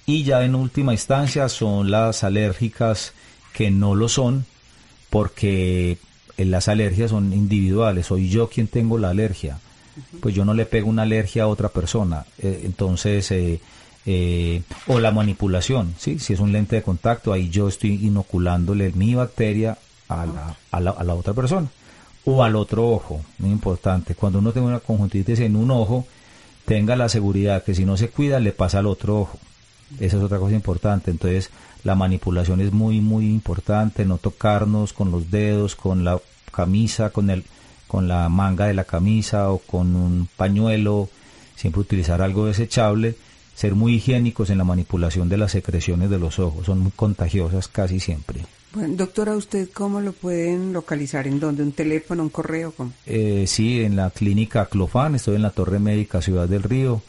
y 0.07 0.25
ya 0.25 0.45
en 0.45 0.55
última 0.55 0.93
instancia 0.93 1.49
son 1.49 1.91
las 1.91 2.25
alérgicas 2.25 3.13
que 3.53 3.71
no 3.71 3.95
lo 3.95 4.09
son, 4.09 4.45
porque 5.11 5.99
eh, 6.37 6.45
las 6.45 6.69
alergias 6.69 7.11
son 7.11 7.33
individuales, 7.33 8.07
soy 8.07 8.29
yo 8.29 8.49
quien 8.49 8.67
tengo 8.67 8.99
la 8.99 9.11
alergia, 9.11 9.59
pues 10.21 10.35
yo 10.35 10.45
no 10.45 10.55
le 10.55 10.67
pego 10.67 10.89
una 10.89 11.03
alergia 11.03 11.45
a 11.45 11.49
otra 11.49 11.69
persona, 11.69 12.25
eh, 12.39 12.63
entonces 12.65 13.31
eh, 13.31 13.61
eh, 14.07 14.63
o 14.87 14.99
la 14.99 15.13
manipulación, 15.13 15.95
¿sí? 15.99 16.19
si 16.19 16.33
es 16.33 16.41
un 16.41 16.53
lente 16.53 16.77
de 16.77 16.83
contacto, 16.83 17.33
ahí 17.33 17.51
yo 17.51 17.69
estoy 17.69 18.05
inoculándole 18.07 18.93
mi 18.93 19.15
bacteria 19.15 19.79
a 20.09 20.27
la, 20.27 20.57
a 20.71 20.81
la, 20.81 20.91
a 20.91 21.05
la 21.05 21.15
otra 21.15 21.35
persona 21.35 21.69
o 22.25 22.43
al 22.45 22.57
otro 22.57 22.89
ojo, 22.89 23.21
muy 23.39 23.51
importante. 23.51 24.15
Cuando 24.15 24.39
uno 24.39 24.53
tiene 24.53 24.69
una 24.69 24.81
conjuntivitis 24.81 25.41
en 25.41 25.57
un 25.57 25.71
ojo, 25.71 26.07
tenga 26.65 26.97
la 26.97 27.09
seguridad 27.09 27.65
que 27.65 27.75
si 27.75 27.85
no 27.85 27.97
se 27.97 28.09
cuida 28.09 28.41
le 28.41 28.53
pasa 28.53 28.79
al 28.79 28.87
otro 28.87 29.21
ojo. 29.21 29.39
Esa 30.01 30.17
es 30.17 30.23
otra 30.23 30.39
cosa 30.39 30.55
importante. 30.55 31.11
Entonces, 31.11 31.51
la 31.85 31.95
manipulación 31.95 32.61
es 32.61 32.73
muy, 32.73 33.01
muy 33.01 33.27
importante. 33.27 34.05
No 34.05 34.19
tocarnos 34.19 34.93
con 34.93 35.11
los 35.11 35.31
dedos, 35.31 35.75
con 35.77 36.05
la 36.05 36.21
camisa, 36.51 37.11
con 37.11 37.31
el, 37.31 37.45
con 37.89 38.09
la 38.09 38.29
manga 38.29 38.67
de 38.67 38.75
la 38.75 38.85
camisa 38.85 39.51
o 39.51 39.59
con 39.59 39.95
un 39.97 40.29
pañuelo. 40.37 41.09
Siempre 41.57 41.81
utilizar 41.81 42.23
algo 42.23 42.47
desechable 42.47 43.17
ser 43.55 43.75
muy 43.75 43.95
higiénicos 43.95 44.51
en 44.51 44.59
la 44.59 44.65
manipulación 44.65 45.29
de 45.29 45.37
las 45.37 45.53
secreciones 45.53 46.11
de 46.11 46.19
los 46.19 46.39
ojos, 46.39 46.67
son 46.67 46.81
muy 46.81 46.93
contagiosas 46.93 47.69
casi 47.69 48.01
siempre. 48.01 48.45
Bueno, 48.75 48.95
doctora, 48.97 49.37
¿usted 49.37 49.69
cómo 49.73 50.01
lo 50.01 50.13
pueden 50.13 50.73
localizar? 50.73 51.27
¿En 51.27 51.39
dónde? 51.39 51.63
¿Un 51.63 51.73
teléfono, 51.73 52.23
un 52.23 52.31
correo? 52.31 52.73
Eh, 53.07 53.45
sí, 53.47 53.83
en 53.83 53.97
la 53.97 54.11
clínica 54.11 54.67
Clofán, 54.67 55.15
estoy 55.15 55.37
en 55.37 55.43
la 55.43 55.51
Torre 55.51 55.79
Médica 55.79 56.23
Ciudad 56.23 56.49
del 56.49 56.63
Río, 56.63 57.03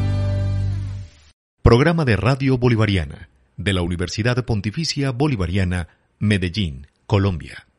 Programa 1.63 2.05
de 2.05 2.17
Radio 2.17 2.59
Bolivariana 2.59 3.31
de 3.63 3.75
la 3.75 3.83
Universidad 3.83 4.45
Pontificia 4.45 5.11
Bolivariana, 5.11 5.89
Medellín, 6.19 6.87
Colombia. 7.07 7.70